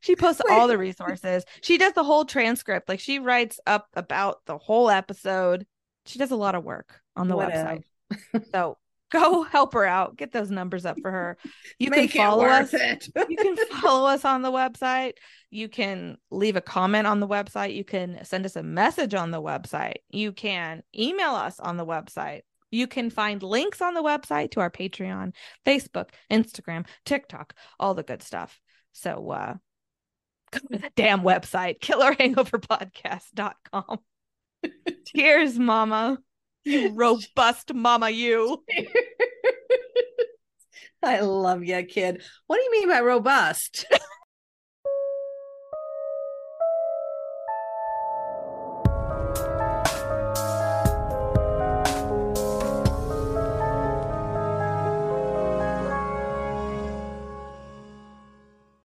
she 0.00 0.16
posts 0.16 0.42
all 0.50 0.68
the 0.68 0.78
resources. 0.78 1.44
She 1.62 1.78
does 1.78 1.92
the 1.92 2.04
whole 2.04 2.24
transcript. 2.24 2.88
Like 2.88 3.00
she 3.00 3.18
writes 3.18 3.60
up 3.66 3.88
about 3.94 4.44
the 4.46 4.58
whole 4.58 4.90
episode. 4.90 5.66
She 6.06 6.18
does 6.18 6.30
a 6.30 6.36
lot 6.36 6.54
of 6.54 6.64
work 6.64 7.00
on 7.16 7.28
the 7.28 7.36
Whatever. 7.36 7.80
website. 8.12 8.44
So 8.52 8.78
go 9.10 9.42
help 9.42 9.74
her 9.74 9.84
out. 9.84 10.16
Get 10.16 10.32
those 10.32 10.50
numbers 10.50 10.86
up 10.86 10.98
for 11.00 11.10
her. 11.10 11.36
You 11.78 11.90
can 11.90 12.08
follow 12.08 12.46
us 12.46 12.72
you 12.72 13.36
can 13.36 13.54
follow 13.80 14.08
us 14.08 14.24
on 14.24 14.40
the 14.40 14.50
website. 14.50 15.12
You 15.50 15.68
can 15.68 16.16
leave 16.30 16.56
a 16.56 16.62
comment 16.62 17.06
on 17.06 17.20
the 17.20 17.28
website. 17.28 17.74
You 17.74 17.84
can 17.84 18.24
send 18.24 18.46
us 18.46 18.56
a 18.56 18.62
message 18.62 19.12
on 19.12 19.30
the 19.30 19.42
website. 19.42 19.96
You 20.10 20.32
can 20.32 20.82
email 20.98 21.32
us 21.32 21.60
on 21.60 21.76
the 21.76 21.84
website. 21.84 22.40
You 22.70 22.86
can 22.86 23.10
find 23.10 23.42
links 23.42 23.82
on 23.82 23.92
the 23.94 24.02
website 24.02 24.52
to 24.52 24.60
our 24.60 24.70
Patreon, 24.70 25.34
Facebook, 25.66 26.08
Instagram, 26.30 26.86
TikTok, 27.04 27.52
all 27.78 27.92
the 27.94 28.02
good 28.02 28.22
stuff. 28.22 28.58
So 28.92 29.30
uh 29.30 29.56
go 30.52 30.60
to 30.72 30.78
the 30.78 30.90
damn 30.96 31.20
website, 31.20 31.80
killerhangoverpodcast.com. 31.80 33.98
Cheers, 35.06 35.58
mama. 35.58 36.18
You 36.66 36.88
robust 36.94 37.72
mama, 37.72 38.10
you. 38.10 38.62
I 41.02 41.20
love 41.20 41.64
you, 41.64 41.82
kid. 41.84 42.22
What 42.46 42.56
do 42.56 42.62
you 42.62 42.72
mean 42.72 42.88
by 42.88 43.00
robust? 43.00 43.86